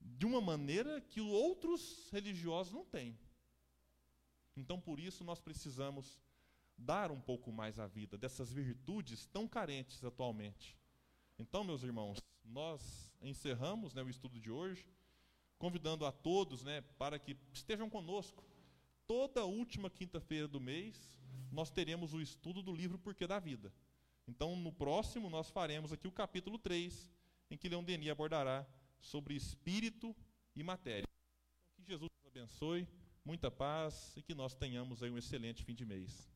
de 0.00 0.26
uma 0.26 0.40
maneira 0.40 1.00
que 1.00 1.20
outros 1.20 2.08
religiosos 2.10 2.72
não 2.72 2.84
têm. 2.84 3.18
Então, 4.56 4.80
por 4.80 5.00
isso, 5.00 5.24
nós 5.24 5.40
precisamos 5.40 6.20
dar 6.78 7.10
um 7.10 7.20
pouco 7.20 7.50
mais 7.50 7.78
à 7.78 7.86
vida 7.86 8.18
dessas 8.18 8.52
virtudes 8.52 9.26
tão 9.26 9.48
carentes 9.48 10.04
atualmente. 10.04 10.76
Então, 11.38 11.64
meus 11.64 11.82
irmãos, 11.82 12.18
nós 12.44 13.12
encerramos 13.20 13.94
né, 13.94 14.02
o 14.02 14.08
estudo 14.08 14.38
de 14.40 14.50
hoje, 14.50 14.88
convidando 15.58 16.06
a 16.06 16.12
todos 16.12 16.62
né, 16.62 16.80
para 16.98 17.18
que 17.18 17.36
estejam 17.52 17.90
conosco. 17.90 18.44
Toda 19.06 19.44
última 19.44 19.88
quinta-feira 19.88 20.48
do 20.48 20.60
mês, 20.60 21.16
nós 21.52 21.70
teremos 21.70 22.12
o 22.12 22.20
estudo 22.20 22.62
do 22.62 22.74
livro 22.74 22.98
Porquê 22.98 23.26
da 23.26 23.38
Vida. 23.38 23.72
Então, 24.26 24.56
no 24.56 24.72
próximo, 24.72 25.30
nós 25.30 25.48
faremos 25.48 25.92
aqui 25.92 26.08
o 26.08 26.12
capítulo 26.12 26.58
3, 26.58 27.12
em 27.50 27.56
que 27.56 27.68
Leão 27.68 27.84
Denis 27.84 28.10
abordará 28.10 28.66
sobre 28.98 29.34
espírito 29.34 30.14
e 30.54 30.62
matéria. 30.62 31.06
Que 31.76 31.84
Jesus 31.86 32.10
nos 32.10 32.26
abençoe, 32.26 32.88
muita 33.24 33.50
paz 33.50 34.12
e 34.16 34.22
que 34.22 34.34
nós 34.34 34.54
tenhamos 34.54 35.02
aí 35.02 35.10
um 35.10 35.18
excelente 35.18 35.64
fim 35.64 35.74
de 35.74 35.84
mês. 35.84 36.35